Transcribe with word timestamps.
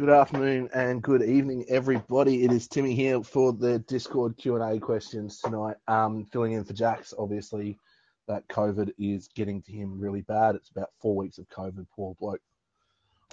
Good 0.00 0.08
afternoon 0.08 0.70
and 0.72 1.02
good 1.02 1.22
evening, 1.22 1.66
everybody. 1.68 2.42
It 2.42 2.52
is 2.52 2.66
Timmy 2.66 2.94
here 2.94 3.22
for 3.22 3.52
the 3.52 3.80
Discord 3.80 4.38
Q 4.38 4.56
and 4.56 4.64
A 4.64 4.80
questions 4.80 5.42
tonight. 5.44 5.76
Um, 5.88 6.24
filling 6.32 6.52
in 6.52 6.64
for 6.64 6.72
Jax. 6.72 7.12
Obviously, 7.18 7.78
that 8.26 8.48
COVID 8.48 8.92
is 8.98 9.28
getting 9.34 9.60
to 9.60 9.72
him 9.72 10.00
really 10.00 10.22
bad. 10.22 10.54
It's 10.54 10.70
about 10.70 10.88
four 11.02 11.14
weeks 11.16 11.36
of 11.36 11.50
COVID. 11.50 11.86
Poor 11.94 12.16
bloke. 12.18 12.40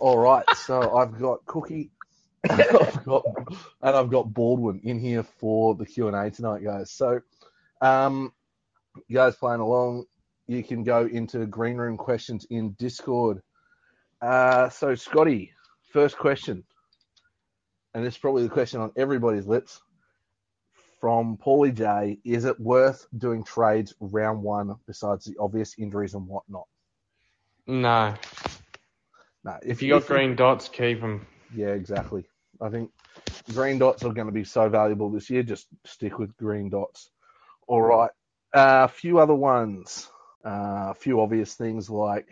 All 0.02 0.18
right, 0.18 0.44
so 0.58 0.98
I've 0.98 1.18
got 1.18 1.46
Cookie, 1.46 1.90
I've 2.50 3.06
got, 3.06 3.24
and 3.82 3.96
I've 3.96 4.10
got 4.10 4.34
Baldwin 4.34 4.82
in 4.84 5.00
here 5.00 5.24
for 5.24 5.74
the 5.74 5.86
Q 5.86 6.10
and 6.10 6.18
A 6.18 6.30
tonight, 6.30 6.66
guys. 6.66 6.92
So, 6.92 7.22
um, 7.80 8.34
you 9.08 9.16
guys 9.16 9.38
playing 9.38 9.62
along, 9.62 10.04
you 10.48 10.66
can 10.66 10.84
go 10.84 11.06
into 11.06 11.46
green 11.46 11.78
room 11.78 11.96
questions 11.96 12.46
in 12.50 12.72
Discord. 12.72 13.42
Uh, 14.22 14.68
so 14.68 14.96
Scotty, 14.96 15.54
first 15.98 16.16
question, 16.20 16.64
and 17.96 18.06
this 18.06 18.14
is 18.14 18.18
probably 18.20 18.44
the 18.44 18.50
question 18.50 18.80
on 18.82 18.92
everybody's 18.96 19.48
lips 19.48 19.82
from 21.02 21.38
Paulie 21.38 21.74
J: 21.74 22.20
Is 22.24 22.46
it 22.46 22.60
worth 22.60 23.08
doing 23.18 23.44
trades 23.44 23.96
round 24.00 24.44
one 24.44 24.76
besides 24.86 25.26
the 25.26 25.36
obvious 25.40 25.74
injuries 25.80 26.14
and 26.14 26.28
whatnot? 26.28 26.68
No. 27.66 28.14
No, 29.44 29.58
If 29.64 29.82
you 29.82 29.90
got 29.90 30.06
green 30.06 30.36
dots, 30.36 30.70
keep 30.70 31.02
them. 31.02 31.26
yeah, 31.56 31.70
exactly. 31.70 32.26
I 32.62 32.70
think 32.70 32.92
green 33.56 33.80
dots 33.80 34.04
are 34.04 34.14
going 34.14 34.28
to 34.28 34.34
be 34.34 34.44
so 34.44 34.70
valuable 34.70 35.10
this 35.10 35.32
year. 35.32 35.42
Just 35.42 35.66
stick 35.84 36.20
with 36.20 36.38
green 36.38 36.70
dots. 36.70 37.10
All 37.68 37.82
right, 37.82 38.12
a 38.54 38.88
few 38.88 39.18
other 39.18 39.34
ones. 39.34 40.12
Uh, 40.46 40.90
a 40.92 40.96
few 40.96 41.22
obvious 41.22 41.56
things 41.56 41.90
like 41.90 42.28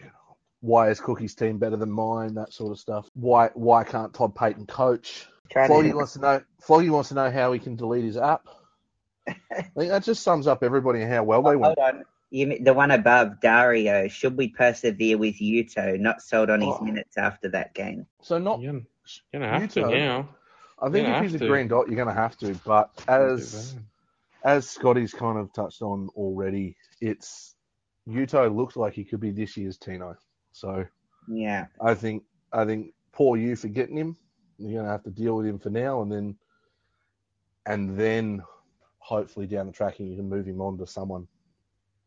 why 0.66 0.90
is 0.90 1.00
Cookie's 1.00 1.36
team 1.36 1.58
better 1.58 1.78
than 1.78 1.92
mine? 1.92 2.34
That 2.36 2.52
sort 2.52 2.72
of 2.72 2.80
stuff. 2.80 3.10
Why 3.14 3.50
why 3.54 3.84
can't 3.84 4.14
Todd 4.14 4.36
Payten 4.36 4.68
coach? 4.68 5.28
Try 5.50 5.68
Floggy 5.68 5.94
wants 5.94 6.14
to 6.14 6.20
know. 6.20 6.41
Floggy 6.62 6.90
wants 6.90 7.10
to 7.10 7.16
know 7.16 7.30
how 7.30 7.54
he 7.54 7.60
can 7.60 7.76
delete 7.76 8.04
his 8.04 8.18
app. 8.18 8.48
I 9.27 9.62
think 9.77 9.90
that 9.91 10.04
just 10.04 10.24
sums 10.24 10.48
up 10.48 10.63
everybody 10.63 11.02
and 11.02 11.12
how 11.12 11.24
well 11.24 11.43
they 11.43 11.52
oh, 11.52 11.58
went. 11.58 11.80
hold 11.80 11.96
on. 11.96 12.05
You, 12.32 12.60
the 12.60 12.74
one 12.74 12.91
above, 12.91 13.40
Dario. 13.40 14.08
Should 14.08 14.36
we 14.36 14.49
persevere 14.49 15.18
with 15.18 15.36
Yuto? 15.36 15.99
Not 15.99 16.21
sold 16.21 16.49
on 16.49 16.62
his 16.62 16.76
Oh. 16.80 16.84
minutes 16.84 17.18
after 17.18 17.49
that 17.49 17.74
game. 17.74 18.08
So 18.21 18.40
not. 18.40 18.60
You're 18.60 18.82
gonna 19.32 19.60
have 19.60 19.71
to 19.74 19.82
now. 19.82 20.30
I 20.82 20.90
think 20.90 21.08
if 21.08 21.32
he's 21.32 21.41
a 21.41 21.48
green 21.48 21.68
dot, 21.68 21.88
you're 21.88 21.96
going 21.96 22.13
to 22.13 22.21
have 22.21 22.38
to. 22.38 22.54
But 22.66 22.90
as 23.08 23.76
as 24.43 24.70
Scotty's 24.70 25.13
kind 25.13 25.38
of 25.38 25.54
touched 25.54 25.82
on 25.82 26.10
already, 26.16 26.76
it's 26.99 27.55
Yuto 28.08 28.54
looks 28.54 28.76
like 28.76 28.93
he 28.93 29.04
could 29.04 29.20
be 29.20 29.32
this 29.32 29.55
year's 29.58 29.77
Tino. 29.77 30.18
So 30.56 30.86
Yeah. 31.28 31.66
I 31.82 31.94
think 31.94 32.24
I 32.54 32.64
think 32.64 32.94
poor 33.12 33.36
you 33.38 33.56
for 33.58 33.68
getting 33.68 33.98
him. 33.98 34.16
You're 34.58 34.72
going 34.72 34.86
to 34.86 34.92
have 34.92 35.04
to 35.04 35.10
deal 35.10 35.36
with 35.36 35.46
him 35.46 35.60
for 35.60 35.70
now, 35.70 36.02
and 36.02 36.10
then 36.10 36.38
and 37.66 37.98
then 38.00 38.42
hopefully 39.00 39.48
down 39.48 39.68
the 39.68 39.74
track 39.74 40.00
you 40.00 40.16
can 40.16 40.30
move 40.30 40.48
him 40.48 40.62
on 40.62 40.78
to 40.78 40.88
someone. 40.88 41.28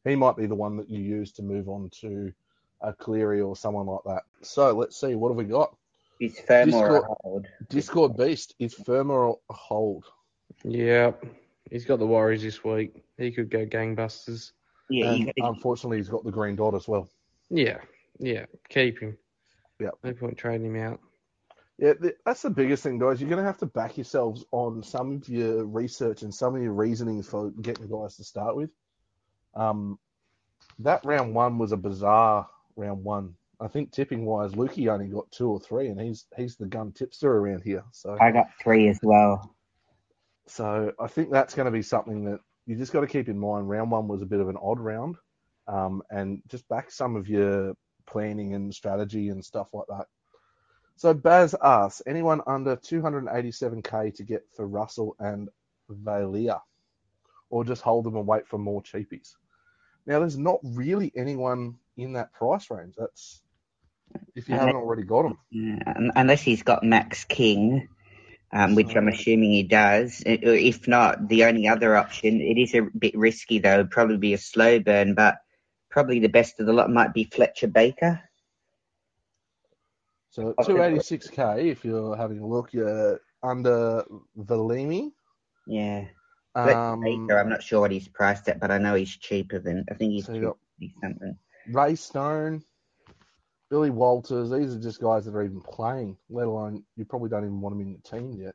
He 0.05 0.17
might 0.17 0.37
be 0.37 0.47
the 0.47 0.55
one 0.55 0.77
that 0.79 0.89
you 0.89 1.01
use 1.01 1.31
to 1.33 1.43
move 1.43 1.69
on 1.69 1.91
to 2.01 2.33
a 2.81 2.93
Cleary 2.95 3.43
or 3.43 3.55
someone 3.55 3.87
like 3.87 4.01
that. 4.07 4.23
So 4.41 4.73
let's 4.73 4.99
see 4.99 5.15
what 5.15 5.29
have 5.29 5.37
we 5.37 5.45
got. 5.45 5.77
He's 6.19 6.41
firm 6.41 6.71
Discord- 6.71 7.03
a 7.03 7.15
hold. 7.23 7.47
Discord 7.69 8.17
Beast 8.17 8.55
is 8.59 8.73
firm 8.73 9.11
or 9.11 9.39
hold. 9.51 10.07
Yeah, 10.65 11.13
He's 11.71 11.85
got 11.85 11.99
the 11.99 12.07
Warriors 12.07 12.43
this 12.43 12.65
week. 12.65 13.05
He 13.19 13.31
could 13.31 13.51
go 13.51 13.67
gangbusters. 13.67 14.53
Yeah, 14.89 15.13
you 15.13 15.27
And 15.27 15.35
gotta, 15.37 15.53
unfortunately, 15.53 15.99
he's 15.99 16.09
got 16.09 16.25
the 16.25 16.31
green 16.31 16.57
dot 16.57 16.75
as 16.75 16.89
well. 16.89 17.11
Yeah. 17.51 17.79
Yeah. 18.19 18.47
Keep 18.69 19.00
him. 19.00 19.19
Yeah. 19.80 19.91
No 20.02 20.12
point 20.12 20.36
trading 20.36 20.66
him 20.74 20.77
out. 20.77 21.00
Yeah, 21.78 21.94
th- 21.94 22.16
that's 22.27 22.42
the 22.42 22.50
biggest 22.50 22.83
thing, 22.83 22.98
guys. 22.98 23.20
You're 23.20 23.30
going 23.30 23.41
to 23.42 23.47
have 23.47 23.58
to 23.58 23.66
back 23.66 23.97
yourselves 23.97 24.44
on 24.50 24.83
some 24.83 25.12
of 25.12 25.28
your 25.28 25.64
research 25.64 26.22
and 26.22 26.34
some 26.34 26.56
of 26.56 26.62
your 26.62 26.72
reasonings 26.72 27.28
for 27.28 27.50
getting 27.50 27.86
guys 27.89 28.16
to 28.16 28.24
start 28.24 28.56
with. 28.56 28.70
Um, 29.55 29.98
that 30.80 31.05
round 31.05 31.34
one 31.34 31.58
was 31.58 31.70
a 31.73 31.77
bizarre 31.77 32.48
round 32.77 33.05
one. 33.05 33.34
I 33.61 33.68
think 33.68 33.92
tipping 33.92 34.24
wise, 34.24 34.52
Lukey 34.52 34.92
only 34.92 35.07
got 35.07 35.30
two 35.30 35.48
or 35.51 35.61
three, 35.61 35.89
and 35.89 36.01
he's 36.01 36.27
he's 36.36 36.57
the 36.57 36.67
gun 36.67 36.92
tipster 36.92 37.33
around 37.33 37.62
here. 37.62 37.84
So 37.92 38.17
I 38.20 38.30
got 38.30 38.48
three 38.61 38.89
as 38.89 38.98
well. 39.02 39.55
so 40.46 40.92
I 40.98 41.07
think 41.08 41.30
that's 41.30 41.55
going 41.55 41.67
to 41.67 41.73
be 41.73 41.83
something 41.83 42.24
that 42.24 42.40
you 42.67 42.77
just 42.77 42.92
got 42.92 43.01
to 43.01 43.07
keep 43.07 43.28
in 43.28 43.39
mind. 43.39 43.68
Round 43.68 43.90
one 43.90 44.08
was 44.08 44.23
a 44.23 44.27
bit 44.27 44.40
of 44.40 44.48
an 44.48 44.57
odd 44.61 44.78
round, 44.78 45.17
um, 45.67 46.02
and 46.11 46.40
just 46.48 46.68
back 46.68 46.90
some 46.90 47.17
of 47.17 47.28
your 47.28 47.74
planning 48.11 48.55
and 48.55 48.74
strategy 48.74 49.29
and 49.29 49.45
stuff 49.45 49.69
like 49.73 49.86
that. 49.89 50.07
So 50.96 51.14
Baz 51.14 51.55
asks, 51.63 52.02
anyone 52.07 52.41
under 52.46 52.77
287k 52.77 54.17
to 54.17 54.24
get 54.24 54.45
for 54.57 54.67
Russell 54.67 55.14
and 55.20 55.48
Valia, 55.89 56.61
or 57.51 57.64
just 57.64 57.83
hold 57.83 58.05
them 58.05 58.17
and 58.17 58.27
wait 58.27 58.48
for 58.48 58.58
more 58.58 58.83
cheapies? 58.83 59.36
Now, 60.07 60.19
there's 60.19 60.39
not 60.39 60.58
really 60.64 61.13
anyone 61.14 61.77
in 61.96 62.14
that 62.14 62.33
price 62.33 62.70
range. 62.70 62.95
That's 62.96 63.42
if 64.35 64.48
you 64.48 64.55
haven't 64.55 64.77
already 64.77 65.02
got 65.02 65.23
them. 65.23 65.39
Yeah, 65.51 66.11
unless 66.17 66.42
he's 66.42 66.63
got 66.63 66.83
Max 66.83 67.25
King, 67.25 67.89
um, 68.52 68.75
which 68.75 68.96
I'm 68.96 69.08
assuming 69.08 69.52
he 69.52 69.63
does. 69.63 70.23
If 70.25 70.89
not, 70.89 71.29
the 71.29 71.45
only 71.45 71.69
other 71.69 71.96
option, 71.96 72.40
it 72.40 72.58
is 72.58 72.75
a 72.75 72.89
bit 72.98 73.17
risky 73.17 73.58
though, 73.58 73.85
probably 73.85 74.17
be 74.17 74.33
a 74.35 74.39
slow 74.39 74.80
burn, 74.80 75.14
but 75.14 75.36
probably 75.91 76.19
the 76.19 76.29
best 76.29 76.61
of 76.61 76.67
the 76.67 76.73
lot 76.73 76.91
might 76.91 77.13
be 77.15 77.25
Fletcher 77.25 77.67
Baker. 77.69 78.21
So 80.31 80.55
286k, 80.61 81.65
if 81.71 81.85
you're 81.85 82.17
having 82.17 82.41
a 82.41 82.47
look, 82.47 82.73
you're 82.73 83.21
under 83.43 84.05
Valimi. 84.39 85.13
Yeah. 85.67 86.05
Fletcher 86.55 86.79
Um, 86.79 87.01
Baker, 87.01 87.39
I'm 87.39 87.49
not 87.49 87.63
sure 87.63 87.81
what 87.81 87.91
he's 87.91 88.09
priced 88.09 88.49
at, 88.49 88.61
but 88.61 88.71
I 88.71 88.79
know 88.79 88.95
he's 88.95 89.17
cheaper 89.17 89.59
than, 89.59 89.85
I 89.91 89.95
think 89.95 90.13
he's 90.13 90.27
So 90.27 90.35
you 90.35 90.41
got- 90.43 90.59
250 90.81 90.95
something. 91.01 91.39
Ray 91.71 91.95
Stone, 91.97 92.63
Billy 93.69 93.91
Walters. 93.91 94.51
These 94.51 94.75
are 94.75 94.81
just 94.81 95.01
guys 95.01 95.25
that 95.27 95.35
are 95.35 95.43
even 95.43 95.61
playing. 95.61 96.17
Let 96.31 96.47
alone 96.47 96.85
you 96.97 97.05
probably 97.05 97.29
don't 97.29 97.45
even 97.45 97.61
want 97.61 97.75
them 97.77 97.83
in 97.87 97.91
your 97.91 98.01
team 98.01 98.33
yet. 98.41 98.55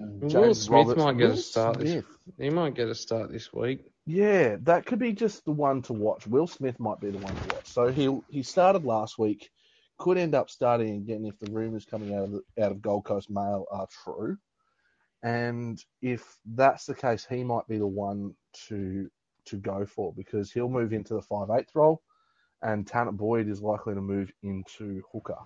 Mm. 0.00 0.32
Will 0.32 0.54
Smith 0.54 0.76
Roberts- 0.76 0.98
might 0.98 1.18
get 1.18 1.28
Will 1.28 1.32
a 1.32 1.36
start 1.36 1.78
this 1.78 2.04
he 2.38 2.50
might 2.50 2.74
get 2.74 2.88
a 2.88 2.94
start 2.94 3.30
this 3.30 3.52
week. 3.52 3.92
Yeah, 4.06 4.56
that 4.62 4.86
could 4.86 4.98
be 4.98 5.12
just 5.12 5.44
the 5.44 5.52
one 5.52 5.82
to 5.82 5.92
watch. 5.92 6.26
Will 6.26 6.46
Smith 6.46 6.80
might 6.80 7.00
be 7.00 7.10
the 7.10 7.18
one 7.18 7.34
to 7.34 7.54
watch. 7.54 7.66
So 7.66 7.88
he 7.88 8.18
he 8.28 8.42
started 8.42 8.84
last 8.84 9.18
week, 9.18 9.50
could 9.98 10.16
end 10.16 10.34
up 10.34 10.48
starting 10.50 10.96
again 10.96 11.26
if 11.26 11.38
the 11.38 11.50
rumours 11.52 11.84
coming 11.84 12.14
out 12.14 12.24
of 12.24 12.32
the, 12.32 12.64
out 12.64 12.72
of 12.72 12.80
Gold 12.80 13.04
Coast 13.04 13.30
Mail 13.30 13.66
are 13.70 13.86
true. 14.04 14.38
And 15.22 15.82
if 16.00 16.24
that's 16.46 16.86
the 16.86 16.94
case, 16.94 17.26
he 17.28 17.44
might 17.44 17.68
be 17.68 17.78
the 17.78 17.86
one 17.86 18.34
to 18.68 19.10
to 19.46 19.56
go 19.56 19.84
for 19.84 20.12
because 20.14 20.50
he'll 20.50 20.68
move 20.68 20.92
into 20.92 21.14
the 21.14 21.22
five 21.22 21.50
eighth 21.50 21.74
role, 21.74 22.02
and 22.62 22.86
Tanah 22.86 23.16
Boyd 23.16 23.48
is 23.48 23.60
likely 23.60 23.94
to 23.94 24.00
move 24.00 24.32
into 24.42 25.02
hooker. 25.12 25.38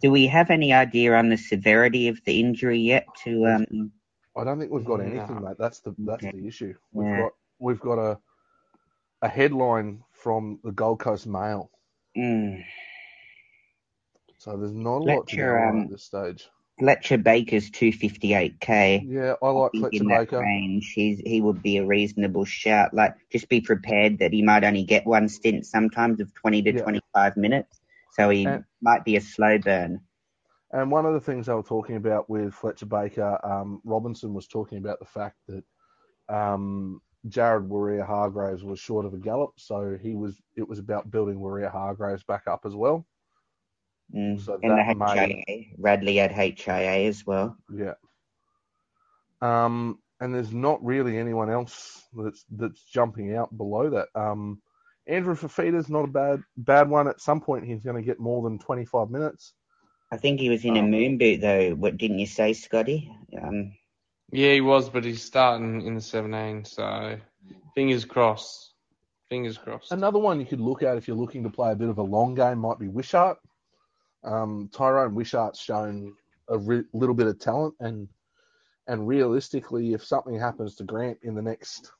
Do 0.00 0.10
we 0.10 0.26
have 0.28 0.50
any 0.50 0.72
idea 0.72 1.14
on 1.14 1.28
the 1.28 1.36
severity 1.36 2.08
of 2.08 2.24
the 2.24 2.40
injury 2.40 2.78
yet 2.78 3.06
to, 3.24 3.46
um, 3.46 3.92
I 4.38 4.44
don't 4.44 4.58
think 4.58 4.70
we've 4.70 4.84
got 4.84 5.00
No. 5.00 5.06
anything, 5.06 5.42
mate. 5.42 5.56
That's 5.58 5.80
the 5.80 5.94
that's 5.98 6.22
the 6.24 6.46
issue. 6.46 6.74
We've 6.92 7.08
Yeah. 7.08 7.20
got 7.22 7.32
we've 7.58 7.80
got 7.80 7.98
a 7.98 8.18
a 9.22 9.28
headline 9.28 10.02
from 10.12 10.60
the 10.62 10.70
Gold 10.72 11.00
Coast 11.00 11.26
Mail. 11.26 11.70
mm, 12.16 12.62
So 14.38 14.56
there's 14.56 14.72
not 14.72 14.98
a 14.98 15.04
lot 15.04 15.26
to 15.28 15.36
go 15.36 15.56
on 15.56 15.68
um, 15.68 15.80
at 15.82 15.90
this 15.90 16.04
stage. 16.04 16.48
Fletcher 16.78 17.18
Baker's 17.18 17.68
258k. 17.72 19.02
Yeah, 19.04 19.34
I 19.42 19.48
like 19.50 19.72
think 19.72 19.88
Fletcher 19.90 20.04
Baker. 20.04 20.38
range, 20.38 20.92
he's, 20.94 21.18
he 21.26 21.40
would 21.40 21.60
be 21.60 21.78
a 21.78 21.84
reasonable 21.84 22.44
shout. 22.44 22.94
Like, 22.94 23.14
just 23.32 23.48
be 23.48 23.60
prepared 23.60 24.20
that 24.20 24.32
he 24.32 24.42
might 24.42 24.62
only 24.62 24.84
get 24.84 25.04
one 25.04 25.28
stint 25.28 25.66
sometimes 25.66 26.20
of 26.20 26.32
20 26.34 26.62
to 26.62 26.72
Yeah. 26.74 26.82
25 26.82 27.36
minutes. 27.36 27.80
So 28.12 28.30
he 28.30 28.44
And- 28.46 28.64
might 28.80 29.04
be 29.04 29.16
a 29.16 29.20
slow 29.20 29.58
burn. 29.58 30.00
And 30.70 30.90
one 30.90 31.06
of 31.06 31.14
the 31.14 31.20
things 31.20 31.46
they 31.46 31.54
were 31.54 31.62
talking 31.62 31.96
about 31.96 32.28
with 32.28 32.52
Fletcher 32.52 32.86
Baker, 32.86 33.38
um, 33.42 33.80
Robinson 33.84 34.34
was 34.34 34.46
talking 34.46 34.78
about 34.78 34.98
the 34.98 35.06
fact 35.06 35.36
that 35.48 35.64
um, 36.28 37.00
Jared 37.28 37.68
Waerea-Hargreaves 37.68 38.64
was 38.64 38.78
short 38.78 39.06
of 39.06 39.14
a 39.14 39.18
gallop, 39.18 39.52
so 39.56 39.96
he 40.00 40.14
was. 40.14 40.40
It 40.56 40.68
was 40.68 40.78
about 40.78 41.10
building 41.10 41.38
Waerea-Hargreaves 41.38 42.22
back 42.24 42.42
up 42.46 42.66
as 42.66 42.74
well. 42.74 43.06
Mm. 44.14 44.40
So 44.40 44.58
and 44.62 44.72
the 44.72 45.06
HIA. 45.06 45.64
Radley 45.78 46.16
had 46.16 46.32
HIA 46.32 47.08
as 47.08 47.26
well. 47.26 47.56
Yeah. 47.74 47.94
Um, 49.40 49.98
and 50.20 50.34
there's 50.34 50.52
not 50.52 50.84
really 50.84 51.16
anyone 51.16 51.50
else 51.50 52.04
that's 52.14 52.44
that's 52.50 52.82
jumping 52.82 53.34
out 53.34 53.56
below 53.56 53.90
that. 53.90 54.08
Um, 54.14 54.60
Andrew 55.06 55.34
Fafita's 55.34 55.88
not 55.88 56.04
a 56.04 56.08
bad 56.08 56.42
bad 56.56 56.88
one. 56.88 57.08
At 57.08 57.20
some 57.20 57.40
point, 57.40 57.64
he's 57.64 57.82
going 57.82 57.96
to 57.96 58.02
get 58.02 58.20
more 58.20 58.42
than 58.42 58.58
25 58.58 59.10
minutes. 59.10 59.54
I 60.10 60.16
think 60.16 60.40
he 60.40 60.48
was 60.48 60.64
in 60.64 60.76
a 60.76 60.80
Um, 60.80 60.90
moon 60.90 61.18
boot 61.18 61.40
though. 61.40 61.74
What 61.74 61.96
didn't 61.98 62.18
you 62.18 62.26
say, 62.26 62.52
Scotty? 62.52 63.12
Um, 63.40 63.74
Yeah, 64.30 64.52
he 64.52 64.60
was, 64.60 64.90
but 64.90 65.04
he's 65.04 65.22
starting 65.22 65.82
in 65.82 65.94
the 65.94 66.00
17, 66.02 66.64
so 66.64 67.18
fingers 67.74 68.04
crossed. 68.04 68.74
Fingers 69.28 69.56
crossed. 69.58 69.92
Another 69.92 70.18
one 70.18 70.38
you 70.40 70.46
could 70.46 70.60
look 70.60 70.82
at 70.82 70.96
if 70.96 71.08
you're 71.08 71.16
looking 71.16 71.42
to 71.44 71.50
play 71.50 71.72
a 71.72 71.76
bit 71.76 71.88
of 71.88 71.98
a 71.98 72.02
long 72.02 72.34
game 72.34 72.58
might 72.58 72.78
be 72.78 72.88
Wishart. 72.88 73.38
Um, 74.24 74.68
Tyran 74.72 75.14
Wishart's 75.14 75.60
shown 75.60 76.14
a 76.48 76.58
re- 76.58 76.84
little 76.92 77.14
bit 77.14 77.26
of 77.26 77.38
talent, 77.38 77.74
and 77.80 78.08
and 78.86 79.06
realistically, 79.06 79.92
if 79.92 80.02
something 80.04 80.38
happens 80.38 80.76
to 80.76 80.84
Grant 80.84 81.18
in 81.22 81.34
the 81.34 81.42
next 81.42 81.92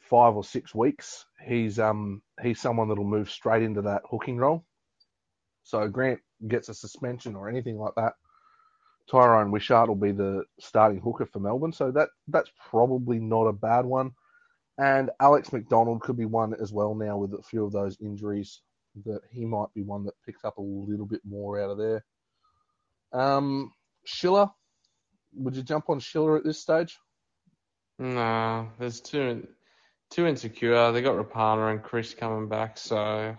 five 0.00 0.34
or 0.34 0.44
six 0.44 0.74
weeks, 0.74 1.24
he's 1.44 1.78
um 1.78 2.22
he's 2.42 2.60
someone 2.60 2.88
that'll 2.88 3.04
move 3.04 3.30
straight 3.30 3.62
into 3.62 3.82
that 3.82 4.02
hooking 4.10 4.36
role. 4.36 4.64
So 5.62 5.86
Grant 5.88 6.20
gets 6.46 6.68
a 6.68 6.74
suspension 6.74 7.36
or 7.36 7.48
anything 7.48 7.78
like 7.78 7.94
that, 7.96 8.14
Tyran 9.10 9.50
Wishart 9.50 9.88
will 9.88 9.96
be 9.96 10.12
the 10.12 10.44
starting 10.60 11.00
hooker 11.00 11.26
for 11.26 11.40
Melbourne. 11.40 11.72
So 11.72 11.90
that 11.92 12.08
that's 12.28 12.50
probably 12.70 13.18
not 13.18 13.46
a 13.46 13.52
bad 13.52 13.84
one. 13.84 14.12
And 14.78 15.10
Alex 15.20 15.52
McDonald 15.52 16.00
could 16.00 16.16
be 16.16 16.24
one 16.24 16.54
as 16.60 16.72
well 16.72 16.94
now 16.94 17.16
with 17.18 17.34
a 17.34 17.42
few 17.42 17.64
of 17.64 17.72
those 17.72 17.98
injuries 18.00 18.62
that 19.04 19.20
he 19.30 19.44
might 19.44 19.72
be 19.74 19.82
one 19.82 20.04
that 20.04 20.14
picks 20.24 20.44
up 20.44 20.58
a 20.58 20.62
little 20.62 21.06
bit 21.06 21.20
more 21.24 21.60
out 21.60 21.70
of 21.70 21.78
there. 21.78 22.04
Um, 23.12 23.72
Schiller, 24.04 24.50
would 25.34 25.56
you 25.56 25.62
jump 25.62 25.90
on 25.90 26.00
Schiller 26.00 26.36
at 26.36 26.44
this 26.44 26.60
stage? 26.60 26.98
Nah, 27.98 28.66
there's 28.78 29.00
too 29.00 29.46
too 30.10 30.26
insecure. 30.26 30.92
They 30.92 31.02
got 31.02 31.16
Rapana 31.16 31.70
and 31.70 31.82
Kris 31.82 32.14
coming 32.14 32.48
back, 32.48 32.78
so 32.78 33.36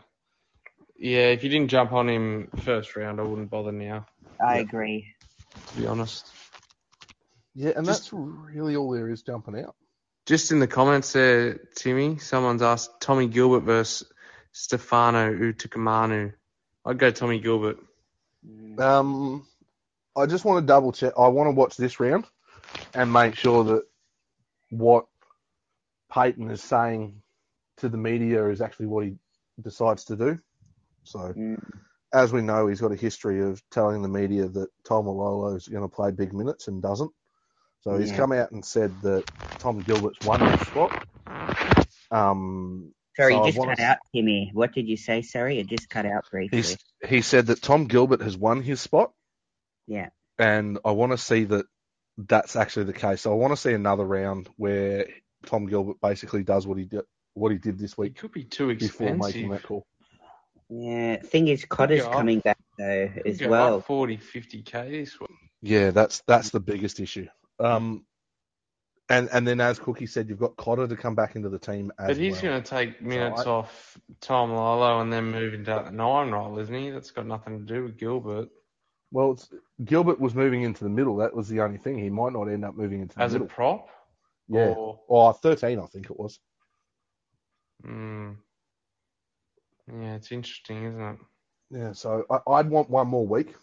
yeah, 1.04 1.28
if 1.28 1.44
you 1.44 1.50
didn't 1.50 1.68
jump 1.68 1.92
on 1.92 2.10
him 2.10 2.48
first 2.64 2.96
round, 2.96 3.20
I 3.20 3.24
wouldn't 3.24 3.50
bother 3.50 3.74
now. 3.74 4.06
I 4.40 4.56
Yeah. 4.56 4.62
agree. 4.62 5.14
To 5.68 5.78
be 5.78 5.86
honest. 5.86 6.32
Yeah, 7.54 7.74
and 7.76 7.86
Just- 7.86 8.12
that's 8.12 8.14
really 8.14 8.78
all 8.78 8.90
there 8.92 9.10
is 9.10 9.22
jumping 9.22 9.60
out. 9.60 9.76
Just 10.26 10.54
in 10.54 10.60
the 10.60 10.68
comments 10.68 11.12
there, 11.12 11.56
Timmy, 11.76 12.18
someone's 12.20 12.62
asked 12.62 13.02
Tommy 13.02 13.28
Gilbert 13.28 13.60
versus 13.66 14.10
Stefano 14.54 15.34
Utoikamanu. 15.34 16.34
I'd 16.86 16.98
go 16.98 17.12
Tommy 17.12 17.42
Gilbert. 17.42 17.80
Um, 18.78 19.46
I 20.16 20.26
just 20.26 20.46
want 20.46 20.64
to 20.64 20.66
double 20.68 20.94
check. 20.94 21.14
I 21.20 21.28
want 21.28 21.48
to 21.48 21.52
watch 21.52 21.76
this 21.76 22.00
round 22.00 22.26
and 22.94 23.12
make 23.12 23.36
sure 23.36 23.66
that 23.66 23.84
what 24.70 25.08
Payten 26.10 26.50
is 26.50 26.64
saying 26.64 27.22
to 27.78 27.90
the 27.90 27.98
media 27.98 28.48
is 28.48 28.62
actually 28.62 28.86
what 28.86 29.06
he 29.06 29.18
decides 29.62 30.06
to 30.06 30.16
do. 30.16 30.40
So, 31.04 31.34
Mm. 31.34 31.58
as 32.14 32.32
we 32.32 32.42
know, 32.42 32.68
he's 32.68 32.82
got 32.82 32.92
a 32.92 32.96
history 32.96 33.42
of 33.42 33.62
telling 33.72 34.02
the 34.02 34.08
media 34.08 34.48
that 34.48 34.70
Taumalolo 34.84 35.56
is 35.56 35.68
going 35.68 35.84
to 35.84 35.94
play 35.94 36.12
big 36.12 36.34
minutes 36.34 36.68
and 36.68 36.82
doesn't. 36.82 37.12
So 37.82 37.98
he's 37.98 38.12
Yeah. 38.12 38.18
come 38.18 38.32
out 38.32 38.52
and 38.52 38.64
said 38.64 38.92
that 39.02 39.26
Tom 39.60 39.80
Gilbert's 39.82 40.26
won 40.26 40.40
his 40.40 40.68
spot. 40.68 41.06
Um, 42.12 42.94
Sorry, 43.16 43.34
So 43.34 43.40
you 43.40 43.46
just 43.52 43.58
wanna 43.60 43.76
cut 43.76 43.84
out, 43.84 43.98
Timmy. 44.14 44.50
What 44.54 44.74
did 44.74 44.88
you 44.88 44.98
say? 44.98 45.22
Sorry, 45.22 45.60
it 45.60 45.68
just 45.68 45.90
cut 45.90 46.06
out 46.06 46.26
briefly. 46.32 46.58
he's, 46.58 46.78
he 47.08 47.22
said 47.22 47.48
that 47.48 47.62
Tom 47.62 47.86
Gilbert 47.86 48.22
has 48.22 48.36
won 48.38 48.62
his 48.62 48.82
spot. 48.82 49.12
Yeah. 49.88 50.10
and 50.40 50.80
I 50.84 50.92
want 50.92 51.12
to 51.12 51.18
see 51.18 51.44
that 51.44 51.66
that's 52.18 52.56
actually 52.56 52.86
the 52.86 52.94
case. 52.94 53.22
So 53.22 53.32
I 53.32 53.36
want 53.36 53.52
to 53.52 53.58
see 53.58 53.74
another 53.74 54.04
round 54.06 54.50
where 54.58 55.08
Tom 55.46 55.68
Gilbert 55.68 56.00
basically 56.02 56.44
does 56.44 56.66
what 56.66 56.78
he 56.78 56.86
did 56.86 57.02
what 57.36 57.52
he 57.52 57.58
did 57.58 57.78
this 57.78 57.92
It 57.94 57.98
week 57.98 58.18
could 58.18 58.32
be 58.32 58.44
too 58.46 58.70
expensive. 58.70 59.00
before 59.00 59.18
making 59.28 59.50
that 59.50 59.64
call. 59.64 59.86
Yeah. 60.76 61.18
Thing 61.22 61.48
is, 61.50 61.66
Cotter's 61.66 62.02
go 62.02 62.08
up. 62.08 62.14
coming 62.14 62.40
back 62.40 62.58
though 62.78 63.10
as 63.26 63.38
Go 63.40 63.50
well. 63.50 63.78
up 63.78 63.86
40, 63.86 64.18
50k 64.18 64.90
this 64.92 65.20
week. 65.20 65.30
Yeah, 65.62 65.92
that's 65.92 66.22
that's 66.28 66.50
the 66.50 66.60
biggest 66.60 67.00
issue. 67.00 67.28
Um, 67.60 68.06
and 69.10 69.30
and 69.32 69.48
then 69.48 69.62
as 69.62 69.78
Cookie 69.80 70.06
said, 70.08 70.28
you've 70.30 70.40
got 70.40 70.56
Cotter 70.58 70.88
to 70.88 70.96
come 70.96 71.14
back 71.16 71.36
into 71.36 71.50
the 71.50 71.60
team 71.60 71.92
as 72.00 72.08
But 72.08 72.18
he's 72.18 72.34
well. 72.34 72.42
going 72.44 72.64
to 72.64 72.70
take 72.70 73.02
minutes 73.02 73.42
I- 73.42 73.50
off 73.50 73.98
Taumalolo 74.22 75.02
and 75.02 75.12
then 75.14 75.26
move 75.32 75.54
into 75.54 75.72
that 75.72 75.94
nine 75.94 76.32
role, 76.32 76.58
isn't 76.60 76.74
he? 76.74 76.90
That's 76.90 77.12
got 77.12 77.28
nothing 77.28 77.60
to 77.60 77.66
do 77.74 77.84
with 77.84 77.98
Gilbert. 77.98 78.50
Well, 79.12 79.34
it's, 79.34 79.50
Gilbert 79.86 80.20
was 80.20 80.34
moving 80.34 80.64
into 80.64 80.84
the 80.84 80.90
middle. 80.90 81.18
That 81.18 81.36
was 81.36 81.48
the 81.48 81.62
only 81.62 81.78
thing. 81.78 82.00
He 82.00 82.10
might 82.10 82.34
not 82.34 82.46
end 82.48 82.66
up 82.66 82.76
moving 82.76 83.02
into 83.02 83.16
the 83.16 83.22
As 83.22 83.36
a 83.36 83.42
prop? 83.42 83.88
yeah. 84.48 84.74
Or, 84.76 85.00
Oh, 85.08 85.32
13, 85.34 85.80
I 85.80 85.86
think 85.86 86.08
it 86.10 86.20
was. 86.20 86.40
mm, 87.86 88.36
yeah, 89.92 90.16
it's 90.16 90.32
interesting, 90.32 90.86
isn't 90.86 91.02
it? 91.02 91.18
Yeah, 91.72 91.92
so 91.94 92.26
I, 92.30 92.40
I'd 92.52 92.70
want 92.70 92.90
one 92.90 93.08
more 93.08 93.26
week, 93.26 93.56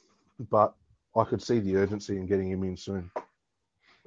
but 0.51 0.75
I 1.17 1.25
could 1.25 1.43
see 1.43 1.61
the 1.61 1.77
urgency 1.77 2.17
in 2.17 2.27
getting 2.27 2.51
him 2.51 2.65
in 2.65 2.77
soon. 2.77 3.11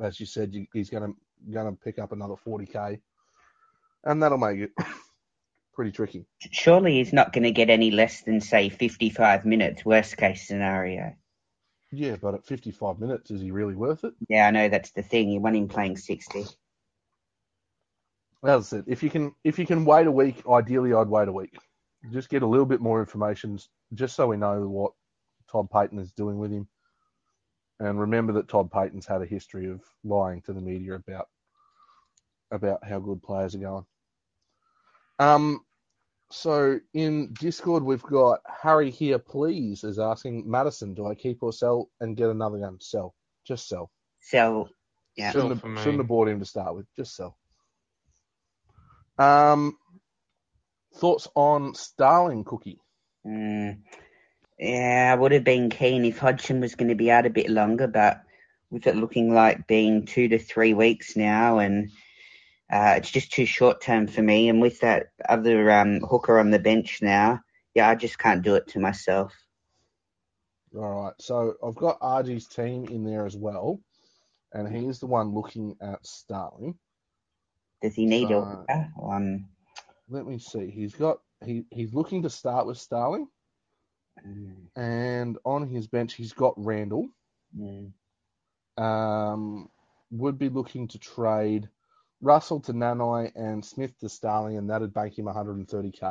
As 0.01 0.19
you 0.19 0.25
said, 0.25 0.53
you, 0.53 0.67
he's 0.73 0.89
going 0.89 1.13
to 1.13 1.51
going 1.51 1.73
to 1.73 1.83
pick 1.83 1.99
up 1.99 2.11
another 2.11 2.35
40k, 2.35 2.99
and 4.05 4.21
that'll 4.21 4.37
make 4.37 4.59
it 4.59 4.71
pretty 5.73 5.91
tricky. 5.91 6.25
Surely 6.51 6.93
he's 6.93 7.13
not 7.13 7.33
going 7.33 7.43
to 7.43 7.51
get 7.51 7.69
any 7.69 7.91
less 7.91 8.21
than 8.21 8.41
say 8.41 8.69
55 8.69 9.45
minutes. 9.45 9.85
Worst 9.85 10.17
case 10.17 10.47
scenario. 10.47 11.13
Yeah, 11.91 12.15
but 12.21 12.33
at 12.33 12.45
55 12.45 12.99
minutes, 12.99 13.29
is 13.29 13.41
he 13.41 13.51
really 13.51 13.75
worth 13.75 14.03
it? 14.03 14.13
Yeah, 14.27 14.47
I 14.47 14.51
know 14.51 14.67
that's 14.67 14.91
the 14.91 15.03
thing. 15.03 15.29
You 15.29 15.39
want 15.39 15.55
him 15.55 15.67
playing 15.67 15.97
60. 15.97 16.41
As 16.41 16.49
I 18.43 18.59
said, 18.61 18.85
if 18.87 19.03
you 19.03 19.09
can 19.09 19.33
if 19.43 19.57
you 19.57 19.65
can 19.65 19.85
wait 19.85 20.07
a 20.07 20.11
week, 20.11 20.43
ideally 20.49 20.93
I'd 20.93 21.07
wait 21.07 21.27
a 21.27 21.31
week. 21.31 21.55
Just 22.11 22.29
get 22.29 22.43
a 22.43 22.47
little 22.47 22.65
bit 22.65 22.81
more 22.81 22.99
information, 22.99 23.57
just 23.93 24.15
so 24.15 24.27
we 24.27 24.37
know 24.37 24.67
what 24.67 24.91
Todd 25.49 25.69
Payten 25.69 25.99
is 25.99 26.11
doing 26.11 26.37
with 26.37 26.51
him. 26.51 26.67
And 27.79 27.99
remember 27.99 28.33
that 28.33 28.47
Todd 28.47 28.69
Payten's 28.69 29.05
had 29.05 29.21
a 29.21 29.25
history 29.25 29.69
of 29.69 29.81
lying 30.03 30.41
to 30.41 30.53
the 30.53 30.61
media 30.61 30.95
about 30.95 31.27
about 32.51 32.85
how 32.85 32.99
good 32.99 33.21
players 33.23 33.55
are 33.55 33.59
going. 33.59 33.85
Um, 35.19 35.61
so 36.29 36.79
in 36.93 37.33
Discord 37.33 37.83
we've 37.83 38.03
got 38.03 38.39
Harry 38.47 38.91
here, 38.91 39.19
please, 39.19 39.83
is 39.83 39.99
asking 39.99 40.49
Madison, 40.49 40.93
do 40.93 41.07
I 41.07 41.15
keep 41.15 41.41
or 41.41 41.53
sell 41.53 41.89
and 41.99 42.17
get 42.17 42.29
another 42.29 42.59
gun? 42.59 42.77
Sell, 42.79 43.15
just 43.45 43.67
sell. 43.67 43.91
Sell, 44.19 44.69
yeah. 45.15 45.31
Shouldn't 45.31 45.61
for 45.61 45.69
have, 45.69 45.79
shouldn't 45.79 45.99
have 45.99 46.07
bought 46.07 46.27
him 46.27 46.39
to 46.39 46.45
start 46.45 46.75
with. 46.75 46.85
Just 46.95 47.15
sell. 47.15 47.37
Um, 49.17 49.77
thoughts 50.95 51.27
on 51.35 51.73
Starling 51.75 52.43
Cookie? 52.43 52.79
Mm, 53.25 53.79
yeah, 54.59 55.13
I 55.13 55.19
would 55.19 55.31
have 55.31 55.43
been 55.43 55.69
keen 55.69 56.05
if 56.05 56.17
Hodgson 56.17 56.59
was 56.61 56.75
going 56.75 56.89
to 56.89 56.95
be 56.95 57.11
out 57.11 57.25
a 57.25 57.29
bit 57.31 57.49
longer, 57.49 57.87
but 57.87 58.21
with 58.69 58.87
it 58.87 58.95
looking 58.95 59.33
like 59.33 59.67
being 59.67 60.05
two 60.05 60.27
to 60.29 60.39
three 60.39 60.73
weeks 60.73 61.15
now, 61.15 61.59
and 61.59 61.91
uh, 62.71 62.95
it's 62.97 63.11
just 63.11 63.31
too 63.31 63.45
short 63.45 63.81
term 63.81 64.07
for 64.07 64.21
me. 64.21 64.49
And 64.49 64.61
with 64.61 64.79
that 64.81 65.07
other 65.27 65.69
um, 65.71 65.99
hooker 66.01 66.39
on 66.39 66.49
the 66.49 66.59
bench 66.59 67.01
now, 67.01 67.39
yeah, 67.75 67.89
I 67.89 67.95
just 67.95 68.17
can't 68.17 68.41
do 68.41 68.55
it 68.55 68.67
to 68.69 68.79
myself. 68.79 69.33
All 70.75 71.03
right. 71.03 71.13
So 71.19 71.53
I've 71.63 71.75
got 71.75 71.99
RG's 71.99 72.47
team 72.47 72.85
in 72.85 73.03
there 73.03 73.25
as 73.25 73.37
well, 73.37 73.79
and 74.53 74.67
he's 74.75 74.99
the 74.99 75.05
one 75.07 75.33
looking 75.33 75.75
at 75.81 76.05
Starling. 76.05 76.77
Does 77.81 77.93
he 77.93 78.05
need 78.05 78.31
a 78.31 78.41
So- 78.41 78.43
hooker? 78.45 78.91
Um, 79.03 79.49
Let 80.13 80.27
me 80.27 80.37
see. 80.37 80.69
He's 80.69 80.93
got 80.93 81.19
he 81.43 81.65
he's 81.71 81.91
looking 81.91 82.21
to 82.21 82.29
start 82.29 82.67
with 82.67 82.77
Starling, 82.77 83.27
mm, 84.23 84.55
and 84.75 85.39
on 85.43 85.67
his 85.67 85.87
bench 85.87 86.13
he's 86.13 86.33
got 86.33 86.53
Randall. 86.55 87.09
mm. 87.57 87.91
Um, 88.77 89.69
would 90.11 90.37
be 90.37 90.49
looking 90.49 90.87
to 90.89 90.99
trade 90.99 91.67
Russell 92.21 92.59
to 92.61 92.73
Nanai 92.73 93.31
and 93.35 93.65
Smith 93.65 93.97
to 94.01 94.09
Starling, 94.09 94.57
and 94.57 94.69
that'd 94.69 94.93
bank 94.93 95.17
him 95.17 95.25
130k. 95.25 96.03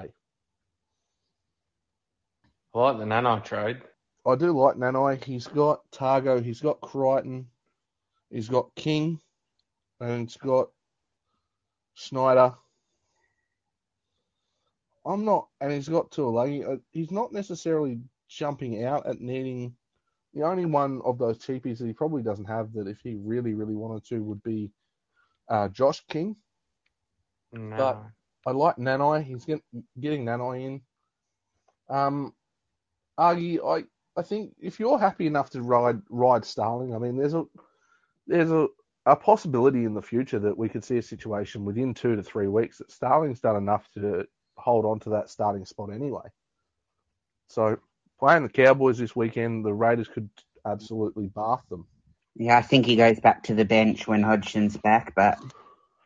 I 2.75 2.79
like 2.79 2.99
the 2.99 3.07
Nano 3.07 3.39
trade. 3.39 3.83
I 4.27 4.35
do 4.35 4.51
like 4.51 4.77
Nanai. 4.77 5.23
He's 5.23 5.47
got 5.47 5.89
Tago, 5.93 6.43
he's 6.43 6.61
got 6.61 6.81
Crichton, 6.81 7.47
he's 8.31 8.49
got 8.49 8.75
King, 8.75 9.21
and 10.01 10.23
he's 10.23 10.37
got 10.37 10.71
Schneider. 11.95 12.55
I'm 15.05 15.25
not, 15.25 15.49
and 15.61 15.73
he's 15.73 15.89
got 15.89 16.11
Tuolagi. 16.11 16.69
Uh, 16.69 16.77
He's 16.93 17.11
not 17.11 17.33
necessarily 17.33 17.99
jumping 18.29 18.85
out 18.85 19.07
at 19.07 19.21
needing. 19.21 19.75
The 20.35 20.43
only 20.43 20.65
one 20.65 21.03
of 21.05 21.19
those 21.19 21.39
cheapies 21.39 21.79
that 21.79 21.87
he 21.87 21.93
probably 21.93 22.23
doesn't 22.23 22.47
have 22.47 22.73
that 22.75 22.89
if 22.89 23.01
he 23.01 23.17
really, 23.17 23.53
really 23.55 23.75
wanted 23.75 24.05
to 24.07 24.23
would 24.23 24.43
be 24.43 24.71
uh, 25.49 25.69
Josh 25.69 26.03
King. 26.09 26.37
No. 27.53 27.77
But- 27.77 28.03
I 28.45 28.51
like 28.51 28.77
Nanai. 28.77 29.23
He's 29.23 29.45
get, 29.45 29.63
getting 30.01 30.25
Nanai 30.25 30.65
in. 30.67 30.81
Um, 31.89 32.35
Argy, 33.17 33.61
I 33.61 33.85
I 34.17 34.23
think 34.23 34.55
if 34.59 34.81
you're 34.81 34.99
happy 34.99 35.27
enough 35.29 35.51
to 35.51 35.63
ride 35.63 36.01
ride 36.11 36.45
Starling, 36.45 36.93
I 36.93 36.99
mean, 36.99 37.17
there's 37.17 37.35
a 37.35 37.45
there's 38.27 38.51
a, 38.51 38.67
a 39.07 39.15
possibility 39.15 39.85
in 39.85 39.95
the 39.95 40.03
future 40.03 40.41
that 40.41 40.59
we 40.59 40.69
could 40.69 40.83
see 40.83 40.99
a 40.99 41.03
situation 41.03 41.65
within 41.65 41.95
two 41.95 42.17
to 42.17 42.23
three 42.23 42.49
weeks 42.49 42.79
that 42.79 42.91
Starling's 42.91 43.41
done 43.41 43.55
enough 43.57 43.89
to 43.95 44.27
hold 44.57 44.85
on 44.85 45.01
to 45.01 45.11
that 45.11 45.31
starting 45.31 45.65
spot 45.65 45.93
anyway. 45.93 46.29
So 47.49 47.79
playing 48.19 48.45
the 48.45 48.49
Cowboys 48.49 48.99
this 48.99 49.17
weekend, 49.17 49.65
the 49.65 49.75
Raiders 49.75 50.09
could 50.09 50.31
absolutely 50.67 51.29
bath 51.29 51.65
them. 51.69 51.87
Yeah, 52.35 52.57
I 52.57 52.63
think 52.63 52.87
he 52.87 52.97
goes 52.97 53.21
back 53.21 53.43
to 53.45 53.55
the 53.55 53.65
bench 53.65 54.07
when 54.07 54.23
Hodgson's 54.23 54.77
back, 54.77 55.15
but 55.15 55.39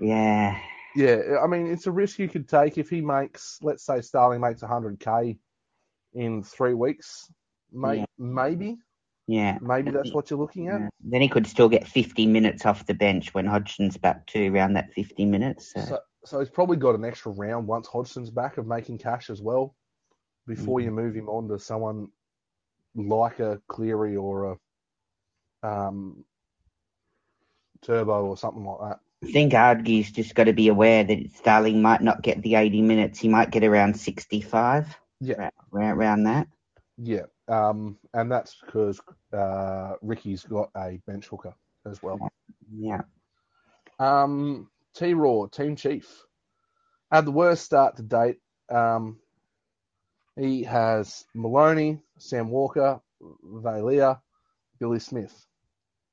yeah, 0.00 0.58
Yeah, 0.96 1.36
I 1.42 1.46
mean, 1.46 1.66
it's 1.66 1.86
a 1.86 1.92
risk 1.92 2.18
you 2.18 2.26
could 2.28 2.48
take 2.48 2.78
if 2.78 2.88
he 2.88 3.02
makes, 3.02 3.58
let's 3.62 3.84
say, 3.84 4.00
Starling 4.00 4.40
makes 4.40 4.62
100k 4.62 5.36
in 6.14 6.42
three 6.42 6.72
weeks, 6.72 7.30
may, 7.70 7.98
Yeah. 7.98 8.04
maybe. 8.16 8.78
Yeah. 9.26 9.58
Maybe 9.60 9.90
that's 9.90 10.14
what 10.14 10.30
you're 10.30 10.38
looking 10.38 10.68
at. 10.68 10.80
Yeah. 10.80 10.88
Then 11.00 11.20
he 11.20 11.28
could 11.28 11.46
still 11.46 11.68
get 11.68 11.86
50 11.86 12.26
minutes 12.26 12.64
off 12.64 12.86
the 12.86 12.94
bench 12.94 13.34
when 13.34 13.44
Hodgson's 13.44 13.98
back 13.98 14.26
too, 14.26 14.54
around 14.54 14.72
that 14.74 14.92
50 14.94 15.26
minutes. 15.26 15.72
So. 15.72 15.80
So, 15.80 16.00
so 16.26 16.38
he's 16.40 16.50
probably 16.50 16.76
got 16.76 16.94
an 16.94 17.04
extra 17.04 17.32
round 17.32 17.66
once 17.66 17.86
Hodgson's 17.86 18.30
back 18.30 18.58
of 18.58 18.66
making 18.66 18.98
cash 18.98 19.30
as 19.30 19.40
well 19.40 19.74
before 20.46 20.80
Mhm. 20.80 20.84
you 20.84 20.90
move 20.90 21.14
him 21.14 21.28
on 21.28 21.48
to 21.48 21.58
someone 21.58 22.08
like 22.94 23.40
a 23.40 23.60
Cleary 23.68 24.16
or 24.16 24.58
a 25.62 25.66
um, 25.66 26.24
Turbo 27.82 28.26
or 28.26 28.36
something 28.36 28.64
like 28.64 28.80
that. 28.90 29.00
I 29.24 29.32
think 29.32 29.52
Ardgie's 29.54 30.10
just 30.10 30.34
got 30.34 30.44
to 30.44 30.52
be 30.52 30.68
aware 30.68 31.02
that 31.04 31.32
Starling 31.32 31.80
might 31.82 32.02
not 32.02 32.22
get 32.22 32.42
the 32.42 32.54
80 32.54 32.82
minutes. 32.82 33.18
He 33.18 33.28
might 33.28 33.50
get 33.50 33.64
around 33.64 33.96
65. 33.98 34.96
Yeah. 35.20 35.50
Around, 35.72 35.98
around 35.98 36.22
that. 36.24 36.48
Yeah, 36.98 37.26
um, 37.48 37.98
and 38.14 38.30
that's 38.30 38.56
because 38.64 39.00
uh, 39.32 39.94
Ricky's 40.02 40.44
got 40.44 40.70
a 40.76 41.00
bench 41.06 41.26
hooker 41.26 41.54
as 41.84 42.02
well. 42.02 42.18
Yeah. 42.74 43.02
Um, 43.98 44.70
T 44.96 45.14
Raw, 45.14 45.46
Team 45.46 45.76
Chief, 45.76 46.24
had 47.10 47.24
the 47.24 47.32
worst 47.32 47.64
start 47.64 47.96
to 47.96 48.02
date. 48.02 48.38
Um, 48.70 49.18
he 50.36 50.64
has 50.64 51.24
Maloney, 51.34 52.00
Sam 52.18 52.50
Walker, 52.50 53.00
Valia, 53.22 54.20
Billy 54.80 54.98
Smith, 54.98 55.46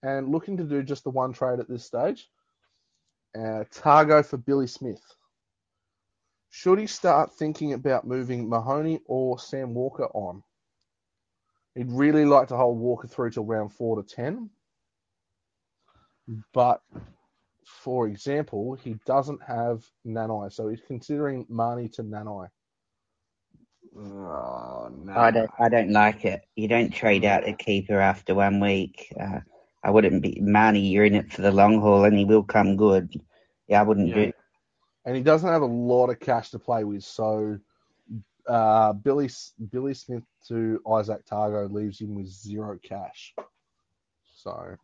and 0.02 0.30
looking 0.30 0.58
to 0.58 0.64
do 0.64 0.84
just 0.84 1.04
the 1.04 1.10
one 1.10 1.34
trade 1.34 1.60
at 1.60 1.70
this 1.70 1.86
stage. 1.86 2.30
Uh, 3.36 3.64
Tago 3.74 4.26
for 4.26 4.38
Billy 4.38 4.68
Smith. 4.68 5.02
Should 6.50 6.78
he 6.78 6.88
start 6.88 7.34
thinking 7.34 7.74
about 7.74 8.06
moving 8.06 8.48
Mahoney 8.48 9.00
or 9.08 9.40
Sam 9.40 9.74
Walker 9.74 10.06
on? 10.14 10.44
He'd 11.74 11.92
really 11.92 12.26
like 12.26 12.50
to 12.50 12.58
hold 12.58 12.78
Walker 12.78 13.08
through 13.08 13.32
till 13.32 13.46
round 13.46 13.74
four 13.74 14.02
to 14.02 14.08
ten. 14.08 14.52
But 16.54 16.82
for 17.66 18.08
example, 18.08 18.76
he 18.76 18.96
doesn't 19.06 19.42
have 19.44 19.84
Nanai, 20.06 20.52
so 20.52 20.68
he's 20.70 20.82
considering 20.88 21.46
Marnie 21.46 21.92
to 21.94 22.04
Nanai. 22.04 22.48
Oh, 23.96 24.90
no. 24.92 25.14
I 25.14 25.32
don't. 25.32 25.52
I 25.60 25.70
don't 25.70 25.92
like 25.92 26.26
it. 26.26 26.42
You 26.56 26.68
don't 26.68 26.92
trade 26.94 27.26
out 27.26 27.48
a 27.48 27.54
keeper 27.54 28.00
after 28.00 28.34
one 28.34 28.60
week. 28.60 29.14
Uh, 29.20 29.40
I 29.84 29.92
wouldn't 29.92 30.22
be 30.22 30.42
Marnie. 30.42 30.92
You're 30.92 31.06
in 31.06 31.16
it 31.16 31.32
for 31.32 31.42
the 31.42 31.52
long 31.52 31.80
haul, 31.82 32.06
and 32.06 32.18
he 32.18 32.26
will 32.26 32.44
come 32.44 32.76
good. 32.76 33.14
Yeah, 33.68 33.82
I 33.82 33.84
wouldn't 33.84 34.10
Yeah. 34.10 34.16
do. 34.16 34.32
And 35.06 35.16
he 35.16 35.22
doesn't 35.22 35.50
have 35.50 35.62
a 35.62 35.66
lot 35.66 36.10
of 36.10 36.20
cash 36.20 36.52
to 36.52 36.60
play 36.60 36.84
with, 36.84 37.04
so 37.04 37.60
uh, 38.48 38.94
Billy 38.94 39.30
Billy 39.72 39.94
Smith 39.94 40.24
to 40.48 40.82
Izack 40.86 41.26
Tago 41.26 41.72
leaves 41.72 42.00
him 42.00 42.16
with 42.16 42.28
zero 42.28 42.80
cash. 42.82 43.34
So 44.34 44.76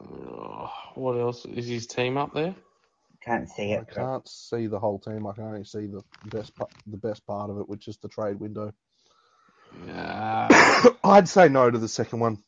Oh, 0.00 0.70
what 0.94 1.12
else? 1.14 1.44
Is 1.46 1.66
his 1.66 1.86
team 1.86 2.16
up 2.16 2.32
there? 2.34 2.54
Can't 3.22 3.48
see 3.48 3.72
it. 3.72 3.78
I 3.78 3.82
it. 3.82 3.90
can't 3.94 4.28
see 4.28 4.66
the 4.66 4.78
whole 4.78 4.98
team. 4.98 5.26
I 5.26 5.32
can 5.32 5.44
only 5.44 5.64
see 5.64 5.86
the 5.86 6.02
best 6.26 6.54
pa- 6.54 6.66
the 6.86 6.96
best 6.98 7.26
part 7.26 7.50
of 7.50 7.58
it, 7.58 7.68
which 7.68 7.88
is 7.88 7.96
the 7.96 8.08
trade 8.08 8.38
window. 8.38 8.72
Yeah. 9.86 10.48
I'd 11.04 11.28
say 11.28 11.48
no 11.48 11.70
to 11.70 11.78
the 11.78 11.88
second 11.88 12.20
one. 12.20 12.38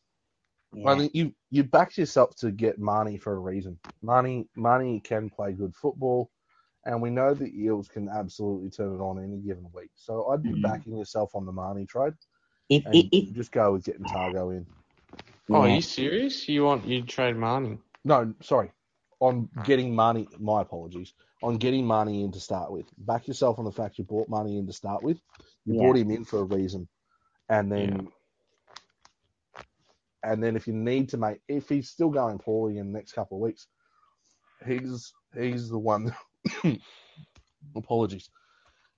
Yeah. 0.73 0.89
I 0.91 0.97
think 0.97 1.15
you 1.15 1.33
you 1.49 1.63
backed 1.63 1.97
yourself 1.97 2.35
to 2.37 2.51
get 2.51 2.79
Marnie 2.79 3.19
for 3.21 3.33
a 3.33 3.39
reason. 3.39 3.79
Marnie 4.03 4.47
Marnie 4.57 5.03
can 5.03 5.29
play 5.29 5.51
good 5.51 5.75
football, 5.75 6.29
and 6.85 7.01
we 7.01 7.09
know 7.09 7.33
that 7.33 7.53
Eels 7.53 7.87
can 7.87 8.07
absolutely 8.07 8.69
turn 8.69 8.93
it 8.93 9.01
on 9.01 9.21
any 9.21 9.37
given 9.37 9.67
week. 9.73 9.89
So 9.95 10.27
I'd 10.27 10.43
be 10.43 10.51
Mhm. 10.51 10.61
backing 10.61 10.97
yourself 10.97 11.35
on 11.35 11.45
the 11.45 11.51
Marnie 11.51 11.87
trade 11.87 12.13
if, 12.69 12.85
and 12.85 12.95
if, 12.95 13.07
if, 13.11 13.33
just 13.33 13.51
go 13.51 13.73
with 13.73 13.83
getting 13.83 14.05
Tago 14.05 14.55
in. 14.55 14.65
Oh, 15.49 15.61
are 15.61 15.69
you 15.69 15.81
serious? 15.81 16.47
You 16.47 16.63
want 16.65 16.85
you 16.85 17.01
trade 17.03 17.35
Marnie? 17.35 17.79
No, 18.03 18.33
sorry, 18.41 18.71
on 19.19 19.49
oh. 19.57 19.63
getting 19.63 19.93
Marnie. 19.93 20.27
My 20.39 20.61
apologies 20.61 21.13
on 21.41 21.57
getting 21.57 21.85
Marnie 21.85 22.23
in 22.23 22.31
to 22.31 22.39
start 22.39 22.71
with. 22.71 22.85
Back 22.97 23.27
yourself 23.27 23.59
on 23.59 23.65
the 23.65 23.71
fact 23.71 23.97
you 23.97 24.03
bought 24.03 24.29
Marnie 24.29 24.59
in 24.59 24.67
to 24.67 24.73
start 24.73 25.03
with. 25.03 25.19
You 25.65 25.75
Yeah. 25.75 25.81
brought 25.81 25.97
him 25.97 26.11
in 26.11 26.25
for 26.25 26.39
a 26.39 26.43
reason, 26.43 26.87
and 27.49 27.71
then. 27.71 28.11
And 30.21 30.43
then 30.43 30.57
if 30.57 30.67
you 30.67 30.73
need 30.73 31.07
to 31.09 31.17
make, 31.17 31.39
if 31.47 31.69
he's 31.69 31.89
still 31.89 32.09
going 32.09 32.39
poorly 32.39 32.77
in 32.77 32.91
the 32.91 32.97
next 32.97 33.13
couple 33.13 33.37
of 33.37 33.41
weeks, 33.41 33.67
he's 34.65 35.13
he's 35.33 35.69
the 35.69 35.79
one. 35.79 36.13
apologies, 37.75 38.29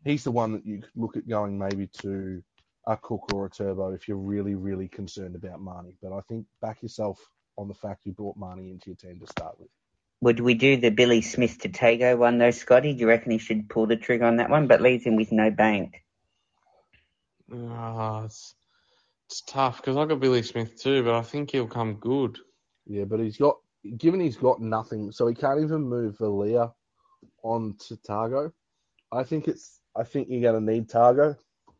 he's 0.03 0.23
the 0.23 0.31
one 0.31 0.53
that 0.53 0.65
you 0.65 0.81
could 0.81 0.91
look 0.95 1.17
at 1.17 1.27
going 1.27 1.59
maybe 1.59 1.87
to 1.87 2.43
a 2.87 2.97
Cook 2.97 3.33
or 3.33 3.45
a 3.45 3.49
Turbo 3.49 3.91
if 3.91 4.07
you're 4.07 4.17
really 4.17 4.55
really 4.55 4.87
concerned 4.87 5.35
about 5.35 5.59
Marnie. 5.59 5.95
But 6.01 6.13
I 6.13 6.21
think 6.21 6.45
back 6.61 6.81
yourself 6.81 7.19
on 7.57 7.67
the 7.67 7.73
fact 7.73 8.05
you 8.05 8.11
brought 8.11 8.37
Marnie 8.37 8.71
into 8.71 8.89
your 8.89 8.95
team 8.95 9.19
to 9.19 9.27
start 9.27 9.59
with. 9.59 9.69
Would 10.21 10.39
we 10.39 10.53
do 10.53 10.77
the 10.77 10.91
Billy 10.91 11.21
Smith 11.21 11.59
to 11.59 11.69
Tago 11.69 12.17
one 12.17 12.37
though, 12.37 12.51
Scotty? 12.51 12.93
Do 12.93 12.99
you 12.99 13.07
reckon 13.07 13.31
he 13.31 13.37
should 13.37 13.69
pull 13.69 13.87
the 13.87 13.97
trigger 13.97 14.25
on 14.25 14.37
that 14.37 14.49
one, 14.49 14.67
but 14.67 14.81
leaves 14.81 15.05
him 15.05 15.15
with 15.15 15.31
no 15.31 15.49
bank? 15.49 16.03
Oh, 17.51 18.23
it's 18.25 18.55
it's 19.27 19.41
tough 19.41 19.77
because 19.77 19.97
I 19.97 20.05
got 20.05 20.19
Billy 20.19 20.43
Smith 20.43 20.81
too, 20.81 21.03
but 21.03 21.15
I 21.15 21.21
think 21.21 21.51
he'll 21.51 21.67
come 21.67 21.95
good. 21.95 22.37
Yeah, 22.85 23.05
but 23.05 23.19
he's 23.19 23.37
got 23.37 23.57
given 23.97 24.19
he's 24.19 24.37
got 24.37 24.61
nothing, 24.61 25.11
so 25.11 25.27
he 25.27 25.35
can't 25.35 25.61
even 25.61 25.81
move 25.81 26.17
Valia 26.17 26.73
on 27.43 27.75
to 27.87 27.95
Tago. 27.97 28.51
I 29.11 29.23
think 29.23 29.47
it's 29.47 29.79
I 29.95 30.03
think 30.03 30.27
you're 30.29 30.51
gonna 30.51 30.71
need 30.71 30.89
Tago. 30.89 31.37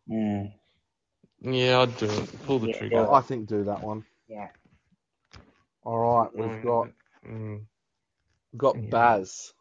Mm, 0.10 0.52
Yeah, 1.42 1.80
I'd 1.82 1.98
do 1.98 2.06
it. 2.06 2.44
Pull 2.46 2.60
the 2.60 2.68
Yeah, 2.68 2.78
trigger. 2.78 2.96
do. 3.06 3.12
I 3.12 3.22
think 3.22 3.48
do 3.48 3.64
that 3.64 3.84
one. 3.84 4.06
yeah. 4.28 4.50
All 5.84 5.98
right, 5.98 6.30
we've 6.36 6.64
got 6.64 6.88
Mm. 7.26 7.66
got 8.58 8.76
Yeah. 8.76 8.90
Baz. 8.90 9.54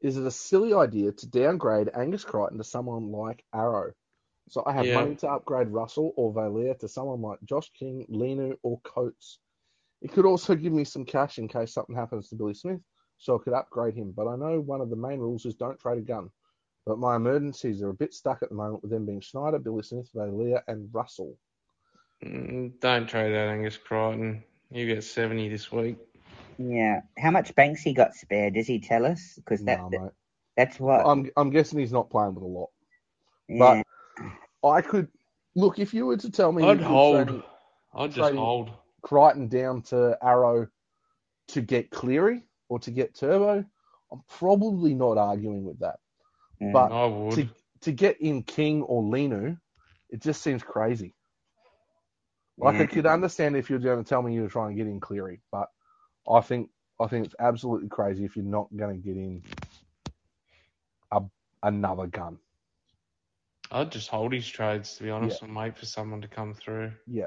Is 0.00 0.16
it 0.16 0.26
a 0.26 0.30
silly 0.30 0.74
idea 0.74 1.12
to 1.12 1.26
downgrade 1.28 1.90
Angus 1.94 2.24
Crichton 2.24 2.58
to 2.58 2.64
someone 2.64 3.12
like 3.12 3.44
Arrow? 3.54 3.92
So 4.48 4.62
I 4.66 4.72
have 4.72 4.86
Yeah. 4.86 5.02
money 5.02 5.14
to 5.16 5.30
upgrade 5.30 5.68
Russell 5.68 6.12
or 6.16 6.32
Valia 6.32 6.78
to 6.80 6.88
someone 6.88 7.22
like 7.22 7.42
Josh 7.44 7.70
King, 7.72 8.06
Leniu, 8.10 8.58
or 8.62 8.80
Coates. 8.80 9.38
It 10.00 10.12
could 10.12 10.26
also 10.26 10.54
give 10.54 10.72
me 10.72 10.84
some 10.84 11.04
cash 11.04 11.38
in 11.38 11.46
case 11.48 11.72
something 11.72 11.94
happens 11.94 12.28
to 12.28 12.36
Billy 12.36 12.54
Smith, 12.54 12.80
so 13.18 13.36
I 13.38 13.42
could 13.42 13.52
upgrade 13.52 13.94
him. 13.94 14.10
But 14.12 14.26
I 14.28 14.36
know 14.36 14.60
one 14.60 14.80
of 14.80 14.90
the 14.90 14.96
main 14.96 15.20
rules 15.20 15.46
is 15.46 15.54
don't 15.54 15.78
trade 15.78 15.98
a 15.98 16.02
gun. 16.02 16.30
But 16.84 16.98
my 16.98 17.16
emergencies 17.16 17.80
are 17.82 17.90
a 17.90 17.94
bit 17.94 18.12
stuck 18.12 18.42
at 18.42 18.48
the 18.48 18.54
moment 18.54 18.82
with 18.82 18.90
them 18.90 19.06
being 19.06 19.20
Schneider, 19.20 19.58
Billy 19.58 19.82
Smith, 19.82 20.08
Valia, 20.14 20.62
and 20.66 20.88
Russell. 20.92 21.36
Mm, 22.24 22.72
Don't 22.80 23.06
trade 23.08 23.34
out 23.36 23.48
Angus 23.48 23.76
Crichton. 23.76 24.42
You 24.70 24.86
get 24.86 25.04
70 25.04 25.48
this 25.48 25.70
week. 25.70 25.96
Yeah. 26.58 27.02
How 27.18 27.30
much 27.30 27.54
banks 27.54 27.82
he 27.82 27.92
got 27.92 28.14
spare? 28.14 28.50
Does 28.50 28.66
he 28.66 28.80
tell 28.80 29.06
us? 29.06 29.34
Because 29.36 29.62
that, 29.64 29.80
Nah, 29.80 29.88
that- 29.90 30.12
that's 30.56 30.78
what. 30.80 31.06
I'm 31.06 31.30
I'm 31.36 31.50
guessing 31.50 31.78
he's 31.78 31.92
not 31.92 32.10
playing 32.10 32.34
with 32.34 32.44
a 32.44 32.46
lot. 32.46 32.70
yeah. 33.48 33.82
But 34.62 34.68
I 34.68 34.82
could 34.82 35.08
look 35.54 35.78
if 35.78 35.92
you 35.94 36.06
were 36.06 36.16
to 36.18 36.30
tell 36.30 36.52
me 36.52 36.62
I'd 36.64 36.80
hold. 36.80 37.26
trading 37.26 37.42
I'd 37.94 38.10
just 38.10 38.18
trading- 38.18 38.38
hold. 38.38 38.70
Crichton 39.02 39.48
down 39.48 39.82
to 39.82 40.16
Arrow 40.22 40.68
to 41.48 41.60
get 41.60 41.90
Cleary 41.90 42.42
or 42.68 42.78
to 42.80 42.90
get 42.90 43.14
Turbo, 43.14 43.64
I'm 44.12 44.22
probably 44.28 44.94
not 44.94 45.18
arguing 45.18 45.64
with 45.64 45.78
that. 45.80 45.98
Mm. 46.62 46.72
But 46.72 46.92
I 46.92 47.06
would. 47.06 47.34
to 47.34 47.48
to 47.82 47.92
get 47.92 48.20
in 48.20 48.42
King 48.42 48.82
or 48.82 49.02
Leniu, 49.02 49.58
it 50.10 50.20
just 50.20 50.42
seems 50.42 50.62
crazy. 50.62 51.14
Like 52.58 52.76
I 52.76 52.78
Yeah. 52.80 52.86
could 52.86 53.06
understand 53.06 53.56
if 53.56 53.68
you're 53.68 53.78
going 53.78 54.02
to 54.02 54.08
tell 54.08 54.22
me 54.22 54.34
you 54.34 54.42
were 54.42 54.48
trying 54.48 54.70
to 54.70 54.76
get 54.76 54.86
in 54.86 55.00
Cleary, 55.00 55.40
but 55.50 55.68
I 56.30 56.40
think 56.40 56.70
I 57.00 57.06
think 57.08 57.26
it's 57.26 57.34
absolutely 57.40 57.88
crazy 57.88 58.24
if 58.24 58.36
you're 58.36 58.44
not 58.44 58.68
going 58.76 58.94
to 59.00 59.04
get 59.04 59.16
in 59.16 59.42
a, 61.10 61.22
another 61.62 62.06
gun. 62.06 62.38
I'd 63.72 63.90
just 63.90 64.08
hold 64.08 64.32
his 64.32 64.46
trades 64.46 64.96
to 64.96 65.02
be 65.02 65.10
honest 65.10 65.42
and 65.42 65.56
wait 65.56 65.76
for 65.76 65.86
someone 65.86 66.20
to 66.20 66.28
come 66.28 66.54
through. 66.54 66.92
Yeah, 67.06 67.26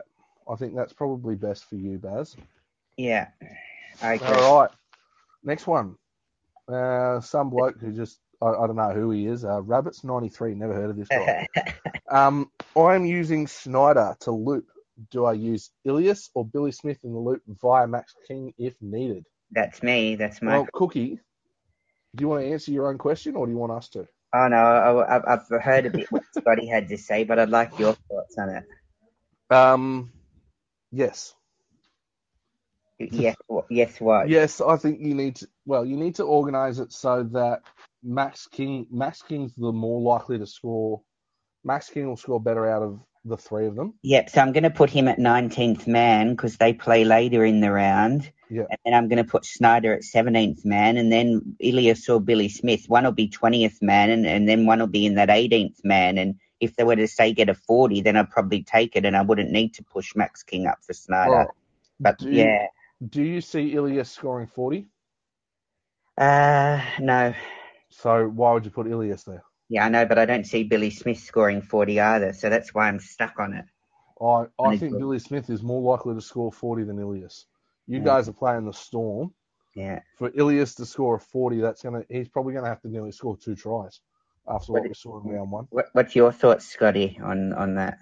I 0.50 0.56
think 0.56 0.75
that's 0.75 0.94
probably 0.94 1.36
best 1.36 1.65
for 1.65 1.75
you, 1.75 1.98
Baz. 1.98 2.38
yeah. 2.98 3.27
Okay. 4.04 4.25
All 4.25 4.62
right. 4.62 4.72
Next 5.44 5.68
one. 5.68 5.96
Uh, 6.68 7.20
some 7.22 7.50
bloke 7.50 7.80
who 7.80 7.92
just, 7.92 8.20
I, 8.42 8.48
I 8.48 8.68
don't 8.68 8.75
know 8.75 8.92
who 8.92 9.12
he 9.12 9.27
is. 9.27 9.44
Uh, 9.44 9.62
Rabbits93, 9.62 10.56
never 10.56 10.74
heard 10.74 10.89
of 10.89 10.98
this 10.98 11.08
guy. 11.08 11.48
um, 12.10 12.51
I'm 12.75 13.06
using 13.06 13.48
Snyder 13.48 14.15
to 14.22 14.32
loop. 14.32 14.68
Do 15.12 15.25
I 15.25 15.34
use 15.34 15.72
Ilias 15.84 16.30
or 16.34 16.46
Billy 16.46 16.72
Smith 16.72 17.00
in 17.04 17.12
the 17.12 17.20
loop 17.20 17.42
via 17.48 17.88
Max 17.88 18.15
King 18.27 18.54
if 18.58 18.75
needed? 18.82 19.25
That's 19.51 19.84
me. 19.84 20.15
That's 20.15 20.42
my. 20.42 20.60
Well, 20.60 20.68
Cookie, 20.74 21.20
do 22.15 22.22
you 22.22 22.27
want 22.30 22.44
to 22.44 22.51
answer 22.51 22.72
your 22.72 22.89
own 22.89 22.98
question 22.98 23.36
or 23.36 23.46
do 23.46 23.51
you 23.51 23.58
want 23.58 23.74
us 23.74 23.89
to? 23.89 24.08
Oh 24.34 24.48
no, 24.48 24.58
I, 24.58 25.15
I've, 25.15 25.42
I've 25.51 25.63
heard 25.63 25.86
a 25.86 25.89
bit 25.89 26.12
what 26.12 26.24
Scotty 26.38 26.68
had 26.68 26.89
to 26.89 26.98
say, 26.98 27.24
but 27.24 27.39
I'd 27.39 27.50
like 27.50 27.77
your 27.80 27.94
thoughts 27.94 28.38
on 28.38 28.50
it. 28.50 28.63
Um, 29.50 30.12
yes. 30.92 31.34
Yes. 33.00 33.36
Yes, 33.70 34.00
what? 34.00 34.30
Yes, 34.30 34.62
I 34.62 34.77
think 34.77 35.01
you 35.01 35.13
need 35.13 35.38
to. 35.38 35.48
Well, 35.65 35.86
you 35.86 35.98
need 35.98 36.15
to 36.15 36.24
organise 36.24 36.80
it 36.80 36.94
so 36.94 37.24
that 37.34 37.62
Max 38.05 38.47
King, 38.47 38.85
Max 38.91 39.21
King's 39.21 39.53
the 39.55 39.71
more 39.71 40.00
likely 40.00 40.38
to 40.38 40.45
score. 40.45 41.01
Max 41.63 41.89
King 41.89 42.07
will 42.07 42.17
score 42.17 42.39
better 42.39 42.67
out 42.69 42.83
of 42.83 43.00
the 43.25 43.35
three 43.35 43.65
of 43.65 43.75
them. 43.75 43.95
Yep, 44.03 44.29
so 44.29 44.39
I'm 44.41 44.51
going 44.53 44.63
to 44.63 44.69
put 44.69 44.91
him 44.91 45.07
at 45.07 45.17
19th 45.17 45.88
man 45.88 46.29
because 46.31 46.57
they 46.57 46.74
play 46.74 47.03
later 47.03 47.43
in 47.43 47.59
the 47.59 47.71
round. 47.71 48.31
Yeah. 48.51 48.65
And 48.69 48.77
then 48.85 48.93
I'm 48.93 49.07
going 49.09 49.17
to 49.25 49.29
put 49.29 49.43
Snyder 49.45 49.95
at 49.95 50.03
17th 50.03 50.63
man, 50.63 50.97
and 50.97 51.12
then 51.12 51.55
Ilias 51.59 52.07
or 52.07 52.21
Billy 52.21 52.47
Smith. 52.50 52.85
One 52.88 53.03
will 53.03 53.12
be 53.12 53.27
20th 53.27 53.81
man, 53.81 54.12
and, 54.12 54.27
and 54.27 54.47
then 54.47 54.67
one 54.67 54.77
will 54.79 54.85
be 54.85 55.07
in 55.07 55.15
that 55.15 55.29
18th 55.29 55.83
man. 55.83 56.19
And 56.19 56.35
if 56.59 56.75
they 56.75 56.83
were 56.83 56.95
to 56.95 57.07
say 57.07 57.33
get 57.33 57.50
a 57.50 57.55
40, 57.55 58.01
then 58.01 58.15
I'd 58.15 58.29
probably 58.29 58.62
take 58.62 58.95
it, 58.95 59.05
and 59.05 59.17
I 59.17 59.24
wouldn't 59.24 59.50
need 59.50 59.74
to 59.74 59.83
push 59.83 60.15
Max 60.15 60.43
King 60.43 60.67
up 60.67 60.77
for 60.85 60.93
Snyder. 60.93 61.47
But 62.00 62.19
Do 62.19 62.29
you- 62.29 62.43
yeah, 62.43 62.67
Do 63.09 63.24
you 63.24 63.41
see 63.41 63.74
Ilias 63.74 64.12
scoring 64.12 64.45
40? 64.47 64.85
uh, 66.19 66.79
no. 67.00 67.33
So 67.98 68.28
why 68.28 68.54
would 68.54 68.66
you 68.66 68.72
put 68.72 68.88
Ilias 68.88 69.24
there? 69.24 69.44
Yeah, 69.70 69.86
I 69.86 69.90
know, 69.90 70.06
but 70.06 70.20
I 70.20 70.25
don't 70.25 70.46
see 70.46 70.64
Billy 70.64 70.90
Smith 70.90 71.20
scoring 71.20 71.62
40 71.62 72.00
either, 72.00 72.34
so 72.34 72.50
that's 72.50 72.74
why 72.74 72.88
I'm 72.88 73.00
stuck 73.00 73.40
on 73.40 73.54
it. 73.54 73.66
I, 74.22 74.46
I 74.64 74.78
think 74.78 74.92
good. 74.94 75.00
Billy 75.00 75.20
Smith 75.20 75.50
is 75.50 75.64
more 75.64 75.82
likely 75.82 76.14
to 76.14 76.22
score 76.22 76.52
40 76.52 76.84
than 76.84 77.00
Ilias. 77.00 77.48
You 77.88 77.98
Yeah. 78.00 78.04
guys 78.06 78.30
are 78.30 78.34
playing 78.34 78.66
the 78.66 78.74
Storm. 78.74 79.34
Yeah. 79.75 80.02
For 80.18 80.30
Ilias 80.36 80.75
to 80.75 80.86
score 80.86 81.16
a 81.16 81.20
40, 81.20 81.60
that's 81.62 81.82
gonna 81.84 82.04
he's 82.10 82.30
probably 82.30 82.54
going 82.54 82.64
to 82.64 82.70
have 82.70 82.82
to 82.82 82.90
nearly 82.90 83.12
score 83.12 83.38
two 83.38 83.56
tries 83.56 84.02
after 84.48 84.74
what 84.74 84.82
What- 84.82 84.90
we 84.90 84.94
saw 84.96 85.20
in 85.22 85.28
round 85.30 85.52
one. 85.52 85.68
What, 85.72 85.88
what's 85.94 86.16
your 86.16 86.32
thoughts, 86.32 86.66
Scotty, 86.68 87.20
on, 87.24 87.54
on 87.54 87.75
that? 87.75 87.98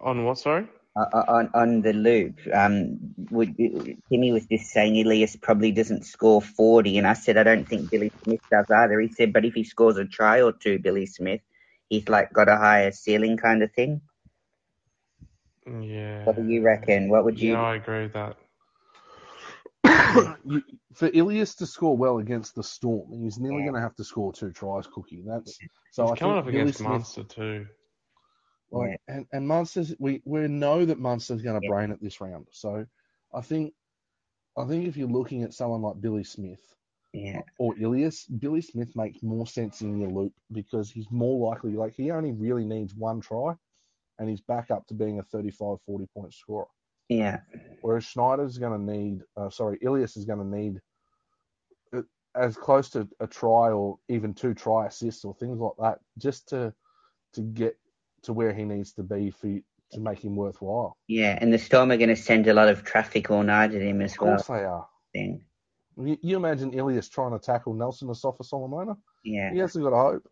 On 0.00 0.24
what? 0.24 0.38
Sorry. 0.38 0.66
Uh, 0.94 1.24
on 1.26 1.50
on 1.54 1.80
the 1.80 1.94
loop, 1.94 2.38
um, 2.52 2.98
would, 3.30 3.56
Timmy 4.10 4.30
was 4.30 4.44
just 4.44 4.70
saying 4.70 4.94
Elias 4.98 5.36
probably 5.36 5.72
doesn't 5.72 6.04
score 6.04 6.42
40, 6.42 6.98
and 6.98 7.06
I 7.06 7.14
said 7.14 7.38
I 7.38 7.44
don't 7.44 7.66
think 7.66 7.90
Billy 7.90 8.12
Smith 8.22 8.40
does 8.50 8.66
either. 8.70 9.00
He 9.00 9.08
said, 9.08 9.32
but 9.32 9.46
if 9.46 9.54
he 9.54 9.64
scores 9.64 9.96
a 9.96 10.04
try 10.04 10.42
or 10.42 10.52
two, 10.52 10.78
Billy 10.78 11.06
Smith, 11.06 11.40
he's 11.88 12.10
like 12.10 12.30
got 12.34 12.50
a 12.50 12.58
higher 12.58 12.92
ceiling 12.92 13.38
kind 13.38 13.62
of 13.62 13.72
thing. 13.72 14.02
Yeah. 15.66 16.24
What 16.24 16.36
do 16.36 16.46
you 16.46 16.60
reckon? 16.62 17.08
What 17.08 17.24
would 17.24 17.40
you? 17.40 17.52
Yeah, 17.54 17.62
I 17.62 17.76
agree 17.76 18.02
with 18.02 18.12
that. 18.12 18.36
You- 20.44 20.62
for 20.92 21.08
Ilias 21.14 21.54
to 21.54 21.64
score 21.64 21.96
well 21.96 22.18
against 22.18 22.54
the 22.54 22.62
Storm, 22.62 23.10
he's 23.18 23.38
nearly 23.38 23.60
Yeah. 23.60 23.68
going 23.70 23.74
to 23.76 23.80
have 23.80 23.96
to 23.96 24.04
score 24.04 24.30
two 24.30 24.52
tries, 24.52 24.86
Cookie. 24.86 25.22
That's 25.26 25.58
so. 25.90 26.02
He's 26.02 26.12
I 26.12 26.16
coming 26.16 26.36
think 26.36 26.44
up 26.44 26.48
against 26.48 26.78
Smith, 26.80 26.90
Munster 26.90 27.22
too. 27.24 27.66
Like, 28.72 28.98
and 29.08 29.26
and 29.32 29.46
Munster's 29.46 29.94
we 29.98 30.22
we 30.24 30.48
know 30.48 30.84
that 30.86 30.98
Munster's 30.98 31.42
going 31.42 31.60
to 31.60 31.66
brain 31.66 31.90
it 31.90 32.02
this 32.02 32.20
round. 32.20 32.48
So 32.52 32.86
I 33.34 33.40
think 33.42 33.74
I 34.56 34.64
think 34.64 34.86
if 34.88 34.96
you're 34.96 35.08
looking 35.08 35.42
at 35.42 35.54
someone 35.54 35.82
like 35.82 36.00
Billy 36.00 36.24
Smith 36.24 36.60
Yeah, 37.12 37.42
or 37.58 37.74
Ilias, 37.78 38.26
Billy 38.26 38.62
Smith 38.62 38.96
makes 38.96 39.22
more 39.22 39.46
sense 39.46 39.82
in 39.82 39.98
your 40.00 40.10
loop 40.10 40.32
because 40.52 40.90
he's 40.90 41.10
more 41.10 41.50
likely 41.50 41.72
like 41.74 41.94
he 41.94 42.10
only 42.10 42.32
really 42.32 42.64
needs 42.64 42.94
one 42.94 43.20
try 43.20 43.54
and 44.18 44.28
he's 44.28 44.40
back 44.42 44.70
up 44.70 44.86
to 44.88 44.94
being 44.94 45.18
a 45.18 45.22
35 45.24 45.78
40 45.86 46.06
point 46.16 46.34
scorer. 46.34 46.66
yeah, 47.08 47.40
Whereas 47.82 48.04
Schneider's 48.04 48.58
going 48.58 48.78
to 48.86 48.92
need 48.92 49.22
uh, 49.36 49.50
sorry, 49.50 49.78
Ilias 49.82 50.16
is 50.16 50.24
going 50.24 50.38
to 50.40 50.58
need 50.58 50.80
uh, 51.94 52.02
as 52.34 52.56
close 52.56 52.90
to 52.90 53.08
a 53.20 53.26
try 53.26 53.70
or 53.70 53.98
even 54.08 54.34
two 54.34 54.54
try 54.54 54.86
assists 54.86 55.24
or 55.24 55.34
things 55.34 55.58
like 55.58 55.72
that 55.80 55.98
just 56.18 56.48
to 56.50 56.74
to 57.34 57.42
get 57.42 57.76
to 58.24 58.32
where 58.32 58.52
he 58.52 58.64
needs 58.64 58.92
to 58.94 59.02
be 59.02 59.30
for 59.30 59.48
to 59.92 60.00
make 60.00 60.24
him 60.24 60.34
worthwhile. 60.36 60.96
yeah. 61.06 61.36
And 61.40 61.52
the 61.52 61.58
Storm 61.58 61.90
are 61.92 61.96
going 61.98 62.08
to 62.08 62.16
send 62.16 62.46
a 62.46 62.54
lot 62.54 62.68
of 62.68 62.82
traffic 62.82 63.30
all 63.30 63.42
night 63.42 63.74
at 63.74 63.82
him 63.82 64.00
as 64.00 64.18
well. 64.18 64.34
Of 64.34 64.48
well. 64.48 64.58
course 64.58 64.60
they 64.60 64.64
are. 64.64 64.88
Then, 65.14 65.42
You, 65.98 66.16
you 66.22 66.36
imagine 66.36 66.72
Ilias 66.72 67.10
trying 67.10 67.32
to 67.32 67.38
tackle 67.38 67.74
Nelson 67.74 68.08
Asofa-Solomona? 68.08 68.96
yeah, 69.24 69.52
He 69.52 69.58
hasn't 69.58 69.84
got 69.84 69.92
a 69.92 70.12
hope. 70.12 70.28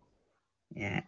yeah, 0.75 1.03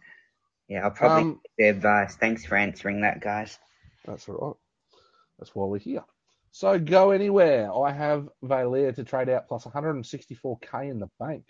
yeah. 0.67 0.83
I'll 0.83 0.91
probably 0.91 1.23
Um, 1.23 1.41
their 1.57 1.71
advice. 1.71 2.15
Thanks 2.15 2.45
for 2.45 2.55
answering 2.55 3.01
that, 3.01 3.21
guys. 3.21 3.57
That's 4.05 4.29
all 4.29 4.35
right. 4.35 4.99
That's 5.39 5.55
why 5.55 5.65
we're 5.65 5.79
here. 5.79 6.03
So 6.51 6.77
go 6.77 7.09
anywhere. 7.09 7.73
I 7.73 7.91
have 7.91 8.29
Valia 8.43 8.93
to 8.93 9.03
trade 9.03 9.29
out 9.29 9.47
plus 9.47 9.65
164k 9.65 10.91
in 10.91 10.99
the 10.99 11.09
bank. 11.19 11.45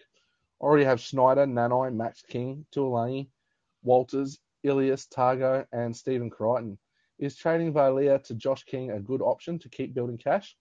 I 0.62 0.64
Already 0.64 0.86
have 0.86 1.02
Schneider, 1.02 1.46
Nanai, 1.46 1.94
Max 1.94 2.22
King, 2.22 2.66
Tuolani, 2.74 3.28
Walters, 3.84 4.40
Ilias, 4.64 5.08
Tago, 5.08 5.66
and 5.72 5.96
Stephen 5.96 6.30
Crichton. 6.30 6.78
Is 7.20 7.36
trading 7.36 7.74
Valia 7.74 8.24
to 8.24 8.34
Josh 8.34 8.64
King 8.64 8.92
a 8.92 9.00
good 9.00 9.22
option 9.22 9.60
to 9.60 9.70
keep 9.70 9.94
building 9.94 10.18
cash? 10.18 10.56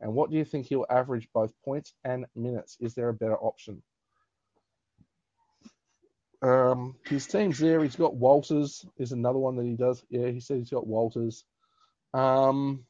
And 0.00 0.14
what 0.14 0.30
do 0.30 0.36
you 0.36 0.44
think 0.44 0.66
he'll 0.66 0.86
average 0.88 1.28
both 1.34 1.52
points 1.64 1.92
and 2.04 2.26
minutes? 2.34 2.76
Is 2.80 2.94
there 2.94 3.08
a 3.08 3.14
better 3.14 3.36
option? 3.36 3.82
Um, 6.40 6.94
his 7.06 7.26
team's 7.26 7.58
there. 7.58 7.82
He's 7.82 7.96
got 7.96 8.14
Walters. 8.14 8.86
Is 8.96 9.12
another 9.12 9.38
one 9.38 9.56
that 9.56 9.66
he 9.66 9.74
does. 9.74 10.04
Yeah, 10.08 10.28
he 10.28 10.40
said 10.40 10.58
he's 10.58 10.70
got 10.70 10.86
Walters. 10.86 11.44
Um, 12.14 12.84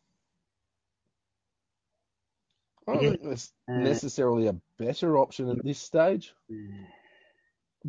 I 2.86 2.94
don't 2.94 3.00
think 3.00 3.22
there's 3.22 3.52
necessarily 3.68 4.46
a 4.46 4.56
better 4.78 5.18
option 5.18 5.50
at 5.50 5.62
this 5.62 5.78
stage, 5.78 6.32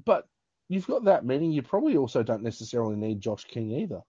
but 0.05 0.27
you've 0.69 0.87
got 0.87 1.03
that 1.05 1.25
many. 1.25 1.51
You 1.51 1.61
probably 1.61 1.97
also 1.97 2.23
don't 2.23 2.43
necessarily 2.43 2.95
need 2.95 3.19
Josh 3.19 3.43
King 3.43 3.71
either. 3.71 4.01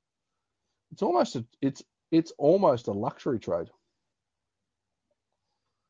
It's 0.92 1.02
almost 1.02 1.36
a 1.36 1.44
it's 1.60 1.82
it's 2.12 2.32
almost 2.38 2.86
a 2.86 2.92
luxury 2.92 3.40
trade. 3.40 3.68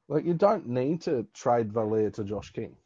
Like 0.09 0.25
you 0.25 0.35
don't 0.35 0.69
need 0.69 1.03
to 1.03 1.27
trade 1.35 1.73
Valia 1.73 2.13
to 2.15 2.25
Josh 2.25 2.53
King. 2.53 2.77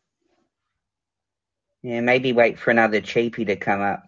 Yeah, 1.83 2.01
maybe 2.01 2.33
wait 2.33 2.59
for 2.59 2.71
another 2.71 3.01
cheapie 3.01 3.47
to 3.47 3.57
come 3.57 3.83
up. 3.83 4.05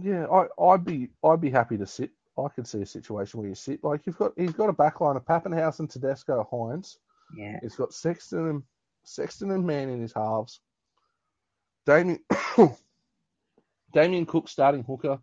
Yeah, 0.00 0.26
I, 0.26 0.46
I'd 0.62 0.84
be 0.84 1.08
I'd 1.24 1.40
be 1.40 1.50
happy 1.50 1.76
to 1.76 1.86
sit. 1.86 2.10
I 2.38 2.48
could 2.48 2.68
see 2.68 2.82
a 2.82 2.86
situation 2.86 3.40
where 3.40 3.48
you 3.48 3.54
sit. 3.56 3.82
Like 3.82 4.06
you've 4.06 4.18
got 4.18 4.32
he's 4.36 4.52
got 4.52 4.68
a 4.68 4.72
backline 4.72 5.16
of 5.16 5.24
Papenhuyzen, 5.24 5.90
Tedesco, 5.90 6.48
Hynes. 6.52 6.96
Yeah, 7.36 7.58
He's 7.60 7.74
got 7.74 7.92
Sexton 7.92 8.48
and 8.48 8.62
Sexton 9.04 9.50
and 9.50 9.66
Man 9.66 9.88
in 9.88 10.00
his 10.00 10.12
halves. 10.12 10.60
Damien 11.88 12.18
Damien 13.94 14.26
Cook 14.26 14.46
starting 14.46 14.84
hooker. 14.84 15.18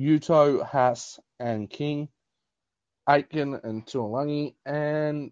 Uto, 0.00 0.64
Haas, 0.64 1.20
and 1.38 1.68
King. 1.68 2.08
Aitken 3.06 3.60
and 3.62 3.84
Tuolangi. 3.84 4.54
And 4.64 5.30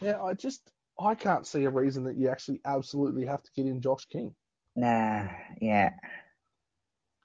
yeah, 0.00 0.20
I 0.20 0.34
just 0.34 0.72
I 0.98 1.14
can't 1.14 1.46
see 1.46 1.64
a 1.64 1.70
reason 1.70 2.02
that 2.04 2.16
you 2.16 2.30
actually 2.30 2.60
absolutely 2.64 3.24
have 3.26 3.42
to 3.44 3.50
get 3.54 3.66
in 3.66 3.80
Josh 3.80 4.06
King. 4.06 4.34
nah, 4.74 5.28
yeah, 5.60 5.90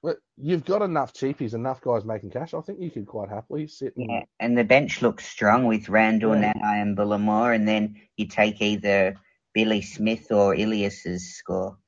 But 0.04 0.18
you've 0.38 0.66
got 0.66 0.84
enough 0.84 1.14
cheapies, 1.14 1.56
enough 1.56 1.82
guys 1.82 2.06
making 2.06 2.30
cash. 2.30 2.54
I 2.54 2.62
think 2.62 2.80
you 2.80 2.92
could 2.92 3.08
quite 3.08 3.30
happily 3.30 3.66
sit 3.68 3.96
and 3.98 4.08
yeah. 4.08 4.24
And 4.40 4.56
the 4.56 4.64
bench 4.64 5.02
looks 5.02 5.26
strong 5.26 5.66
with 5.66 5.90
Randall, 5.90 6.36
Yeah. 6.36 6.54
Nanai, 6.54 6.82
and 6.84 6.96
Bullimore, 6.96 7.56
and 7.56 7.68
then 7.68 7.96
you 8.18 8.28
take 8.28 8.62
either 8.62 9.16
Billy 9.56 9.82
Smith 9.82 10.32
or 10.32 10.54
Ilias's 10.54 11.34
score. 11.36 11.80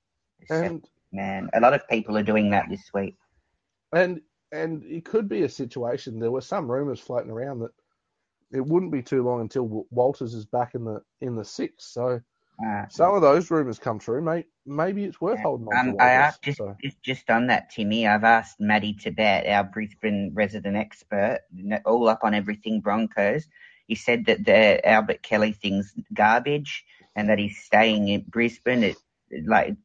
And 0.50 0.86
Man, 1.12 1.50
a 1.54 1.60
lot 1.60 1.74
of 1.74 1.88
people 1.88 2.18
are 2.18 2.24
doing 2.24 2.52
that 2.52 2.68
this 2.70 2.92
week. 2.94 3.16
And 3.92 4.22
and 4.52 4.84
it 4.84 5.06
could 5.06 5.30
be 5.30 5.44
a 5.44 5.50
situation. 5.50 6.20
There 6.20 6.32
were 6.32 6.42
some 6.42 6.70
rumours 6.70 7.00
floating 7.00 7.32
around 7.32 7.60
that 7.60 7.72
it 8.52 8.66
wouldn't 8.66 8.92
be 8.92 9.04
too 9.04 9.24
long 9.24 9.42
until 9.42 9.86
Walters 9.92 10.34
is 10.34 10.46
back 10.46 10.76
in 10.76 10.84
the 10.86 11.02
in 11.22 11.36
the 11.36 11.46
six. 11.46 11.86
So 11.86 12.22
Uh, 12.64 12.86
some 12.90 13.16
of 13.16 13.22
those 13.22 13.52
rumours 13.52 13.80
come 13.80 14.00
true. 14.00 14.22
Mate, 14.22 14.48
maybe 14.66 15.06
it's 15.06 15.22
worth 15.22 15.40
Yeah. 15.40 15.44
holding 15.44 15.68
on 15.68 15.80
Um, 15.80 15.88
to 15.88 15.92
I 16.00 16.12
Walters. 16.12 16.12
asked 16.12 16.44
just, 16.44 16.58
so, 16.58 16.76
just 16.82 17.02
just 17.04 17.30
on 17.30 17.48
that, 17.48 17.70
Timmy. 17.72 18.08
I've 18.08 18.24
asked 18.24 18.60
Matty 18.60 18.94
Tibet, 18.94 19.48
our 19.48 19.64
Brisbane 19.64 20.32
resident 20.34 20.78
expert, 20.78 21.42
all 21.86 22.10
up 22.10 22.22
on 22.24 22.34
everything 22.34 22.82
Broncos. 22.82 23.48
He 23.88 23.96
said 23.96 24.26
that 24.28 24.46
the 24.46 24.88
Albert 24.88 25.24
Kelly 25.24 25.54
thing's 25.54 25.94
garbage, 26.14 26.86
and 27.16 27.30
that 27.30 27.40
he's 27.40 27.58
staying 27.64 28.10
in 28.10 28.26
Brisbane. 28.30 28.84
It 28.84 28.98
like 29.48 29.76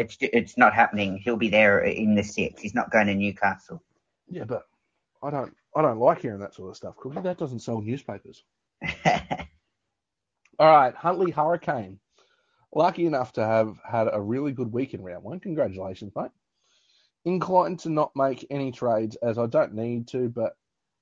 it's 0.00 0.16
it's 0.20 0.56
not 0.56 0.74
happening. 0.74 1.18
He'll 1.18 1.36
be 1.36 1.50
there 1.50 1.80
in 1.80 2.14
the 2.14 2.22
six. 2.22 2.60
He's 2.60 2.74
not 2.74 2.90
going 2.90 3.06
to 3.06 3.14
Newcastle. 3.14 3.82
yeah, 4.28 4.44
but 4.44 4.62
I 5.22 5.30
don't 5.30 5.54
I 5.76 5.82
don't 5.82 5.98
like 5.98 6.22
hearing 6.22 6.40
that 6.40 6.54
sort 6.54 6.70
of 6.70 6.76
stuff, 6.76 6.96
Cookie. 6.96 7.20
That 7.20 7.38
doesn't 7.38 7.60
sell 7.60 7.80
newspapers. 7.80 8.42
All 10.58 10.66
right, 10.66 10.94
Huntley 10.94 11.30
Hurricane. 11.30 11.98
Lucky 12.74 13.06
enough 13.06 13.32
to 13.32 13.44
have 13.44 13.78
had 13.84 14.08
a 14.12 14.20
really 14.20 14.52
good 14.52 14.72
week 14.72 14.94
in 14.94 15.02
round 15.02 15.24
one. 15.24 15.40
Congratulations, 15.40 16.12
mate. 16.16 16.30
Inclined 17.24 17.80
to 17.80 17.90
not 17.90 18.12
make 18.14 18.46
any 18.50 18.72
trades 18.72 19.16
as 19.16 19.38
I 19.38 19.46
don't 19.46 19.74
need 19.74 20.08
to, 20.08 20.28
but 20.28 20.54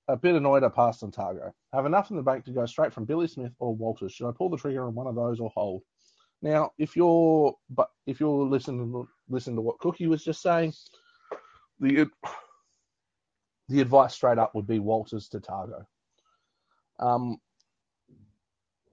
a 0.08 0.16
bit 0.16 0.34
annoyed 0.34 0.64
I 0.64 0.70
passed 0.70 1.02
on 1.02 1.12
Tago. 1.12 1.52
Have 1.72 1.86
enough 1.86 2.10
in 2.10 2.16
the 2.16 2.22
bank 2.22 2.46
to 2.46 2.52
go 2.52 2.64
straight 2.66 2.94
from 2.94 3.04
Billy 3.04 3.28
Smith 3.28 3.52
or 3.58 3.74
Walters. 3.74 4.12
Should 4.12 4.28
I 4.28 4.32
pull 4.32 4.48
the 4.48 4.56
trigger 4.56 4.86
on 4.86 4.94
one 4.94 5.06
of 5.06 5.14
those 5.14 5.38
or 5.38 5.50
hold? 5.54 5.82
Now, 6.42 6.72
if 6.78 6.96
you're 6.96 7.54
but 7.70 7.88
if 8.06 8.20
you're 8.20 8.44
listening 8.44 8.92
to 8.92 9.08
listen 9.28 9.54
to 9.56 9.60
what 9.60 9.78
Cookie 9.78 10.06
was 10.06 10.24
just 10.24 10.42
saying, 10.42 10.72
the 11.80 12.08
the 13.68 13.80
advice 13.80 14.14
straight 14.14 14.38
up 14.38 14.54
would 14.54 14.66
be 14.66 14.78
Walters 14.78 15.28
to 15.30 15.40
Tago. 15.40 15.84
Um, 17.00 17.38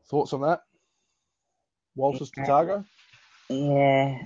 thoughts 0.09 0.33
on 0.33 0.41
that? 0.41 0.61
Walters 1.95 2.31
to 2.31 2.41
Yeah. 2.41 2.47
Tago? 2.47 2.85
yeah, 3.49 4.25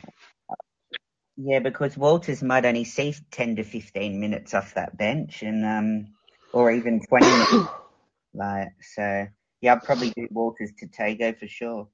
Yeah, 1.38 1.60
because 1.60 1.95
Walters 1.97 2.43
might 2.43 2.65
only 2.65 2.84
see 2.84 3.15
10 3.32 3.58
to 3.58 3.63
15 3.63 4.19
minutes 4.19 4.53
off 4.53 4.73
that 4.73 4.97
bench 4.97 5.41
and 5.43 5.65
um 5.65 6.13
or 6.53 6.71
even 6.71 7.01
20 7.08 7.25
minutes. 7.25 7.69
Like, 8.32 8.73
so 8.82 9.27
yeah, 9.62 9.73
I'd 9.73 9.84
probably 9.84 10.12
do 10.12 10.27
Walters 10.29 10.71
to 10.77 10.88
Tago 10.88 11.38
for 11.38 11.47
sure. 11.47 11.88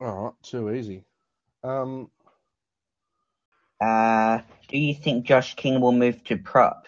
All 0.00 0.24
right, 0.24 0.34
too 0.42 0.70
easy. 0.72 1.04
Um, 1.64 2.10
Uh, 3.80 4.40
do 4.68 4.78
you 4.78 4.94
think 4.94 5.24
Josh 5.24 5.54
King 5.54 5.80
will 5.80 5.92
move 5.92 6.22
to 6.24 6.36
prop 6.36 6.86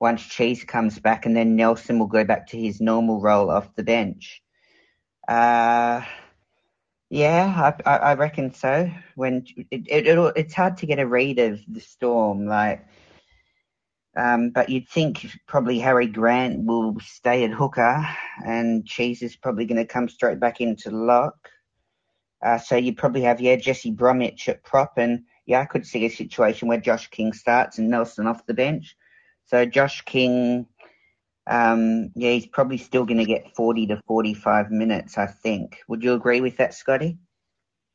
once 0.00 0.22
Cheese 0.22 0.64
comes 0.64 0.98
back 0.98 1.24
and 1.24 1.34
then 1.34 1.56
Nelson 1.56 1.98
will 1.98 2.06
go 2.06 2.24
back 2.24 2.46
to 2.48 2.58
his 2.58 2.80
normal 2.80 3.20
role 3.20 3.50
off 3.50 3.74
the 3.74 3.82
bench? 3.82 4.42
Uh, 5.26 6.02
yeah, 7.08 7.72
I, 7.86 7.90
I, 7.90 7.96
I 7.96 8.14
reckon 8.14 8.52
so. 8.52 8.90
When 9.14 9.46
it, 9.70 9.86
it, 9.88 10.32
it's 10.36 10.54
hard 10.54 10.76
to 10.78 10.86
get 10.86 10.98
a 10.98 11.06
read 11.06 11.38
of 11.38 11.60
the 11.68 11.80
storm, 11.80 12.46
like, 12.46 12.86
um, 14.16 14.50
but 14.50 14.68
you'd 14.68 14.88
think 14.88 15.26
probably 15.46 15.78
Harry 15.78 16.06
Grant 16.06 16.64
will 16.64 16.96
stay 17.00 17.44
at 17.44 17.50
hooker 17.50 18.06
and 18.44 18.86
Cheese 18.86 19.22
is 19.22 19.36
probably 19.36 19.64
going 19.64 19.76
to 19.76 19.86
come 19.86 20.08
straight 20.08 20.40
back 20.40 20.60
into 20.60 20.90
lock. 20.90 21.50
Uh, 22.42 22.58
so 22.58 22.76
you 22.76 22.94
probably 22.94 23.22
have 23.22 23.40
yeah 23.40 23.56
Jesse 23.56 23.90
Bromwich 23.90 24.48
at 24.48 24.62
prop, 24.62 24.94
and 24.98 25.24
yeah, 25.46 25.60
I 25.60 25.64
could 25.64 25.86
see 25.86 26.04
a 26.04 26.10
situation 26.10 26.68
where 26.68 26.80
Josh 26.80 27.08
King 27.08 27.32
starts 27.32 27.78
and 27.78 27.90
Nelson 27.90 28.26
off 28.26 28.46
the 28.46 28.54
bench. 28.54 28.96
So 29.46 29.64
Josh 29.64 30.02
King, 30.02 30.66
um, 31.46 32.10
yeah, 32.14 32.32
he's 32.32 32.46
probably 32.46 32.78
still 32.78 33.04
going 33.04 33.18
to 33.18 33.24
get 33.24 33.54
forty 33.56 33.86
to 33.86 34.00
forty-five 34.06 34.70
minutes, 34.70 35.16
I 35.16 35.26
think. 35.26 35.78
Would 35.88 36.02
you 36.02 36.12
agree 36.12 36.40
with 36.40 36.58
that, 36.58 36.74
Scotty? 36.74 37.18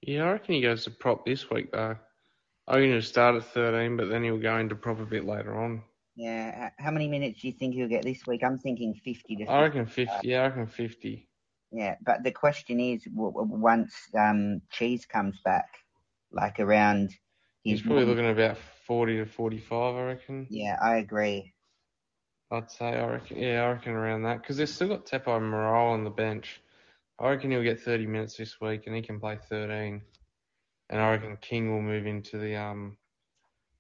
Yeah, 0.02 0.24
I 0.24 0.32
reckon 0.32 0.56
he 0.56 0.62
goes 0.62 0.86
to 0.86 0.92
prop 0.92 1.26
this 1.26 1.50
week 1.50 1.72
though. 1.72 1.96
I'm 2.68 2.80
going 2.80 2.92
to 2.92 3.02
start 3.02 3.36
at 3.36 3.44
13, 3.54 3.98
but 3.98 4.08
then 4.08 4.24
he'll 4.24 4.38
go 4.38 4.58
into 4.58 4.76
prop 4.76 5.00
a 5.00 5.06
bit 5.06 5.26
later 5.26 5.62
on. 5.62 5.84
Yeah. 6.16 6.70
How 6.78 6.92
many 6.92 7.08
minutes 7.08 7.42
do 7.42 7.48
you 7.48 7.54
think 7.54 7.74
he'll 7.74 7.88
get 7.88 8.04
this 8.04 8.26
week? 8.28 8.44
I'm 8.44 8.60
thinking 8.60 8.94
fifty 8.94 9.36
to. 9.38 9.46
I 9.46 9.64
reckon 9.64 9.86
50. 9.86 10.28
Yeah, 10.28 10.44
I 10.44 10.48
reckon 10.48 10.68
50. 10.68 11.28
Yeah, 11.72 11.96
but 12.06 12.24
the 12.24 12.32
question 12.32 12.80
is, 12.80 13.04
w- 13.06 13.32
w- 13.32 13.56
once 13.56 13.94
um, 14.18 14.62
Cheese 14.72 15.06
comes 15.06 15.40
back, 15.44 15.70
like 16.32 16.60
around, 16.60 17.12
He's 17.64 17.82
probably 17.82 18.06
looking 18.06 18.26
at 18.26 18.32
about 18.32 18.58
40 18.86 19.18
to 19.18 19.26
45, 19.26 19.96
I 19.96 20.04
reckon. 20.04 20.48
Yeah, 20.50 20.78
I 20.82 20.98
agree. 20.98 21.54
I'd 22.52 22.70
say, 22.70 22.88
I 22.88 23.06
reckon, 23.06 23.38
yeah, 23.38 23.64
I 23.64 23.72
reckon 23.72 23.94
around 23.94 24.24
that. 24.24 24.42
Because 24.42 24.58
they've 24.58 24.68
still 24.68 24.90
got 24.90 25.06
Tepo 25.06 25.38
and 25.38 25.50
Morale 25.50 25.94
on 25.94 26.04
the 26.04 26.10
bench. 26.10 26.62
I 27.20 27.30
reckon 27.30 27.52
he'll 27.52 27.64
get 27.64 27.80
30 27.80 28.08
minutes 28.08 28.36
this 28.36 28.60
week 28.60 28.88
and 28.88 28.96
he 28.96 29.02
can 29.02 29.20
play 29.20 29.38
13. 29.50 30.02
And 30.90 31.00
I 31.02 31.12
reckon 31.12 31.38
King 31.38 31.72
will 31.72 31.82
move 31.82 32.06
into 32.06 32.38
the 32.38 32.56
um 32.58 32.98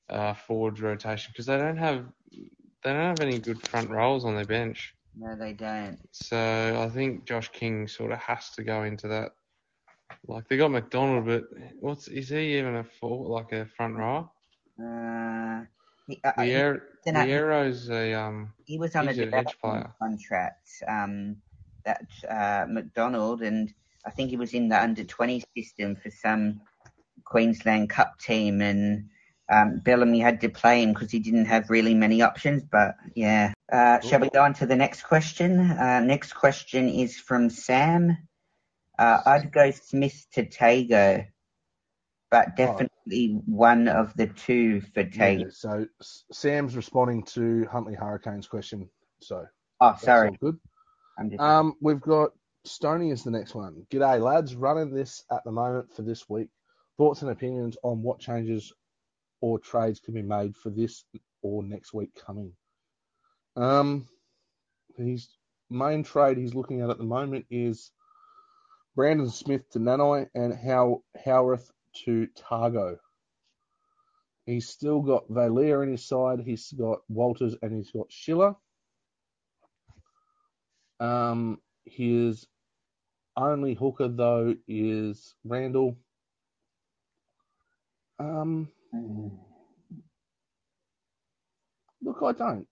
uh 0.09 0.33
forwards 0.33 0.81
rotation 0.81 1.31
because 1.33 1.45
they 1.45 1.57
don't 1.57 1.77
have 1.77 2.05
they 2.31 2.93
don't 2.93 3.17
have 3.17 3.21
any 3.21 3.39
good 3.39 3.61
front 3.67 3.89
rows 3.89 4.23
on 4.23 4.35
their 4.35 4.45
bench. 4.45 4.95
No, 5.17 5.35
they 5.35 5.53
don't. 5.53 5.99
So 6.11 6.83
I 6.85 6.89
think 6.89 7.25
Josh 7.25 7.49
King 7.49 7.87
sort 7.87 8.11
of 8.11 8.19
has 8.19 8.49
to 8.51 8.63
go 8.63 8.83
into 8.83 9.07
that. 9.09 9.31
Like 10.27 10.47
they 10.47 10.57
got 10.57 10.71
McDonald, 10.71 11.25
but 11.25 11.43
what's 11.79 12.07
is 12.07 12.29
he 12.29 12.57
even 12.57 12.75
a 12.75 12.83
full 12.83 13.29
like 13.31 13.51
a 13.51 13.65
front 13.65 13.95
row? 13.95 14.29
Uh, 14.79 15.65
he, 16.07 16.19
uh, 16.23 16.31
he, 16.37 16.51
Vier- 16.51 16.83
Viero's 17.05 17.89
a 17.89 18.13
um 18.13 18.53
he 18.65 18.77
was 18.77 18.95
on 18.95 19.07
a 19.09 19.11
edge 19.11 19.57
player. 19.61 19.91
contract. 19.99 20.69
Um, 20.87 21.37
that 21.85 22.05
uh, 22.29 22.65
McDonald, 22.69 23.41
and 23.41 23.73
I 24.05 24.11
think 24.11 24.29
he 24.29 24.37
was 24.37 24.53
in 24.53 24.69
the 24.69 24.81
under 24.81 25.03
twenty 25.03 25.43
system 25.57 25.95
for 25.95 26.11
some 26.11 26.61
Queensland 27.25 27.89
Cup 27.89 28.19
team, 28.19 28.61
and 28.61 29.09
um, 29.51 29.79
Bellamy 29.79 30.19
had 30.19 30.41
to 30.41 30.49
play 30.49 30.81
him 30.81 30.93
because 30.93 31.11
he 31.11 31.19
didn't 31.19 31.45
have 31.45 31.69
really 31.69 31.93
many 31.93 32.21
options. 32.21 32.63
But 32.63 32.95
yeah, 33.15 33.53
uh, 33.71 33.99
shall 33.99 34.19
we 34.19 34.29
go 34.29 34.43
on 34.43 34.53
to 34.55 34.65
the 34.65 34.75
next 34.75 35.03
question? 35.03 35.59
Uh, 35.59 35.99
next 35.99 36.33
question 36.33 36.87
is 36.87 37.17
from 37.17 37.49
Sam. 37.49 38.17
Uh, 38.97 39.19
I'd 39.25 39.51
go 39.51 39.71
Smith 39.71 40.25
to 40.33 40.45
Tago, 40.45 41.25
but 42.29 42.55
definitely 42.55 43.39
one 43.45 43.87
of 43.87 44.15
the 44.15 44.27
two 44.27 44.81
for 44.81 45.03
Tago. 45.03 45.39
yeah, 45.39 45.45
so 45.51 45.85
Sam's 46.31 46.75
responding 46.75 47.23
to 47.23 47.65
Huntley 47.71 47.95
Hurricanes 47.95 48.47
question. 48.47 48.89
So 49.21 49.45
Oh, 49.81 49.95
sorry. 49.97 50.29
good. 50.39 50.59
Um, 51.39 51.75
we've 51.81 51.99
got 51.99 52.31
Stony 52.63 53.11
as 53.11 53.23
the 53.23 53.31
next 53.31 53.55
one. 53.55 53.85
G'day, 53.91 54.21
lads. 54.21 54.55
Running 54.55 54.93
this 54.93 55.23
at 55.31 55.43
the 55.43 55.51
moment 55.51 55.91
for 55.93 56.03
this 56.03 56.29
week. 56.29 56.49
Thoughts 56.97 57.23
and 57.23 57.31
opinions 57.31 57.77
on 57.81 58.03
what 58.03 58.19
changes 58.19 58.71
or 59.41 59.59
trades 59.59 59.99
can 59.99 60.13
be 60.13 60.21
made 60.21 60.55
for 60.55 60.69
this 60.69 61.03
or 61.41 61.63
next 61.63 61.93
week 61.93 62.11
coming. 62.25 62.53
Um, 63.55 64.07
his 64.95 65.27
main 65.69 66.03
trade 66.03 66.37
he's 66.37 66.53
looking 66.53 66.81
at 66.81 66.89
at 66.89 66.97
the 66.97 67.03
moment 67.03 67.45
is 67.49 67.91
Brandon 68.95 69.29
Smith 69.29 69.69
to 69.71 69.79
Nanai 69.79 70.27
and 70.35 70.53
How 70.53 71.03
Howarth 71.25 71.71
to 72.05 72.27
Tago. 72.37 72.97
He's 74.45 74.67
still 74.67 75.01
got 75.01 75.29
Valia 75.29 75.83
in 75.83 75.91
his 75.91 76.05
side. 76.05 76.41
He's 76.41 76.71
got 76.71 76.99
Walters 77.09 77.55
and 77.61 77.73
he's 77.73 77.91
got 77.91 78.11
Schiller. 78.11 78.55
Um, 80.99 81.59
his 81.85 82.47
only 83.37 83.73
hooker 83.73 84.07
though 84.07 84.55
is 84.67 85.35
Randall. 85.43 85.97
Um, 88.19 88.69
Mm-hmm. 88.93 89.27
look, 92.01 92.17
I 92.23 92.31
don't. 92.33 92.67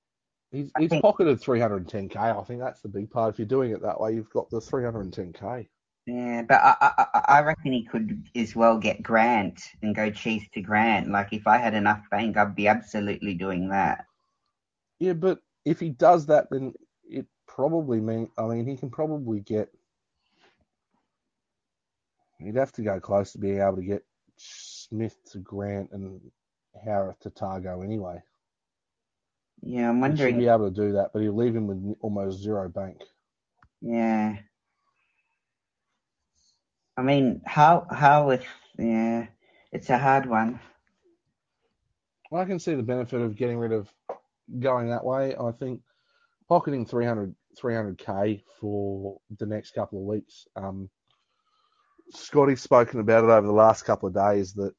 He's 0.51 0.71
he's 0.79 0.89
think- 0.89 1.01
pocketed 1.03 1.39
310k. 1.39 2.15
I 2.17 2.43
think 2.43 2.59
that's 2.59 2.81
the 2.81 2.89
big 2.89 3.09
part. 3.11 3.33
If 3.33 3.39
you're 3.39 3.47
doing 3.47 3.71
it 3.71 3.81
that 3.83 3.99
way, 3.99 4.13
you've 4.13 4.31
got 4.31 4.49
the 4.49 4.59
310k. 4.59 5.67
Yeah, 6.07 6.41
but 6.47 6.59
I, 6.61 6.75
I 6.81 7.05
I- 7.13 7.25
I 7.37 7.41
reckon 7.43 7.71
he 7.71 7.85
could 7.85 8.27
as 8.35 8.55
well 8.55 8.79
get 8.79 9.03
Grant 9.03 9.61
and 9.83 9.95
go 9.95 10.09
cheese 10.09 10.43
to 10.53 10.61
Grant. 10.61 11.09
Like 11.11 11.33
if 11.33 11.45
I 11.45 11.57
had 11.57 11.75
enough 11.75 12.01
bank, 12.09 12.35
I'd 12.35 12.55
be 12.55 12.67
absolutely 12.67 13.35
doing 13.35 13.69
that. 13.69 14.05
Yeah, 14.99 15.13
but 15.13 15.39
if 15.65 15.79
he 15.79 15.89
does 15.89 16.25
that, 16.25 16.47
then 16.49 16.73
it 17.07 17.27
probably 17.47 18.01
mean. 18.01 18.29
I 18.37 18.47
mean, 18.47 18.65
he 18.65 18.75
can 18.75 18.89
probably 18.89 19.39
get. 19.41 19.69
He'd 22.39 22.55
have 22.55 22.71
to 22.73 22.81
go 22.81 22.99
close 22.99 23.33
to 23.33 23.37
being 23.37 23.59
able 23.59 23.75
to 23.75 23.83
get 23.83 24.03
Smith 24.89 25.15
to 25.31 25.39
Grant 25.39 25.89
and 25.91 26.19
Howarth 26.83 27.19
to 27.21 27.29
Tago 27.29 27.83
anyway. 27.83 28.21
Yeah, 29.61 29.89
I'm 29.89 29.99
wondering. 29.99 30.35
He 30.35 30.41
should 30.41 30.45
be 30.45 30.47
able 30.47 30.69
to 30.71 30.75
do 30.75 30.93
that, 30.93 31.11
but 31.13 31.21
he'll 31.21 31.35
leave 31.35 31.55
him 31.55 31.67
with 31.67 31.95
almost 32.01 32.41
zero 32.41 32.69
bank. 32.69 33.01
Yeah. 33.81 34.37
I 36.97 37.01
mean, 37.01 37.41
how 37.45 37.87
how 37.89 38.27
with 38.27 38.43
yeah, 38.77 39.27
it's 39.71 39.89
a 39.89 39.97
hard 39.97 40.25
one. 40.25 40.59
Well, 42.31 42.41
I 42.41 42.45
can 42.45 42.59
see 42.59 42.75
the 42.75 42.83
benefit 42.83 43.21
of 43.21 43.35
getting 43.35 43.57
rid 43.57 43.71
of 43.71 43.91
going 44.59 44.89
that 44.89 45.05
way. 45.05 45.35
I 45.35 45.51
think 45.51 45.81
pocketing 46.47 46.85
300 46.85 47.35
300k 47.61 48.43
for 48.59 49.19
the 49.37 49.45
next 49.45 49.71
couple 49.71 49.99
of 49.99 50.05
weeks. 50.05 50.47
Um, 50.55 50.89
Scotty's 52.11 52.61
spoken 52.61 52.99
about 52.99 53.23
it 53.23 53.29
over 53.29 53.45
the 53.45 53.53
last 53.53 53.83
couple 53.83 54.07
of 54.07 54.15
days 54.15 54.53
that 54.53 54.73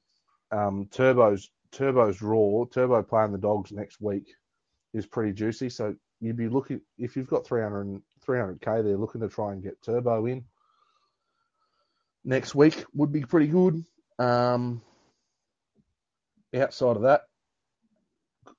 um, 0.53 0.87
Turbo's 0.91 1.51
Turbo's 1.73 2.21
raw 2.21 2.65
Turbo 2.73 3.03
playing 3.03 3.33
the 3.33 3.39
Dogs 3.39 3.73
next 3.73 4.01
week 4.01 4.35
is 4.93 5.07
pretty 5.07 5.33
juicy. 5.33 5.69
So 5.71 5.95
you'd 6.21 6.37
be 6.37 6.49
looking 6.49 6.81
if 6.99 7.17
you've 7.17 7.29
got 7.29 7.47
300 7.47 8.03
300k, 8.27 8.85
they're 8.85 8.97
looking 8.97 9.21
to 9.23 9.29
try 9.29 9.53
and 9.53 9.63
get 9.63 9.81
Turbo 9.83 10.27
in 10.27 10.45
next 12.25 12.55
week 12.55 12.85
would 12.95 13.13
be 13.13 13.23
pretty 13.23 13.47
good. 13.47 13.83
Um, 14.19 14.83
outside 16.55 16.97
of 16.97 17.03
that, 17.03 17.23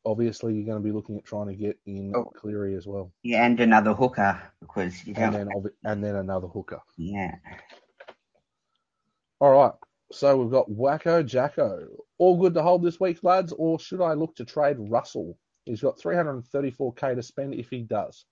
obviously 0.05 0.55
you're 0.55 0.65
going 0.65 0.81
to 0.81 0.83
be 0.83 0.91
looking 0.91 1.17
at 1.17 1.25
trying 1.25 1.47
to 1.47 1.55
get 1.55 1.77
in 1.85 2.13
Oh. 2.15 2.25
Cleary 2.25 2.75
as 2.75 2.87
well, 2.87 3.11
Yeah, 3.23 3.45
and 3.45 3.59
another 3.59 3.93
hooker 3.93 4.41
because 4.59 5.05
you 5.05 5.13
and 5.15 5.35
then 5.35 5.49
and 5.83 6.03
then 6.03 6.15
another 6.15 6.47
hooker. 6.47 6.81
Yeah. 6.97 7.35
All 9.39 9.51
right, 9.51 9.73
so 10.11 10.37
we've 10.37 10.51
got 10.51 10.69
Wacko 10.69 11.25
Jacko. 11.25 11.87
All 12.17 12.37
good 12.37 12.53
to 12.53 12.61
hold 12.61 12.83
this 12.83 12.99
week, 12.99 13.23
lads, 13.23 13.53
or 13.53 13.79
should 13.79 14.01
I 14.01 14.13
look 14.13 14.35
to 14.35 14.45
trade 14.45 14.77
Russell? 14.79 15.37
He's 15.65 15.81
got 15.81 15.99
334k 15.99 17.15
to 17.15 17.23
spend 17.23 17.53
if 17.53 17.69
he 17.69 17.81
does, 17.83 18.25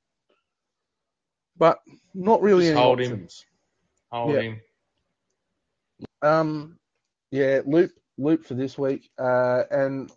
but 1.58 1.80
not 2.14 2.42
really 2.42 2.64
Just 2.66 2.72
any 2.74 2.82
hold 2.82 3.00
him. 3.00 3.28
Hold 4.12 4.34
Yeah. 4.36 4.42
him. 4.42 4.62
Um, 6.22 6.80
yeah, 7.32 7.62
loop 7.66 7.92
loop 8.18 8.46
for 8.46 8.54
this 8.56 8.78
week, 8.78 9.10
uh, 9.18 9.64
and 9.72 10.12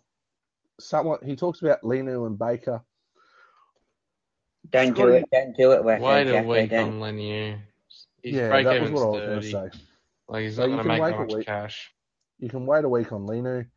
somewhat 0.79 1.23
he 1.23 1.35
talks 1.35 1.61
about 1.61 1.81
Leniu 1.83 2.25
and 2.27 2.37
Baker. 2.37 2.83
Don't 4.71 4.93
do 4.95 5.01
Scotty- 5.03 5.17
it. 5.17 5.25
Don't 5.31 5.55
do 5.57 5.71
it. 5.73 5.81
Wacko 5.83 6.01
Wait 6.01 6.27
a 6.27 6.31
Jacko, 6.31 6.47
week 6.49 6.69
don't. 6.69 6.89
on 6.93 6.99
Leniu. 6.99 7.59
His 8.23 8.33
yeah, 8.33 8.49
break 8.49 8.65
that 8.65 8.81
was 8.81 8.89
even's 8.89 9.01
what 9.01 9.07
I 9.07 9.09
was 9.11 9.19
going 9.29 9.41
to 9.41 9.71
say. 9.71 9.79
Like 10.33 10.43
he's 10.45 10.55
So 10.55 10.63
not 10.63 10.69
you 10.69 10.77
going 10.77 10.77
to 10.79 10.83
can 10.83 10.91
make 10.93 11.01
wait 11.01 11.11
that 11.11 11.17
a 11.17 11.19
much 11.21 11.33
week. 11.35 11.45
cash. 11.45 11.91
You 12.39 12.49
can 12.49 12.65
wait 12.65 12.83
a 12.83 12.89
week 12.89 13.11
on 13.13 13.27
Leniu. 13.27 13.67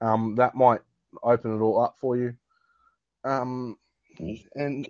Um, 0.00 0.36
that 0.36 0.54
might 0.54 0.80
open 1.22 1.56
it 1.56 1.60
all 1.60 1.80
up 1.82 1.96
for 2.00 2.16
you. 2.16 2.34
Um, 3.24 3.76
His, 4.18 4.46
and 4.54 4.86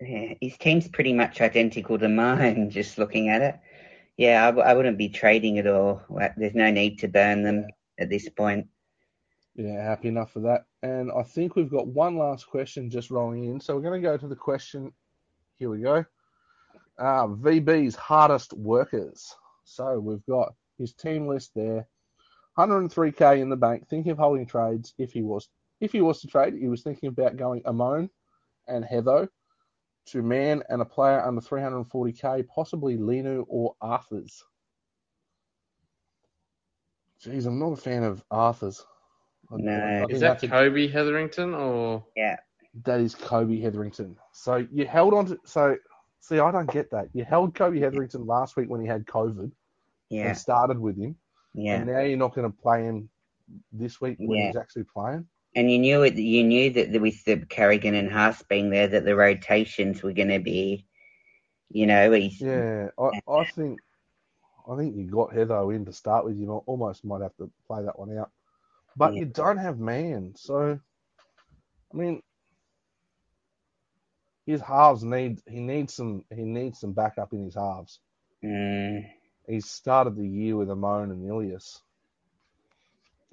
yeah, 0.00 0.34
his 0.40 0.58
team's 0.58 0.88
pretty 0.88 1.12
much 1.14 1.40
identical 1.40 1.98
to 1.98 2.08
mine, 2.22 2.70
just 2.70 2.98
looking 2.98 3.28
at 3.28 3.40
it. 3.40 3.58
Yeah, 4.16 4.42
I, 4.42 4.46
w- 4.46 4.66
I 4.66 4.74
wouldn't 4.74 4.98
be 4.98 5.08
trading 5.08 5.58
at 5.58 5.66
all. 5.66 6.02
There's 6.36 6.54
no 6.54 6.70
need 6.70 6.98
to 7.00 7.08
burn 7.08 7.42
them 7.42 7.66
at 7.98 8.10
this 8.10 8.28
point. 8.28 8.66
yeah, 9.54 9.82
happy 9.82 10.08
enough 10.08 10.32
for 10.32 10.40
that. 10.40 10.64
And 10.82 11.10
I 11.12 11.22
think 11.22 11.54
we've 11.54 11.70
got 11.70 11.86
one 11.86 12.18
last 12.18 12.48
question 12.48 12.90
just 12.90 13.10
rolling 13.10 13.44
in. 13.44 13.60
So 13.60 13.74
we're 13.76 13.82
going 13.82 14.02
to 14.02 14.08
go 14.08 14.16
to 14.16 14.28
the 14.28 14.36
question. 14.36 14.92
Here 15.58 15.70
we 15.70 15.80
go. 15.80 16.04
Uh, 16.98 17.26
VB's 17.28 17.94
hardest 17.94 18.52
workers. 18.54 19.34
So 19.66 19.98
we've 19.98 20.24
got 20.26 20.54
his 20.78 20.94
team 20.94 21.26
list 21.26 21.50
there. 21.54 21.86
103k 22.58 23.40
in 23.40 23.50
the 23.50 23.56
bank. 23.56 23.86
Thinking 23.88 24.12
of 24.12 24.18
holding 24.18 24.46
trades 24.46 24.94
if 24.96 25.12
he 25.12 25.22
was 25.22 25.48
if 25.80 25.92
he 25.92 26.00
was 26.00 26.20
to 26.22 26.26
trade. 26.28 26.54
He 26.54 26.68
was 26.68 26.82
thinking 26.82 27.08
about 27.10 27.36
going 27.36 27.62
Amon 27.66 28.08
and 28.66 28.84
Heatho 28.84 29.28
to 30.06 30.22
man 30.22 30.62
and 30.68 30.80
a 30.80 30.84
player 30.84 31.20
under 31.20 31.40
340k, 31.40 32.46
possibly 32.48 32.96
Leniu 32.96 33.44
or 33.48 33.74
Arthurs. 33.80 34.42
Jeez, 37.22 37.46
I'm 37.46 37.58
not 37.58 37.72
a 37.72 37.76
fan 37.76 38.04
of 38.04 38.24
Arthurs. 38.30 38.84
No. 39.50 40.06
Is 40.08 40.20
that 40.20 40.40
that's 40.40 40.44
a- 40.44 40.48
Kobe 40.48 40.86
Hetherington 40.86 41.54
or 41.54 42.04
Yeah, 42.14 42.36
that 42.84 43.00
is 43.00 43.14
Kobe 43.14 43.60
Hetherington. 43.60 44.16
So 44.32 44.66
you 44.70 44.86
held 44.86 45.14
on 45.14 45.26
to 45.26 45.38
so 45.44 45.76
see 46.26 46.38
I 46.40 46.50
don't 46.50 46.70
get 46.70 46.90
that. 46.90 47.08
You 47.12 47.24
held 47.24 47.54
Kobe 47.54 47.78
Hetherington 47.78 48.26
last 48.26 48.56
week 48.56 48.68
when 48.68 48.80
he 48.80 48.86
had 48.86 49.06
COVID 49.06 49.50
yeah, 50.10 50.28
and 50.28 50.36
started 50.38 50.78
with 50.78 50.96
him. 50.96 51.16
yeah. 51.54 51.76
And 51.76 51.86
now 51.86 52.00
you're 52.00 52.18
not 52.18 52.34
going 52.34 52.50
to 52.50 52.56
play 52.56 52.82
him 52.82 53.08
this 53.72 54.00
week 54.00 54.16
when 54.18 54.38
Yeah. 54.38 54.46
he's 54.48 54.56
actually 54.56 54.84
playing. 54.84 55.26
And 55.54 55.70
you 55.70 55.78
knew 55.78 56.02
it. 56.02 56.16
You 56.16 56.44
knew 56.44 56.70
that 56.70 57.00
with 57.00 57.24
the 57.24 57.38
Carrigan 57.38 57.94
and 57.94 58.10
Haas 58.10 58.42
being 58.42 58.70
there, 58.70 58.88
that 58.88 59.04
the 59.04 59.16
rotations 59.16 60.02
were 60.02 60.12
going 60.12 60.28
to 60.28 60.38
be, 60.40 60.86
you 61.70 61.86
know, 61.86 62.12
he's, 62.12 62.40
Yeah, 62.40 62.88
I, 62.98 63.10
I 63.28 63.44
think 63.44 63.80
I 64.68 64.76
think 64.76 64.96
you 64.96 65.04
got 65.04 65.30
Heatho 65.30 65.74
in 65.74 65.84
to 65.86 65.92
start 65.92 66.24
with. 66.24 66.36
You 66.36 66.50
almost 66.66 67.04
might 67.04 67.22
have 67.22 67.36
to 67.36 67.50
play 67.66 67.82
that 67.84 67.98
one 67.98 68.18
out, 68.18 68.30
but 68.96 69.14
Yeah. 69.14 69.20
you 69.20 69.26
don't 69.26 69.58
have 69.58 69.78
man. 69.78 70.34
So, 70.36 70.78
I 71.92 71.96
mean, 71.96 72.20
his 74.46 74.62
halves 74.62 75.04
need 75.04 75.42
he 75.48 75.60
needs 75.60 75.94
some 75.94 76.24
he 76.34 76.44
needs 76.44 76.80
some 76.80 76.92
backup 76.94 77.32
in 77.34 77.44
his 77.44 77.56
halves. 77.56 78.00
mm, 78.42 79.04
He 79.48 79.60
started 79.60 80.16
the 80.16 80.26
year 80.28 80.56
with 80.56 80.70
Amon 80.70 81.10
and 81.12 81.26
Ilias. 81.26 81.82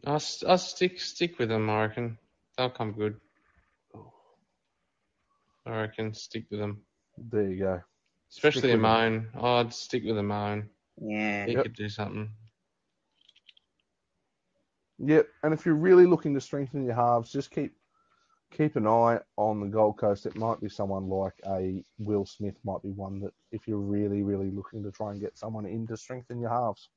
I'll, 0.05 0.21
I'll 0.47 0.57
stick 0.57 0.99
stick 0.99 1.39
with 1.39 1.49
them. 1.49 1.69
I 1.69 1.81
reckon 1.83 2.17
they'll 2.57 2.69
come 2.71 2.93
good. 2.93 3.19
I 5.65 5.81
reckon 5.81 6.13
stick 6.13 6.45
with 6.51 6.59
them, 6.59 6.85
There 7.17 7.49
you 7.49 7.59
go. 7.59 7.81
especially 8.31 8.71
Stick 8.71 8.71
with 8.71 8.81
them. 8.81 8.97
I'd 9.41 9.73
stick 9.73 10.03
with 10.05 10.17
Amon. 10.17 10.69
yeah, 11.01 11.47
He 11.47 11.55
Yep. 11.55 11.57
could 11.57 11.75
do 11.75 11.89
something. 11.89 12.29
Yep, 14.99 15.27
and 15.43 15.53
if 15.53 15.65
you're 15.65 15.75
really 15.75 16.05
looking 16.05 16.33
to 16.35 16.41
strengthen 16.41 16.83
your 16.85 16.95
halves, 16.95 17.31
just 17.31 17.51
keep 17.51 17.75
keep 18.53 18.75
an 18.75 18.87
eye 18.87 19.19
on 19.37 19.59
the 19.59 19.67
Gold 19.67 19.97
Coast. 19.97 20.25
It 20.25 20.35
might 20.35 20.61
be 20.61 20.69
someone 20.69 21.09
like 21.09 21.33
a 21.47 21.83
Will 21.99 22.25
Smith, 22.25 22.55
might 22.63 22.81
be 22.83 22.91
one 22.91 23.19
that 23.21 23.33
if 23.51 23.67
you're 23.67 23.77
really, 23.77 24.21
really 24.23 24.51
looking 24.51 24.83
to 24.83 24.91
try 24.91 25.11
and 25.11 25.19
get 25.19 25.37
someone 25.37 25.65
in 25.65 25.87
to 25.87 25.97
strengthen 25.97 26.39
your 26.39 26.51
halves. 26.51 26.89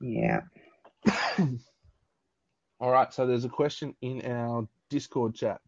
yeah. 0.00 0.40
All 2.80 2.90
right, 2.90 3.12
so 3.12 3.26
there's 3.26 3.44
a 3.44 3.50
question 3.50 3.94
in 4.00 4.24
our 4.24 4.66
Discord 4.88 5.34
chat. 5.34 5.60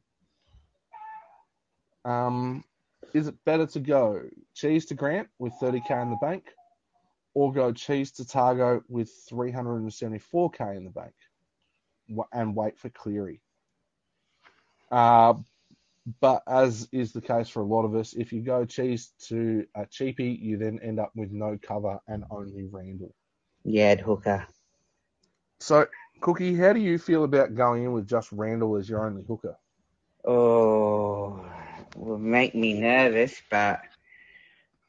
Um, 2.05 2.65
is 3.13 3.27
it 3.27 3.35
better 3.45 3.67
to 3.67 3.81
go 3.81 4.23
cheese 4.55 4.87
to 4.87 4.95
Grant 4.95 5.29
with 5.39 5.53
30k 5.61 6.03
in 6.03 6.11
the 6.11 6.17
bank, 6.17 6.45
or 7.35 7.53
go 7.53 7.73
cheese 7.73 8.13
to 8.13 8.23
Tago 8.23 8.83
with 8.89 9.11
374k 9.31 10.77
in 10.77 10.85
the 10.85 10.91
bank, 10.91 11.13
and 12.33 12.55
wait 12.55 12.79
for 12.79 12.89
Cleary? 12.91 13.43
Uh, 14.91 15.35
but 16.21 16.43
as 16.47 16.89
is 16.93 17.13
the 17.13 17.21
case 17.21 17.49
for 17.49 17.61
a 17.61 17.67
lot 17.67 17.85
of 17.85 17.95
us, 17.95 18.15
if 18.15 18.33
you 18.33 18.41
go 18.41 18.65
cheese 18.65 19.13
to 19.29 19.67
a 19.75 19.83
cheapie, 19.83 20.41
you 20.41 20.57
then 20.57 20.81
end 20.83 20.99
up 20.99 21.13
with 21.15 21.31
no 21.31 21.59
cover 21.61 21.99
and 22.09 22.25
only 22.31 22.67
Randall. 22.71 23.15
Yeah, 23.65 23.97
hooker. 23.97 24.47
So, 25.61 25.87
Cookie, 26.21 26.57
how 26.57 26.73
do 26.73 26.81
you 26.81 26.99
feel 26.99 27.25
about 27.25 27.55
going 27.55 27.85
in 27.85 27.93
with 27.93 28.09
just 28.09 28.33
Randall 28.33 28.77
as 28.77 28.89
your 28.89 29.07
only 29.07 29.23
hooker? 29.23 29.57
Oh, 30.25 31.45
will 31.97 32.19
make 32.19 32.55
me 32.55 32.75
nervous, 32.75 33.41
but 33.51 33.81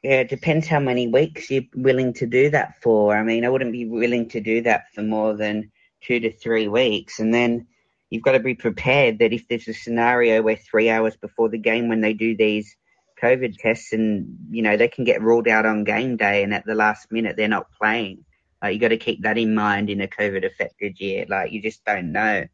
yeah, 0.02 0.20
it 0.20 0.30
depends 0.30 0.66
how 0.66 0.80
many 0.80 1.08
weeks 1.08 1.50
you're 1.50 1.62
willing 1.74 2.12
to 2.14 2.26
do 2.26 2.50
that 2.50 2.82
for. 2.82 3.14
I 3.14 3.22
mean, 3.22 3.44
I 3.44 3.48
wouldn't 3.48 3.72
be 3.72 3.86
willing 3.86 4.28
to 4.30 4.40
do 4.40 4.62
that 4.62 4.92
for 4.94 5.02
more 5.02 5.34
than 5.34 5.70
two 6.00 6.20
to 6.20 6.32
three 6.32 6.68
weeks, 6.68 7.20
and 7.20 7.32
then 7.32 7.66
you've 8.12 8.22
got 8.22 8.32
to 8.32 8.40
be 8.40 8.54
prepared 8.54 9.20
that 9.20 9.32
if 9.32 9.48
there's 9.48 9.68
a 9.68 9.72
scenario 9.72 10.42
where 10.42 10.54
three 10.54 10.90
hours 10.90 11.16
before 11.16 11.48
the 11.48 11.56
game, 11.56 11.88
when 11.88 12.02
they 12.02 12.12
do 12.12 12.36
these 12.36 12.76
COVID 13.22 13.56
tests, 13.56 13.94
and 13.94 14.36
you 14.50 14.60
know 14.60 14.76
they 14.76 14.88
can 14.88 15.04
get 15.04 15.22
ruled 15.22 15.48
out 15.48 15.64
on 15.64 15.84
game 15.84 16.18
day, 16.18 16.42
and 16.42 16.52
at 16.52 16.66
the 16.66 16.74
last 16.74 17.10
minute 17.10 17.36
they're 17.38 17.48
not 17.48 17.72
playing. 17.80 18.26
Like 18.62 18.74
you 18.74 18.80
got 18.80 18.88
to 18.88 18.98
keep 18.98 19.22
that 19.22 19.38
in 19.38 19.54
mind 19.54 19.88
in 19.88 20.02
a 20.02 20.06
COVID 20.06 20.44
affected 20.44 21.00
year. 21.00 21.24
Like 21.26 21.52
you 21.52 21.62
just 21.62 21.86
don't 21.86 22.12
know, 22.12 22.44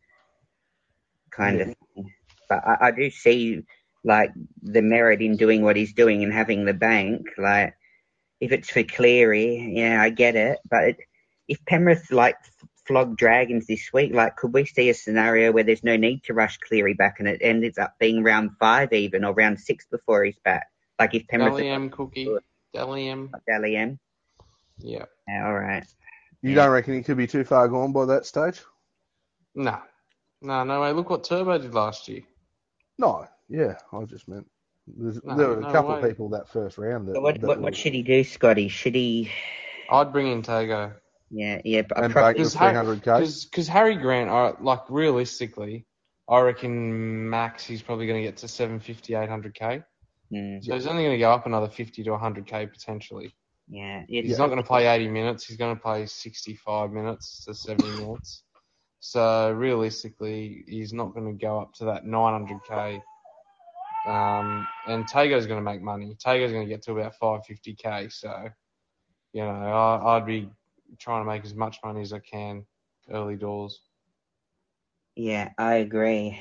kind 1.33 1.61
of. 1.61 1.67
thing. 1.67 2.13
But 2.49 2.63
I, 2.65 2.77
I 2.81 2.91
do 2.93 3.11
see 3.11 3.65
like 4.05 4.31
the 4.63 4.81
merit 4.81 5.21
in 5.21 5.37
doing 5.37 5.63
what 5.63 5.75
he's 5.75 5.93
doing 5.93 6.23
and 6.23 6.33
having 6.33 6.67
the 6.67 6.73
bank. 6.73 7.27
Like 7.37 7.75
if 8.41 8.53
it's 8.53 8.71
for 8.71 8.85
Cleary, 8.85 9.73
yeah, 9.75 10.01
I 10.01 10.11
get 10.11 10.37
it. 10.37 10.59
But 10.71 10.85
it, 10.85 10.97
if 11.49 11.59
Penrith 11.67 12.13
like 12.13 12.37
flog 12.89 13.17
Dragons 13.17 13.67
this 13.67 13.93
week, 13.93 14.13
like 14.15 14.35
could 14.37 14.53
we 14.53 14.65
see 14.65 14.89
a 14.89 14.95
scenario 14.95 15.53
where 15.53 15.63
there's 15.63 15.85
no 15.85 15.97
need 15.97 16.25
to 16.25 16.35
rush 16.35 16.59
Cleary 16.59 16.95
back 16.95 17.21
and 17.21 17.29
it 17.29 17.39
ends 17.43 17.79
up 17.79 17.95
being 18.01 18.25
round 18.25 18.51
five 18.59 18.93
even 18.93 19.25
or 19.25 19.35
round 19.35 19.61
six 19.61 19.87
before 19.87 20.25
he's 20.25 20.39
back? 20.45 20.67
Like 20.99 21.15
if 21.15 21.29
Penrith 21.29 21.51
Dally 21.53 21.69
M 21.69 21.91
cookie. 21.91 22.29
Dally 22.75 23.09
M. 23.09 23.31
Dally 23.47 23.77
M. 23.77 23.99
Yeah. 24.79 25.05
Yeah, 25.29 25.47
all 25.47 25.55
right. 25.55 25.87
You 26.43 26.51
Yeah. 26.51 26.57
don't 26.57 26.71
reckon 26.73 26.95
he 26.95 27.03
could 27.03 27.17
be 27.17 27.27
too 27.27 27.45
far 27.45 27.69
gone 27.69 27.93
by 27.93 28.07
that 28.07 28.27
stage? 28.27 28.61
No. 29.55 29.79
No, 30.41 30.65
no 30.65 30.81
way. 30.81 30.93
Look 30.93 31.11
what 31.11 31.25
Turbo 31.25 31.59
did 31.59 31.75
last 31.75 32.09
year. 32.09 32.23
No, 32.99 33.27
yeah, 33.49 33.77
I 33.93 34.05
just 34.05 34.29
meant 34.29 34.47
there's, 34.87 35.23
No, 35.23 35.37
there 35.37 35.49
were 35.49 35.59
a 35.59 35.63
no 35.63 35.73
couple 35.73 35.95
of 35.95 36.03
people 36.09 36.31
that 36.31 36.49
first 36.49 36.79
round 36.79 37.07
that, 37.09 37.15
So 37.15 37.21
what, 37.21 37.41
that 37.41 37.47
what 37.47 37.61
what 37.61 37.77
should 37.77 37.93
he 37.93 38.03
do, 38.03 38.25
Scotty? 38.25 38.69
Should 38.69 38.95
he? 38.95 39.31
I'd 39.91 40.13
bring 40.13 40.29
in 40.29 40.43
Tago. 40.43 40.95
Yeah, 41.31 41.61
yeah, 41.65 41.83
but 41.83 42.03
and 42.03 42.13
probably 42.13 42.35
bank 42.35 42.37
Because 42.39 42.55
300k. 42.55 43.51
Because 43.51 43.69
Harry 43.69 43.97
Grant, 43.97 44.31
I, 44.31 44.55
like 44.61 44.89
realistically, 44.89 45.87
I 46.29 46.41
reckon 46.41 47.29
max 47.29 47.65
he's 47.65 47.83
probably 47.83 48.07
going 48.07 48.23
to 48.23 48.27
get 48.29 48.39
to 48.39 48.49
750, 48.49 49.13
800k. 49.15 49.85
Mm, 50.33 50.65
So 50.65 50.75
he's 50.75 50.87
only 50.87 51.03
going 51.05 51.15
to 51.15 51.19
go 51.19 51.31
up 51.33 51.47
another 51.47 51.69
50 51.69 52.03
to 52.05 52.11
100k 52.11 52.71
potentially. 52.71 53.35
yeah, 53.69 54.03
He's 54.09 54.31
it's, 54.33 54.39
not 54.39 54.47
going 54.47 54.59
to 54.59 54.67
play 54.67 54.87
80 54.87 55.09
minutes. 55.09 55.47
He's 55.47 55.57
going 55.57 55.75
to 55.75 55.81
play 55.81 56.07
65 56.07 56.93
minutes 56.93 57.45
to 57.45 57.55
70 57.55 57.89
minutes. 58.03 58.43
So 59.01 59.53
realistically, 59.53 60.65
he's 60.67 60.93
not 60.93 61.15
going 61.15 61.27
to 61.27 61.41
go 61.41 61.61
up 61.61 61.73
to 61.75 61.85
that 61.87 62.05
900k. 62.05 63.01
Um, 64.07 64.67
and 64.87 65.07
Tago's 65.07 65.47
going 65.47 65.59
to 65.59 65.65
make 65.65 65.83
money. 65.83 66.17
Tago's 66.19 66.53
going 66.53 66.67
to 66.67 66.69
get 66.69 66.83
to 66.85 66.93
about 66.93 67.15
550k. 67.21 68.13
So, 68.13 68.49
you 69.33 69.43
know, 69.45 69.51
I, 69.51 70.17
I'd 70.17 70.27
be 70.27 70.49
trying 70.99 71.25
to 71.25 71.31
make 71.31 71.45
as 71.45 71.55
much 71.55 71.79
money 71.85 72.01
as 72.03 72.13
I 72.13 72.21
can 72.21 72.65
early 73.11 73.37
doors. 73.37 73.81
Yeah, 75.17 75.51
I 75.59 75.75
agree. 75.77 76.41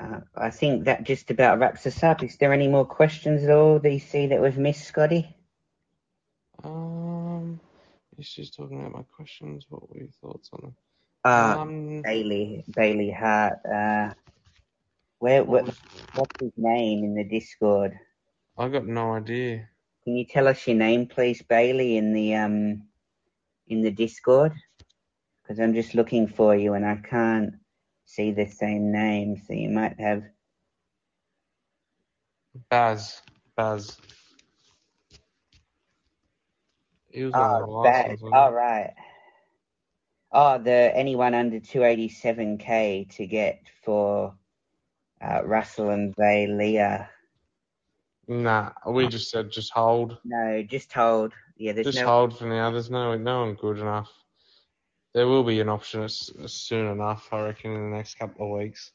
Uh, 0.00 0.20
I 0.36 0.50
think 0.50 0.84
that 0.84 1.04
just 1.04 1.30
about 1.30 1.58
wraps 1.58 1.86
us 1.86 2.02
up. 2.02 2.22
Is 2.22 2.36
there 2.38 2.52
any 2.52 2.66
more 2.68 2.84
questions 2.84 3.44
at 3.44 3.50
all 3.50 3.78
that 3.78 3.92
you 3.92 4.00
see 4.00 4.26
that 4.26 4.40
we've 4.42 4.58
missed, 4.58 4.84
Scotty? 4.86 5.36
Um, 6.64 7.60
he's 8.16 8.30
just 8.32 8.56
talking 8.56 8.80
about 8.80 8.92
my 8.92 9.02
questions. 9.14 9.66
What 9.68 9.88
were 9.88 9.98
your 9.98 10.08
thoughts 10.20 10.50
on 10.52 10.60
them? 10.62 10.76
Uh, 11.24 11.56
um, 11.58 12.02
Bailey, 12.02 12.64
Bailey 12.74 13.10
Hart. 13.10 13.58
Uh, 13.64 14.14
where, 15.18 15.44
what 15.44 15.64
what, 15.64 15.66
was- 15.66 15.80
what's 16.14 16.40
his 16.40 16.52
name 16.56 17.04
in 17.04 17.14
the 17.14 17.24
Discord? 17.24 17.98
I 18.58 18.68
got 18.68 18.86
no 18.86 19.14
idea. 19.14 19.68
Can 20.04 20.16
you 20.16 20.26
tell 20.26 20.48
us 20.48 20.66
your 20.66 20.76
name, 20.76 21.06
please, 21.06 21.42
Bailey, 21.42 21.96
in 21.96 22.12
the 22.12 22.34
um, 22.34 22.82
in 23.68 23.82
the 23.82 23.90
Discord? 23.90 24.52
Because 25.42 25.60
I'm 25.60 25.74
just 25.74 25.94
looking 25.94 26.26
for 26.28 26.54
you 26.56 26.74
and 26.74 26.86
I 26.86 26.96
can't 26.96 27.54
see 28.04 28.32
the 28.32 28.46
same 28.46 28.92
name, 28.92 29.36
so 29.46 29.54
you 29.54 29.70
might 29.70 29.98
have. 30.00 30.24
Baz. 32.70 33.22
Baz. 33.56 33.96
He 37.10 37.24
was 37.24 37.34
Oh, 37.34 37.80
Baz. 37.82 38.20
right. 38.52 38.94
Oh, 40.32 40.58
the 40.58 40.92
anyone 40.94 41.34
under 41.34 41.60
287k 41.60 43.08
to 43.16 43.26
get 43.26 43.60
for 43.84 44.34
uh, 45.22 45.44
Russell 45.44 45.90
and 45.90 46.14
Leah. 46.18 47.10
Nah, 48.26 48.70
we 48.86 49.08
just 49.08 49.30
said 49.30 49.50
just 49.50 49.72
hold. 49.72 50.18
No, 50.24 50.62
just 50.62 50.92
hold. 50.92 51.32
Yeah, 51.56 51.72
there's 51.72 51.86
Just 51.86 52.00
no. 52.00 52.06
hold 52.06 52.38
for 52.38 52.46
now. 52.46 52.70
There's 52.70 52.90
no 52.90 53.16
no 53.16 53.40
one 53.40 53.54
good 53.54 53.78
enough. 53.78 54.10
There 55.12 55.28
will 55.28 55.44
be 55.44 55.60
an 55.60 55.68
option 55.68 56.02
as, 56.02 56.30
as 56.42 56.52
soon 56.52 56.90
enough, 56.90 57.28
I 57.32 57.42
reckon, 57.42 57.72
in 57.72 57.90
the 57.90 57.96
next 57.96 58.18
couple 58.18 58.46
of 58.46 58.58
weeks. 58.58 58.92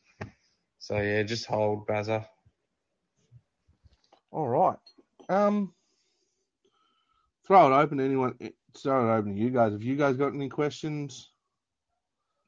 So 0.79 0.99
yeah, 0.99 1.23
just 1.23 1.45
hold 1.45 1.87
Bazza. 1.87 2.25
All 4.31 4.47
right. 4.47 4.77
Um, 5.29 5.73
throw 7.47 7.71
it 7.71 7.81
open 7.81 7.99
to 7.99 8.03
anyone. 8.03 8.37
Throw 8.77 9.09
it 9.09 9.17
open 9.17 9.35
to 9.35 9.39
you 9.39 9.49
guys. 9.49 9.71
Have 9.71 9.83
you 9.83 9.95
guys 9.95 10.17
got 10.17 10.33
any 10.33 10.49
questions? 10.49 11.29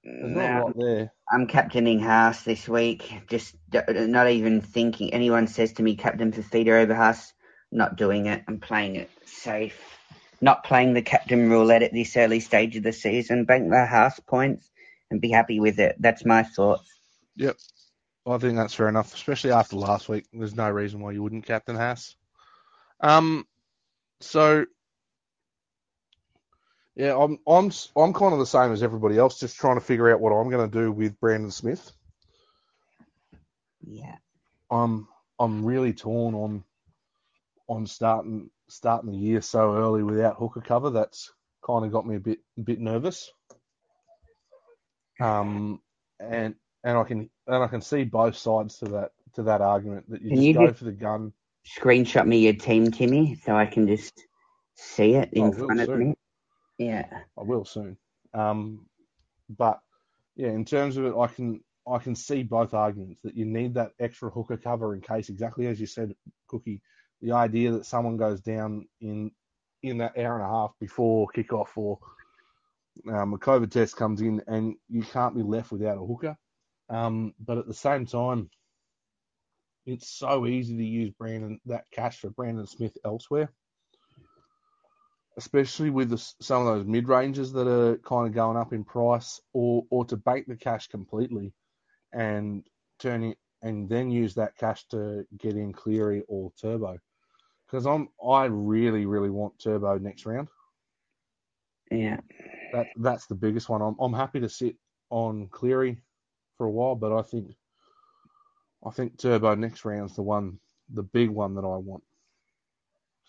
There's 0.04 0.36
not 0.36 0.52
a 0.52 0.60
lot 0.60 0.78
there. 0.78 1.14
I'm 1.32 1.48
captaining 1.48 2.00
Haas 2.00 2.44
this 2.44 2.68
week. 2.68 3.14
Just 3.30 3.56
not 3.72 4.30
even 4.30 4.62
thinking. 4.62 5.14
Anyone 5.14 5.48
says 5.48 5.74
to 5.74 5.84
me, 5.84 5.96
captain 5.96 6.32
Fifita 6.32 6.82
over 6.82 6.94
Haas, 6.94 7.34
not 7.72 7.96
doing 7.96 8.26
it. 8.26 8.44
I'm 8.48 8.60
playing 8.60 8.98
it 8.98 9.10
safe. 9.26 9.80
Not 10.42 10.64
playing 10.64 10.94
the 10.94 11.04
captain 11.04 11.50
roulette 11.50 11.84
at 11.84 11.94
this 11.94 12.18
early 12.18 12.40
stage 12.40 12.76
of 12.76 12.84
the 12.84 12.92
season. 12.92 13.46
Bank 13.46 13.70
the 13.70 13.86
Haas 13.86 14.20
points 14.20 14.70
and 15.10 15.22
be 15.22 15.30
happy 15.30 15.60
with 15.60 15.80
it. 15.80 15.96
That's 16.00 16.26
my 16.26 16.44
thoughts. 16.44 16.90
Yep. 17.36 17.58
I 18.26 18.38
think 18.38 18.58
that's 18.58 18.74
fair 18.74 18.90
enough, 18.90 19.14
especially 19.14 19.52
after 19.52 19.76
last 19.76 20.10
week. 20.10 20.26
There's 20.34 20.56
no 20.56 20.70
reason 20.70 21.00
why 21.00 21.12
you 21.12 21.24
wouldn't 21.24 21.46
captain 21.46 21.76
Haas. 21.76 22.16
Um, 23.00 23.48
so 24.20 24.66
yeah, 26.96 27.16
I'm 27.16 27.40
I'm 27.48 27.72
I'm 27.96 28.14
kind 28.14 28.34
of 28.34 28.40
the 28.40 28.46
same 28.46 28.72
as 28.72 28.84
everybody 28.84 29.18
else, 29.18 29.40
just 29.40 29.58
trying 29.58 29.76
to 29.76 29.86
figure 29.86 30.12
out 30.12 30.20
what 30.20 30.32
I'm 30.32 30.50
going 30.50 30.70
to 30.70 30.80
do 30.80 30.92
with 30.92 31.20
Brandon 31.20 31.52
Smith. 31.52 31.92
Yeah. 33.82 34.16
I'm 34.70 35.08
I'm 35.40 35.66
really 35.66 35.94
torn 35.94 36.36
on 36.36 36.64
on 37.68 37.88
starting 37.88 38.50
starting 38.70 39.12
the 39.12 39.18
year 39.18 39.42
so 39.42 39.76
early 39.76 40.04
without 40.04 40.38
hooker 40.38 40.62
cover. 40.62 40.90
That's 40.90 41.32
kind 41.66 41.86
of 41.86 41.92
got 41.92 42.06
me 42.08 42.16
a 42.16 42.20
bit 42.20 42.40
a 42.58 42.62
bit 42.62 42.80
nervous. 42.80 43.32
Um, 45.20 45.82
and 46.20 46.56
and 46.84 46.98
I 46.98 47.04
can 47.04 47.30
and 47.48 47.64
I 47.64 47.68
can 47.68 47.82
see 47.82 48.04
both 48.04 48.36
sides 48.36 48.78
to 48.80 48.86
that 48.86 49.12
to 49.36 49.44
that 49.44 49.62
argument 49.62 50.10
that 50.10 50.22
you 50.22 50.30
Can 50.30 50.38
just 50.38 50.48
you 50.48 50.54
go 50.54 50.68
just- 50.68 50.80
for 50.80 50.86
the 50.86 50.92
gun. 50.92 51.34
Screenshot 51.80 52.26
me 52.26 52.40
your 52.40 52.54
team, 52.54 52.90
Timmy, 52.90 53.36
so 53.36 53.56
I 53.56 53.68
can 53.68 53.88
just 53.88 54.20
see 54.74 55.14
it 55.14 55.30
in 55.34 55.54
front 55.54 55.80
of 55.80 55.90
me. 55.96 56.16
Yeah. 56.82 57.06
I 57.38 57.44
will 57.44 57.66
soon. 57.66 57.98
Um, 58.34 58.88
but 59.50 59.80
yeah, 60.36 60.50
in 60.50 60.66
terms 60.66 60.98
of 60.98 61.06
it, 61.06 61.14
I 61.18 61.28
can 61.28 61.62
I 61.88 61.98
can 61.98 62.16
see 62.16 62.44
both 62.44 62.74
arguments 62.74 63.22
that 63.24 63.36
you 63.36 63.46
need 63.46 63.74
that 63.76 63.92
extra 64.00 64.30
hooker 64.30 64.58
cover 64.58 64.96
in 64.96 65.02
case 65.02 65.30
exactly 65.30 65.68
as 65.68 65.80
you 65.80 65.86
said, 65.86 66.16
Cookie. 66.48 66.82
The 67.22 67.34
idea 67.34 67.72
that 67.72 67.86
someone 67.86 68.18
goes 68.18 68.42
down 68.42 68.88
in 69.00 69.32
in 69.84 69.98
that 70.00 70.18
hour 70.18 70.36
and 70.36 70.44
a 70.46 70.50
half 70.50 70.72
before 70.80 71.28
kickoff 71.36 71.70
or 71.76 72.00
um, 73.12 73.34
a 73.34 73.38
COVID 73.38 73.72
test 73.72 73.96
comes 73.96 74.22
in 74.22 74.42
and 74.48 74.76
you 74.90 75.04
can't 75.04 75.36
be 75.36 75.44
left 75.44 75.72
without 75.72 75.98
a 75.98 76.06
hooker. 76.06 76.38
Um, 76.90 77.34
but 77.40 77.58
at 77.58 77.68
the 77.68 77.74
same 77.74 78.06
time, 78.06 78.50
it's 79.86 80.10
so 80.10 80.46
easy 80.46 80.78
to 80.78 80.84
use 80.84 81.12
Brandon 81.18 81.60
that 81.66 81.86
cash 81.92 82.20
for 82.20 82.30
Brandon 82.30 82.68
Smith 82.68 82.96
elsewhere 83.06 83.52
especially 85.38 85.90
with 85.90 86.10
the, 86.10 86.18
some 86.18 86.66
of 86.66 86.76
those 86.76 86.86
mid 86.86 87.08
ranges 87.08 87.52
that 87.54 87.68
are 87.68 87.98
kind 87.98 88.28
of 88.28 88.34
going 88.34 88.58
up 88.58 88.74
in 88.74 88.84
price, 88.84 89.40
or 89.54 89.86
or 89.90 90.06
to 90.06 90.18
bank 90.18 90.48
the 90.48 90.56
cash 90.56 90.88
completely 90.88 91.54
and 92.14 92.64
turn 93.00 93.24
it 93.24 93.38
and 93.62 93.88
then 93.88 94.10
use 94.10 94.34
that 94.36 94.58
cash 94.58 94.86
to 94.88 95.26
get 95.38 95.56
in 95.56 95.72
Cleary 95.72 96.24
or 96.28 96.52
Turbo. 96.60 96.98
Because 97.66 97.86
I'm 97.86 98.10
I 98.26 98.46
really 98.46 99.06
really 99.06 99.30
want 99.30 99.60
Turbo 99.60 99.98
next 99.98 100.26
round. 100.26 100.48
Yeah. 101.90 102.20
That 102.74 102.88
that's 102.98 103.28
the 103.28 103.36
biggest 103.36 103.70
one. 103.70 103.82
I'm 103.82 103.96
I'm 104.00 104.14
happy 104.14 104.40
to 104.40 104.50
sit 104.50 104.76
on 105.10 105.48
Cleary 105.48 106.02
for 106.58 106.66
a 106.66 106.72
while, 106.72 106.96
but 106.96 107.18
I 107.18 107.22
think 107.22 107.54
I 108.86 108.90
think 108.90 109.18
Turbo 109.18 109.56
next 109.56 109.86
round's 109.86 110.16
the 110.16 110.22
one, 110.22 110.60
the 110.94 111.04
big 111.04 111.30
one 111.30 111.56
that 111.56 111.66
I 111.66 111.78
want. 111.78 112.04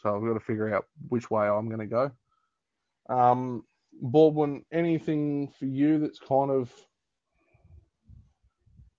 So 0.03 0.17
I've 0.17 0.23
got 0.23 0.35
to 0.35 0.41
figure 0.41 0.75
out 0.75 0.87
which 1.09 1.31
way 1.31 1.47
I'm 1.47 1.69
going 1.69 1.81
to 1.81 1.87
go. 1.87 2.11
Um, 3.09 3.65
Baldwin, 4.01 4.65
anything 4.73 5.49
for 5.59 5.67
you 5.67 5.99
that's 5.99 6.19
kind 6.19 6.51
of 6.51 6.73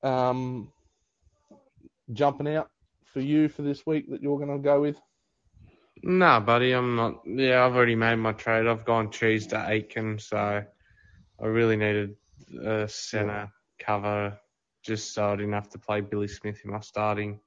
um, 0.04 0.72
jumping 2.14 2.48
out 2.48 2.70
for 3.06 3.20
you 3.20 3.50
for 3.50 3.64
this 3.64 3.86
week 3.86 4.10
that 4.10 4.22
you're 4.22 4.38
going 4.38 4.56
to 4.56 4.64
go 4.64 4.82
with? 4.82 5.00
Nah, 6.04 6.40
buddy, 6.40 6.72
I'm 6.74 6.96
not. 6.96 7.22
Yeah, 7.26 7.66
I've 7.66 7.76
already 7.76 7.96
made 7.96 8.16
my 8.16 8.34
trade. 8.34 8.68
I've 8.68 8.86
gone 8.86 9.10
cheese 9.12 9.48
to 9.48 9.70
Aiken, 9.70 10.20
so 10.20 10.64
I 11.42 11.46
really 11.46 11.78
needed 11.78 12.16
a 12.64 12.88
centre 12.88 13.50
cover 13.80 14.38
just 14.84 15.14
so 15.14 15.32
I 15.32 15.36
didn't 15.38 15.54
have 15.54 15.70
to 15.70 15.80
play 15.80 16.02
Billy 16.02 16.28
Smith 16.28 16.60
in 16.66 16.72
my 16.72 16.82
starting 16.82 17.40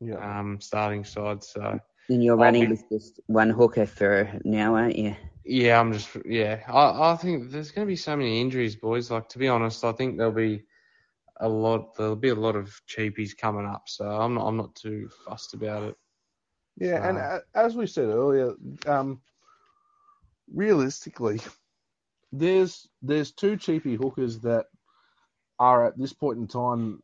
Yeah. 0.00 0.40
um 0.40 0.60
starting 0.60 1.04
side. 1.04 1.44
So 1.44 1.78
And 2.10 2.22
you're 2.24 2.38
I'll 2.38 2.44
running 2.44 2.66
be- 2.66 2.68
with 2.68 2.88
just 2.90 3.20
one 3.28 3.50
hooker 3.50 3.86
for 3.86 4.30
now, 4.44 4.74
aren't 4.76 4.98
you? 4.98 5.16
yeah, 5.44 5.80
I'm 5.80 5.92
just 5.94 6.10
yeah. 6.26 6.60
I 6.68 7.12
I 7.12 7.16
think 7.16 7.50
there's 7.50 7.70
going 7.72 7.86
to 7.86 7.90
be 7.90 7.96
so 7.96 8.16
many 8.16 8.40
injuries, 8.40 8.76
boys. 8.76 9.10
Like 9.10 9.28
to 9.30 9.38
be 9.38 9.48
honest, 9.48 9.84
I 9.84 9.92
think 9.92 10.18
there'll 10.18 10.32
be 10.32 10.64
a 11.38 11.48
lot. 11.48 11.96
There'll 11.96 12.16
be 12.16 12.30
a 12.30 12.34
lot 12.34 12.56
of 12.56 12.78
cheapies 12.88 13.36
coming 13.36 13.66
up. 13.66 13.84
So 13.88 14.06
I'm 14.06 14.34
not. 14.34 14.46
I'm 14.46 14.56
not 14.58 14.74
too 14.74 15.08
fussed 15.26 15.54
about 15.54 15.84
it. 15.84 15.96
Yeah, 16.78 17.08
and 17.08 17.18
So- 17.18 17.22
a- 17.22 17.58
as 17.58 17.76
we 17.76 17.86
said 17.86 18.08
earlier, 18.08 18.54
um, 18.86 19.22
realistically, 20.52 21.40
there's 22.32 22.88
there's 23.02 23.32
two 23.32 23.56
cheapy 23.56 23.96
hookers 23.96 24.40
that 24.40 24.66
are 25.58 25.86
at 25.86 25.98
this 25.98 26.12
point 26.12 26.38
in 26.38 26.46
time 26.48 27.02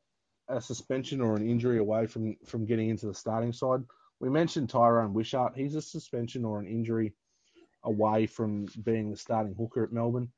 a 0.48 0.60
suspension 0.60 1.20
or 1.20 1.36
an 1.36 1.48
injury 1.48 1.78
away 1.78 2.06
from 2.06 2.36
from 2.46 2.64
getting 2.66 2.88
into 2.88 3.06
the 3.06 3.14
starting 3.14 3.52
side. 3.52 3.82
We 4.20 4.30
mentioned 4.30 4.68
Tyran 4.68 5.12
Wishart; 5.12 5.54
he's 5.56 5.74
a 5.74 5.82
suspension 5.82 6.44
or 6.44 6.58
an 6.58 6.66
injury 6.66 7.14
away 7.84 8.26
from 8.26 8.66
being 8.82 9.10
the 9.10 9.16
starting 9.16 9.54
hooker 9.54 9.84
at 9.84 9.92
Melbourne. 9.92 10.30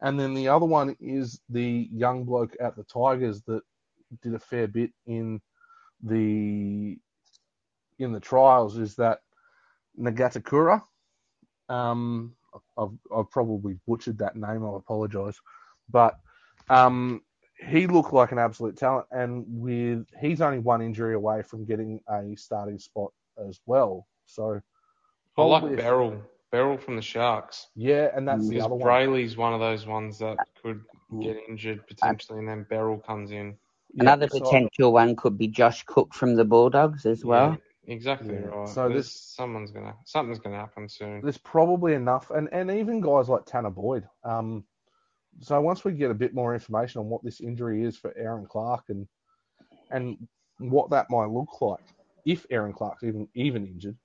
And 0.00 0.20
then 0.20 0.34
the 0.34 0.48
other 0.48 0.66
one 0.66 0.96
is 1.00 1.40
the 1.48 1.88
young 1.92 2.24
bloke 2.24 2.54
at 2.60 2.76
the 2.76 2.84
Tigers 2.84 3.42
that 3.42 3.62
did 4.22 4.34
a 4.34 4.38
fair 4.38 4.68
bit 4.68 4.90
in 5.06 5.40
the 6.02 6.98
in 7.98 8.12
the 8.12 8.20
trials 8.20 8.76
is 8.76 8.94
that 8.96 9.20
Nagatakura. 9.98 10.82
Um, 11.68 12.34
I've, 12.78 12.90
I've 13.14 13.30
probably 13.30 13.78
butchered 13.86 14.18
that 14.18 14.36
name. 14.36 14.64
I 14.64 14.76
apologise, 14.76 15.40
but 15.90 16.18
um, 16.68 17.22
he 17.58 17.86
looked 17.86 18.12
like 18.12 18.32
an 18.32 18.38
absolute 18.38 18.76
talent, 18.76 19.06
and 19.10 19.44
with 19.48 20.06
he's 20.20 20.40
only 20.40 20.58
one 20.58 20.82
injury 20.82 21.14
away 21.14 21.42
from 21.42 21.64
getting 21.64 22.00
a 22.08 22.34
starting 22.36 22.78
spot 22.78 23.12
as 23.48 23.60
well. 23.66 24.06
So 24.26 24.60
I 25.38 25.42
like 25.44 25.62
Berrell. 25.64 26.20
Berrell 26.52 26.80
from 26.80 26.96
the 26.96 27.02
Sharks. 27.02 27.68
Yeah, 27.74 28.10
and 28.14 28.26
that's 28.26 28.44
the 28.44 28.50
Because 28.54 28.66
other 28.66 28.74
one. 28.76 28.88
Brailey's 28.88 29.36
one 29.36 29.52
of 29.52 29.60
those 29.60 29.86
ones 29.86 30.18
that 30.20 30.36
could 30.62 30.80
get 31.20 31.36
injured 31.48 31.86
potentially, 31.86 32.38
and 32.38 32.48
then 32.48 32.66
Berrell 32.70 33.04
comes 33.04 33.30
in. 33.30 33.56
Yeah, 33.94 34.02
Another 34.02 34.28
so- 34.28 34.40
potential 34.40 34.92
one 34.92 35.16
could 35.16 35.36
be 35.38 35.48
Josh 35.48 35.82
Cook 35.84 36.12
from 36.14 36.34
the 36.36 36.44
Bulldogs 36.44 37.04
as 37.06 37.24
well. 37.24 37.58
Yeah, 37.86 37.94
exactly 37.94 38.34
Yeah. 38.34 38.46
right. 38.46 38.68
So 38.68 38.88
So 38.88 38.94
this- 38.94 39.12
someone's 39.12 39.70
gonna 39.72 39.94
something's 40.04 40.38
gonna 40.38 40.56
happen 40.56 40.88
soon. 40.88 41.20
there's 41.22 41.38
probably 41.38 41.94
enough, 41.94 42.30
and, 42.30 42.48
and 42.52 42.70
even 42.70 43.00
guys 43.00 43.28
like 43.28 43.44
Tanah 43.44 43.74
Boyd. 43.74 44.08
Um, 44.24 44.64
so 45.40 45.60
once 45.60 45.84
we 45.84 45.92
get 45.92 46.10
a 46.10 46.14
bit 46.14 46.34
more 46.34 46.54
information 46.54 47.00
on 47.00 47.08
what 47.08 47.22
this 47.22 47.40
injury 47.40 47.84
is 47.84 47.96
for 47.96 48.16
Aaron 48.16 48.46
Clark 48.46 48.84
and 48.88 49.06
and 49.90 50.16
what 50.58 50.90
that 50.90 51.10
might 51.10 51.28
look 51.28 51.60
like 51.60 51.84
if 52.24 52.46
Aaron 52.50 52.72
Clark's 52.72 53.04
even 53.04 53.28
even 53.34 53.66
injured, 53.66 53.96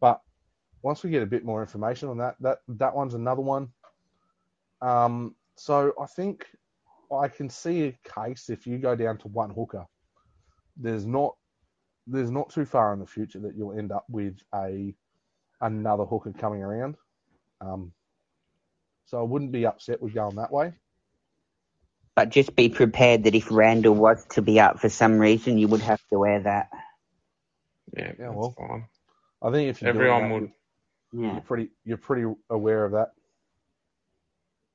but 0.00 0.20
once 0.82 1.02
we 1.02 1.10
get 1.10 1.22
a 1.22 1.26
bit 1.26 1.44
more 1.44 1.60
information 1.60 2.08
on 2.08 2.18
that, 2.18 2.36
that 2.40 2.58
that 2.68 2.94
one's 2.94 3.14
another 3.14 3.42
one. 3.42 3.68
Um, 4.80 5.34
so 5.56 5.92
I 6.00 6.06
think 6.06 6.46
I 7.12 7.28
can 7.28 7.50
see 7.50 7.82
a 7.84 7.98
case 8.08 8.48
if 8.48 8.66
you 8.66 8.78
go 8.78 8.96
down 8.96 9.18
to 9.18 9.28
one 9.28 9.50
hooker, 9.50 9.84
there's 10.76 11.04
not 11.04 11.34
there's 12.06 12.30
not 12.30 12.50
too 12.50 12.64
far 12.64 12.92
in 12.94 12.98
the 12.98 13.06
future 13.06 13.40
that 13.40 13.54
you'll 13.56 13.78
end 13.78 13.92
up 13.92 14.04
with 14.08 14.38
a 14.54 14.94
another 15.60 16.04
hooker 16.04 16.32
coming 16.32 16.62
around. 16.62 16.96
Um, 17.60 17.92
so 19.10 19.18
I 19.18 19.22
wouldn't 19.22 19.50
be 19.50 19.66
upset 19.66 20.00
with 20.00 20.14
going 20.14 20.36
that 20.36 20.52
way. 20.52 20.72
But 22.14 22.28
just 22.30 22.54
be 22.54 22.68
prepared 22.68 23.24
that 23.24 23.34
if 23.34 23.50
Randall 23.50 23.94
was 23.94 24.24
to 24.30 24.42
be 24.42 24.60
up 24.60 24.78
for 24.78 24.88
some 24.88 25.18
reason, 25.18 25.58
you 25.58 25.66
would 25.68 25.80
have 25.80 26.00
to 26.12 26.18
wear 26.18 26.40
that. 26.40 26.68
Yeah, 27.96 28.12
Yeah, 28.18 28.28
well, 28.30 28.54
fine. 28.56 28.84
I 29.42 29.50
think 29.50 29.68
if 29.68 29.82
you're 29.82 29.92
doing 29.92 30.04
Everyone 30.06 30.28
that, 30.28 30.34
would. 30.34 30.42
you're- 30.42 31.26
Yeah. 31.26 31.32
You're 31.32 31.40
pretty 31.42 31.70
you're 31.84 31.96
pretty 31.96 32.32
aware 32.50 32.84
of 32.84 32.92
that. 32.92 33.10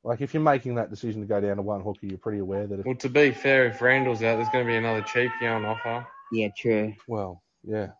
Like 0.03 0.19
if 0.19 0.33
you're 0.33 0.43
making 0.43 0.75
that 0.75 0.89
decision 0.89 1.21
to 1.21 1.27
go 1.27 1.39
down 1.39 1.55
to 1.55 1.61
one 1.61 1.81
hooker, 1.81 2.05
you're 2.05 2.17
pretty 2.17 2.39
aware 2.39 2.67
that 2.67 2.79
if 2.81 2.85
Well, 2.85 2.95
to 2.95 3.09
be 3.09 3.31
fair, 3.31 3.67
if 3.67 3.81
Randall's 3.81 4.21
out, 4.21 4.35
there's 4.35 4.49
going 4.49 4.65
to 4.65 4.69
be 4.69 4.75
another 4.75 5.01
cheapie 5.03 5.43
on 5.49 5.63
offer. 5.63 6.05
Yeah, 6.33 6.49
true. 6.57 6.93
well, 7.07 7.41
yeah, 7.63 7.91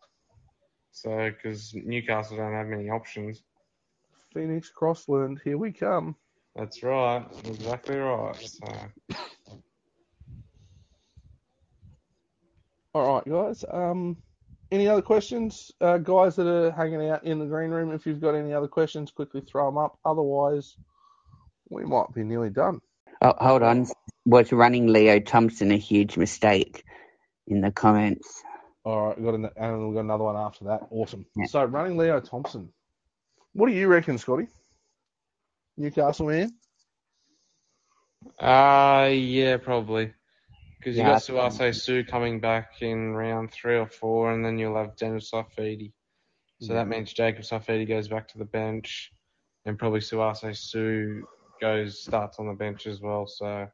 So, 0.91 1.29
because 1.31 1.73
Newcastle 1.73 2.35
don't 2.37 2.51
have 2.53 2.67
many 2.67 2.89
options. 2.89 3.41
Phoenix 4.33 4.69
Crossland, 4.69 5.39
here 5.45 5.57
we 5.57 5.71
come. 5.71 6.17
That's 6.55 6.83
right. 6.83 7.25
Exactly 7.43 7.97
right. 7.97 8.35
So, 8.35 8.67
All 12.93 13.15
right, 13.15 13.25
guys. 13.27 13.65
Um, 13.69 14.15
any 14.71 14.87
other 14.87 15.01
questions, 15.01 15.71
uh, 15.81 15.97
guys 15.97 16.37
that 16.37 16.47
are 16.47 16.71
hanging 16.71 17.09
out 17.09 17.25
in 17.25 17.39
the 17.39 17.45
green 17.45 17.71
room? 17.71 17.91
If 17.93 18.05
you've 18.05 18.21
got 18.21 18.35
any 18.35 18.53
other 18.53 18.69
questions, 18.69 19.11
quickly 19.11 19.41
throw 19.41 19.65
them 19.65 19.77
up. 19.77 19.99
Otherwise, 20.05 20.77
we 21.69 21.83
might 21.83 22.13
be 22.13 22.23
nearly 22.23 22.49
done. 22.49 22.79
Oh, 23.21 23.33
hold 23.37 23.63
on. 23.63 23.87
Was 24.25 24.51
running 24.51 24.87
Leo 24.87 25.19
Thompson 25.19 25.71
a 25.71 25.77
huge 25.77 26.15
mistake 26.17 26.83
in 27.47 27.61
the 27.61 27.71
comments? 27.71 28.43
All 28.85 29.07
right, 29.07 29.17
we've 29.17 29.25
got 29.25 29.35
an, 29.35 29.49
and 29.57 29.87
we've 29.87 29.95
got 29.95 30.01
another 30.01 30.23
one 30.23 30.37
after 30.37 30.65
that. 30.65 30.81
Awesome. 30.89 31.25
Yeah. 31.35 31.47
So 31.47 31.65
running 31.65 31.97
Leo 31.97 32.19
Thompson. 32.21 32.69
What 33.53 33.67
do 33.67 33.73
you 33.73 33.87
reckon, 33.87 34.17
Scotty? 34.17 34.47
Newcastle 35.77 36.27
man? 36.27 36.53
uh, 38.39 39.09
yeah, 39.11 39.57
probably. 39.57 40.13
Because 40.79 40.97
you 40.97 41.03
Yeah, 41.03 41.13
got 41.13 41.21
Suase 41.21 41.81
Sue 41.81 42.03
coming 42.03 42.39
back 42.39 42.81
in 42.81 43.13
round 43.13 43.51
three 43.51 43.77
or 43.77 43.87
four, 43.87 44.31
and 44.31 44.45
then 44.45 44.57
you'll 44.59 44.77
have 44.77 44.95
Daniel 44.95 45.19
Saifiti. 45.19 45.93
So 46.59 46.73
Yeah. 46.73 46.79
that 46.79 46.87
means 46.87 47.11
Jacob 47.13 47.43
Saifiti 47.43 47.87
goes 47.87 48.07
back 48.07 48.27
to 48.29 48.37
the 48.37 48.45
bench, 48.45 49.11
and 49.65 49.79
probably 49.79 49.99
Suase 50.01 50.55
Sue 50.57 51.27
goes 51.59 51.99
starts 52.01 52.39
on 52.39 52.47
the 52.47 52.53
bench 52.53 52.85
as 52.87 53.01
well. 53.01 53.25
So, 53.25 53.67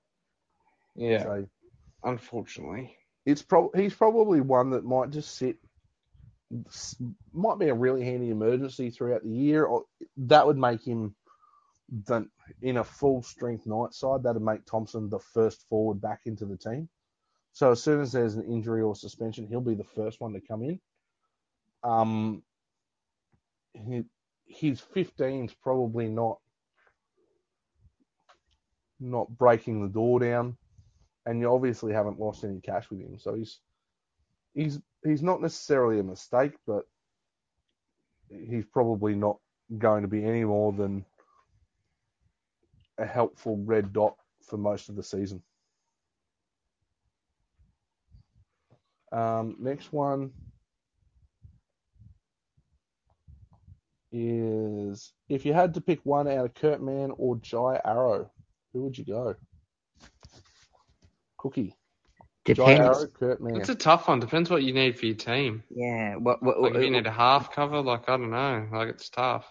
yeah, 0.95 1.24
So 1.24 1.47
unfortunately. 2.04 2.95
it's 3.26 3.41
prob- 3.41 3.76
he's 3.76 3.93
probably 3.93 4.41
one 4.41 4.70
that 4.72 4.86
might 4.86 5.10
just 5.10 5.36
sit. 5.36 5.58
Might 7.34 7.60
be 7.60 7.70
a 7.70 7.74
really 7.74 8.04
handy 8.04 8.30
emergency 8.30 8.89
throughout 8.89 9.24
the 9.24 9.30
year. 9.30 9.66
Or 9.66 9.84
that 10.18 10.45
would 10.47 10.58
make 10.58 10.86
him 10.86 11.16
the, 11.92 12.28
in 12.62 12.78
a 12.78 12.84
full 12.84 13.22
strength 13.22 13.66
night 13.66 13.94
side. 13.94 14.24
That'd 14.24 14.42
make 14.42 14.66
Thompson 14.66 15.10
the 15.10 15.20
first 15.20 15.68
forward 15.70 16.02
back 16.02 16.22
into 16.26 16.46
the 16.46 16.58
team. 16.58 16.89
So 17.54 17.72
as 17.72 17.84
soon 17.84 18.02
as 18.02 18.12
there's 18.12 18.36
an 18.36 18.46
injury 18.46 18.82
or 18.82 18.96
suspension, 18.96 19.48
he'll 19.48 19.62
be 19.62 19.76
the 19.76 19.84
first 19.84 20.22
one 20.22 20.34
to 20.34 20.42
come 20.42 20.64
in. 20.64 20.80
Um, 21.84 22.44
he, 23.74 24.04
his 24.46 24.82
15's 24.82 25.54
probably 25.56 26.08
not 26.08 26.39
not 29.00 29.36
breaking 29.36 29.82
the 29.82 29.89
door 29.89 30.20
down, 30.20 30.56
and 31.26 31.39
you 31.39 31.52
obviously 31.52 31.92
haven't 31.92 32.20
lost 32.20 32.44
any 32.44 32.60
cash 32.62 32.89
with 32.89 33.00
him. 33.00 33.18
So 33.18 33.34
he's 33.34 33.60
he's 34.54 34.80
he's 35.04 35.24
not 35.24 35.42
necessarily 35.42 36.00
a 36.00 36.04
mistake, 36.04 36.54
but 36.68 36.84
he's 38.30 38.66
probably 38.66 39.16
not 39.16 39.38
going 39.78 40.04
to 40.04 40.08
be 40.08 40.24
any 40.24 40.44
more 40.44 40.72
than 40.72 41.06
a 42.98 43.06
helpful 43.06 43.58
red 43.58 43.94
dot 43.94 44.16
for 44.44 44.58
most 44.58 44.89
of 44.89 44.96
the 44.96 45.04
season. 45.04 45.42
Um, 49.12 49.58
next 49.60 49.92
one 49.92 50.32
is 54.12 55.14
if 55.30 55.46
you 55.46 55.54
had 55.54 55.74
to 55.74 55.82
pick 55.82 56.00
one 56.04 56.28
out 56.28 56.46
of 56.46 56.54
Kurt 56.54 56.82
Mann 56.82 57.12
or 57.18 57.38
Jai 57.38 57.80
Arrow, 57.84 58.30
who 58.74 58.84
would 58.84 58.98
you 58.98 59.06
go? 59.06 59.36
Cookie. 61.38 61.76
Jai 62.46 62.54
Depends. 62.54 62.98
Arrow, 62.98 63.08
Kurt 63.08 63.39
It's 63.58 63.70
a 63.70 63.76
tough 63.76 64.08
one. 64.08 64.20
Depends 64.20 64.50
what 64.50 64.64
you 64.64 64.74
need 64.74 64.98
for 64.98 65.06
your 65.06 65.16
team. 65.16 65.64
Yeah. 65.70 66.16
What, 66.16 66.42
what, 66.42 66.62
Like, 66.62 66.76
if 66.76 66.84
you 66.84 66.89
need 66.89 67.06
a 67.06 67.12
half 67.12 67.54
cover, 67.54 67.82
like, 67.82 68.10
I 68.10 68.18
don't 68.18 68.32
know. 68.32 68.68
Like, 68.72 68.89
it's 68.89 69.10
tough. 69.10 69.46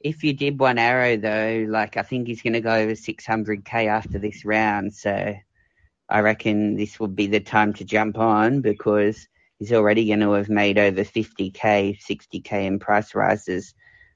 If 0.00 0.24
you 0.24 0.32
did 0.32 0.58
one 0.58 0.78
arrow 0.78 1.16
though, 1.16 1.66
like 1.68 1.96
I 1.96 2.02
think 2.02 2.26
he's 2.26 2.42
going 2.42 2.54
to 2.54 2.60
go 2.60 2.74
over 2.74 2.92
600k 2.92 3.86
after 3.86 4.18
this 4.18 4.44
round, 4.44 4.94
so 4.94 5.34
I 6.08 6.20
reckon 6.20 6.76
this 6.76 6.98
will 6.98 7.08
be 7.08 7.26
the 7.26 7.40
time 7.40 7.74
to 7.74 7.84
jump 7.84 8.18
on 8.18 8.62
because 8.62 9.28
he's 9.58 9.72
already 9.72 10.06
going 10.06 10.20
to 10.20 10.32
have 10.32 10.48
made 10.48 10.78
over 10.78 11.04
50k, 11.04 11.98
60k 12.00 12.52
in 12.66 12.78
price 12.78 13.14
rises. 13.14 13.74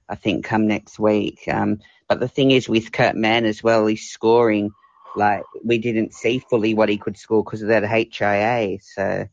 I 0.09 0.17
think 0.17 0.45
come 0.45 0.67
next 0.67 0.99
week. 0.99 1.41
Um, 1.49 1.81
but 2.09 2.21
the 2.21 2.29
thing 2.29 2.51
is 2.51 2.69
with 2.69 2.93
Kurt 2.93 3.17
Mann 3.17 3.45
as 3.47 3.63
well, 3.63 3.87
he's 3.87 4.11
scoring 4.11 4.73
like 5.17 5.45
we 5.65 5.79
didn't 5.79 6.13
see 6.13 6.41
fully 6.41 6.75
what 6.75 6.89
he 6.89 6.99
could 6.99 7.17
score 7.17 7.45
because 7.45 7.63
of 7.63 7.69
that 7.69 7.85
HIA. 7.85 8.79
So, 8.83 9.27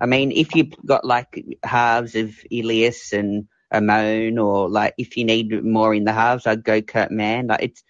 I 0.00 0.06
mean, 0.06 0.30
if 0.30 0.54
you've 0.54 0.74
got 0.84 1.04
like 1.04 1.44
halves 1.62 2.14
of 2.14 2.34
Ilias 2.50 3.12
and 3.12 3.48
Amon, 3.72 4.38
or 4.38 4.68
like 4.68 4.94
if 4.98 5.16
you 5.16 5.24
need 5.24 5.64
more 5.64 5.94
in 5.94 6.04
the 6.04 6.12
halves, 6.12 6.46
I'd 6.46 6.64
go 6.64 6.82
Kurt 6.82 7.10
Mann. 7.10 7.46
Like 7.48 7.62
it's 7.62 7.84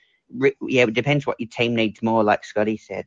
yeah, 0.63 0.85
it 0.85 0.95
depends 0.95 1.27
what 1.27 1.41
your 1.41 1.49
team 1.49 1.75
needs 1.75 2.03
more. 2.03 2.25
Like 2.25 2.45
Scotty 2.45 2.77
said. 2.77 3.07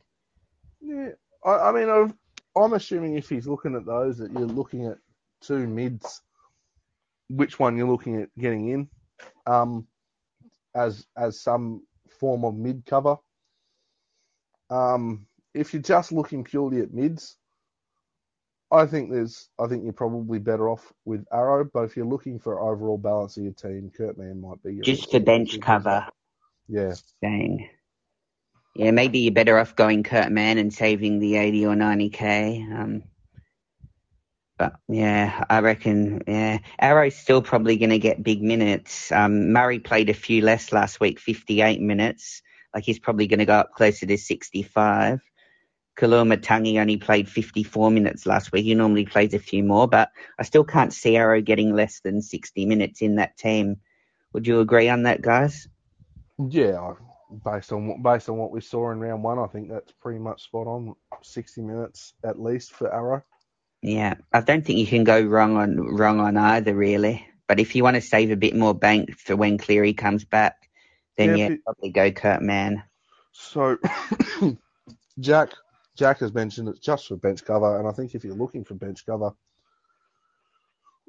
Yeah, 0.80 1.10
I, 1.44 1.50
I 1.50 1.72
mean, 1.72 1.88
I've, 1.88 2.14
I'm 2.56 2.74
assuming 2.74 3.16
if 3.16 3.28
he's 3.28 3.46
looking 3.46 3.74
at 3.74 3.86
those, 3.86 4.18
that 4.18 4.32
you're 4.32 4.42
looking 4.42 4.86
at 4.86 4.98
two 5.40 5.66
mids. 5.66 6.22
Which 7.28 7.58
one 7.58 7.76
you're 7.76 7.88
looking 7.88 8.22
at 8.22 8.28
getting 8.38 8.68
in, 8.68 8.88
um, 9.46 9.88
as 10.76 11.06
as 11.16 11.40
some 11.40 11.82
form 12.20 12.44
of 12.44 12.54
mid 12.54 12.86
cover. 12.86 13.16
Um, 14.70 15.26
if 15.54 15.72
you're 15.72 15.82
just 15.82 16.12
looking 16.12 16.44
purely 16.44 16.80
at 16.80 16.94
mids, 16.94 17.36
I 18.76 18.86
think 18.86 19.10
there's, 19.10 19.48
I 19.58 19.66
think 19.66 19.84
you're 19.84 19.92
probably 19.92 20.38
better 20.38 20.68
off 20.68 20.92
with 21.04 21.24
Arrow. 21.32 21.64
But 21.64 21.84
if 21.84 21.96
you're 21.96 22.06
looking 22.06 22.38
for 22.38 22.60
overall 22.60 22.98
balance 22.98 23.36
of 23.36 23.44
your 23.44 23.52
team, 23.52 23.90
Kurt 23.96 24.18
Mann 24.18 24.40
might 24.40 24.62
be 24.62 24.80
Just 24.80 25.10
for 25.10 25.20
bench 25.20 25.58
cover. 25.60 26.06
Yeah, 26.68 26.94
Dang. 27.22 27.68
Yeah, 28.74 28.90
maybe 28.90 29.20
you're 29.20 29.32
better 29.32 29.58
off 29.58 29.74
going 29.74 30.02
Kurt 30.02 30.30
Mann 30.30 30.58
and 30.58 30.72
saving 30.72 31.18
the 31.18 31.36
80 31.36 31.66
or 31.66 31.74
90k. 31.74 32.78
Um, 32.78 33.02
but 34.58 34.74
yeah, 34.88 35.44
I 35.48 35.60
reckon, 35.60 36.22
yeah, 36.26 36.58
Arrow's 36.78 37.16
still 37.16 37.42
probably 37.42 37.76
going 37.76 37.90
to 37.90 37.98
get 37.98 38.22
big 38.22 38.42
minutes. 38.42 39.12
Um, 39.12 39.52
Murray 39.52 39.78
played 39.78 40.10
a 40.10 40.14
few 40.14 40.42
less 40.42 40.72
last 40.72 41.00
week, 41.00 41.20
58 41.20 41.80
minutes. 41.80 42.42
Like 42.74 42.84
he's 42.84 42.98
probably 42.98 43.26
going 43.26 43.38
to 43.38 43.46
go 43.46 43.54
up 43.54 43.72
closer 43.72 44.06
to 44.06 44.18
65. 44.18 45.20
Koloamatangi 45.96 46.78
only 46.80 46.96
played 46.98 47.28
54 47.28 47.90
minutes 47.90 48.26
last 48.26 48.52
week. 48.52 48.64
He 48.64 48.74
normally 48.74 49.06
plays 49.06 49.34
a 49.34 49.38
few 49.38 49.62
more, 49.64 49.88
but 49.88 50.10
I 50.38 50.42
still 50.42 50.64
can't 50.64 50.92
see 50.92 51.16
Arrow 51.16 51.40
getting 51.40 51.74
less 51.74 52.00
than 52.00 52.20
60 52.22 52.66
minutes 52.66 53.00
in 53.00 53.16
that 53.16 53.36
team. 53.38 53.76
Would 54.32 54.46
you 54.46 54.60
agree 54.60 54.88
on 54.88 55.04
that, 55.04 55.22
guys? 55.22 55.68
yeah. 56.48 56.94
Based 57.44 57.72
on 57.72 57.88
what 57.88 58.02
based 58.04 58.28
on 58.28 58.36
what 58.36 58.52
we 58.52 58.60
saw 58.60 58.92
in 58.92 59.00
round 59.00 59.24
one, 59.24 59.40
I 59.40 59.48
think 59.48 59.68
that's 59.68 59.90
pretty 60.00 60.20
much 60.20 60.44
spot 60.44 60.68
on. 60.68 60.94
Sixty 61.22 61.60
minutes 61.60 62.14
at 62.22 62.40
least 62.40 62.72
for 62.72 62.92
Arrow. 62.94 63.24
Yeah, 63.82 64.14
I 64.32 64.42
don't 64.42 64.64
think 64.64 64.78
you 64.78 64.86
can 64.86 65.02
go 65.02 65.20
wrong 65.20 65.56
on 65.56 65.76
wrong 65.76 66.20
on 66.20 66.36
either, 66.36 66.72
really. 66.72 67.26
But 67.48 67.58
if 67.58 67.74
you 67.74 67.82
want 67.82 67.96
to 67.96 68.00
save 68.00 68.30
a 68.30 68.36
bit 68.36 68.54
more 68.54 68.74
bank 68.74 69.18
for 69.18 69.34
when 69.34 69.58
Cleary 69.58 69.92
comes 69.92 70.24
back, 70.24 70.70
then 71.16 71.30
Yeah, 71.30 71.36
yeah, 71.36 71.48
but- 71.48 71.64
probably 71.64 71.90
go 71.90 72.12
Kurt 72.12 72.42
Mann. 72.42 72.84
So, 73.32 73.78
Jack 75.18 75.50
Jack 75.96 76.20
has 76.20 76.32
mentioned 76.32 76.68
it's 76.68 76.78
just 76.78 77.08
for 77.08 77.16
bench 77.16 77.44
cover, 77.44 77.78
and 77.78 77.88
I 77.88 77.92
think 77.92 78.14
if 78.14 78.24
you're 78.24 78.34
looking 78.34 78.64
for 78.64 78.74
bench 78.74 79.04
cover, 79.06 79.32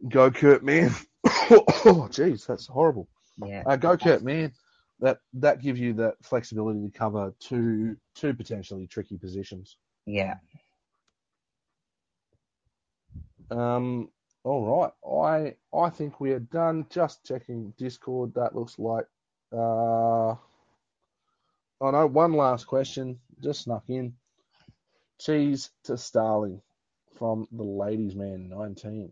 go 0.09 0.31
Kurt 0.31 0.63
Mann. 0.63 0.91
oh, 1.25 2.07
jeez, 2.09 2.45
that's 2.45 2.67
horrible. 2.67 3.07
Yeah, 3.45 3.63
Uh, 3.65 3.75
go 3.75 3.97
Kurt 3.97 4.23
Mann. 4.23 4.51
That 4.99 5.19
that 5.33 5.61
gives 5.61 5.79
you 5.79 5.93
that 5.93 6.15
flexibility 6.23 6.81
to 6.81 6.97
cover 6.97 7.33
two 7.39 7.97
two 8.15 8.33
potentially 8.33 8.87
tricky 8.87 9.17
positions. 9.17 9.77
yeah. 10.05 10.35
Um, 13.49 14.09
all 14.43 14.81
right, 14.81 15.55
I 15.73 15.77
I 15.77 15.89
think 15.89 16.19
we 16.19 16.31
are 16.31 16.39
done. 16.39 16.85
Just 16.89 17.23
checking 17.25 17.73
Discord. 17.77 18.33
That 18.33 18.55
looks 18.55 18.79
like. 18.79 19.05
Uh, 19.53 20.35
oh 20.35 20.39
no, 21.81 22.07
one 22.07 22.33
last 22.33 22.65
question 22.65 23.19
just 23.41 23.63
snuck 23.63 23.83
in. 23.87 24.13
Cheese 25.19 25.71
to 25.85 25.97
Starling 25.97 26.61
from 27.17 27.47
the 27.51 27.63
Ladies 27.63 28.15
Man 28.15 28.49
19. 28.49 29.11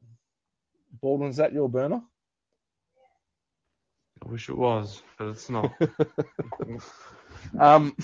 Baldwin, 1.02 1.30
is 1.30 1.38
that 1.38 1.54
your 1.54 1.70
burner? 1.70 2.02
I 4.24 4.30
wish 4.30 4.50
it 4.50 4.58
was, 4.58 5.02
but 5.18 5.30
it's 5.30 5.50
not. 5.50 5.72
um, 7.60 7.96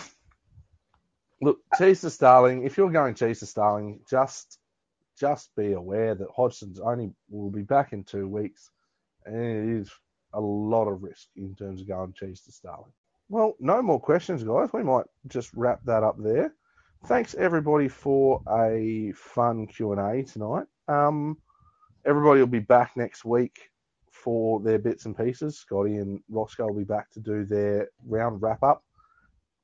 look, 1.41 1.59
cheese 1.77 2.01
to 2.01 2.09
Starling. 2.09 2.63
If 2.63 2.77
you're 2.77 2.91
going 2.91 3.15
cheese 3.15 3.39
to 3.39 3.45
Starling, 3.45 4.01
just 4.09 4.57
just 5.19 5.55
be 5.55 5.73
aware 5.73 6.15
that 6.15 6.27
Hodgson's 6.35 6.79
only 6.79 7.11
will 7.29 7.51
be 7.51 7.61
back 7.61 7.93
in 7.93 8.03
two 8.03 8.27
weeks, 8.27 8.69
and 9.25 9.35
it 9.35 9.81
is 9.81 9.91
a 10.33 10.41
lot 10.41 10.87
of 10.87 11.03
risk 11.03 11.27
in 11.35 11.55
terms 11.55 11.81
of 11.81 11.87
going 11.87 12.13
cheese 12.13 12.41
to 12.41 12.51
Starling. 12.51 12.91
well, 13.29 13.55
no 13.59 13.81
more 13.81 13.99
questions, 13.99 14.43
guys. 14.43 14.69
We 14.73 14.83
might 14.83 15.05
just 15.27 15.51
wrap 15.53 15.79
that 15.85 16.03
up 16.03 16.15
there. 16.17 16.53
Thanks 17.05 17.33
everybody 17.33 17.87
for 17.87 18.41
a 18.47 19.11
fun 19.15 19.65
Q 19.65 19.93
and 19.93 19.99
A 19.99 20.23
tonight. 20.23 20.67
Um, 20.87 21.37
everybody 22.05 22.39
will 22.39 22.47
be 22.47 22.59
back 22.59 22.91
next 22.95 23.25
week 23.25 23.71
for 24.11 24.59
their 24.59 24.77
bits 24.77 25.05
and 25.05 25.17
pieces. 25.17 25.57
Scotty 25.57 25.95
and 25.95 26.19
Roscoe 26.29 26.67
will 26.67 26.77
be 26.77 26.83
back 26.83 27.09
to 27.11 27.19
do 27.19 27.43
their 27.43 27.89
round 28.05 28.41
wrap 28.41 28.61
up. 28.61 28.83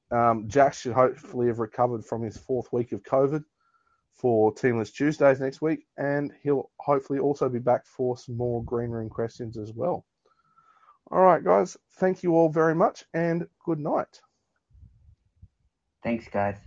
Um, 0.10 0.46
Jack 0.48 0.74
should 0.74 0.94
hopefully 0.94 1.48
have 1.48 1.60
recovered 1.60 2.04
from 2.04 2.24
his 2.24 2.38
fourth 2.38 2.74
week 2.74 2.92
of 2.92 3.04
COVID 3.04 3.44
for 4.14 4.52
Teamless 4.54 4.92
Tuesdays 4.92 5.40
next 5.40 5.62
week, 5.62 5.86
and 5.98 6.32
he'll 6.42 6.72
hopefully 6.80 7.20
also 7.20 7.50
be 7.50 7.60
back 7.60 7.86
for 7.86 8.18
some 8.18 8.36
more 8.36 8.64
green 8.64 8.90
room 8.90 9.10
questions 9.10 9.58
as 9.58 9.74
well. 9.74 10.06
All 11.12 11.22
right, 11.22 11.44
guys, 11.44 11.78
thank 12.00 12.24
you 12.24 12.34
all 12.34 12.50
very 12.50 12.74
much, 12.74 13.06
and 13.14 13.48
good 13.64 13.80
night. 13.80 14.22
Thanks, 16.04 16.28
guys. 16.30 16.58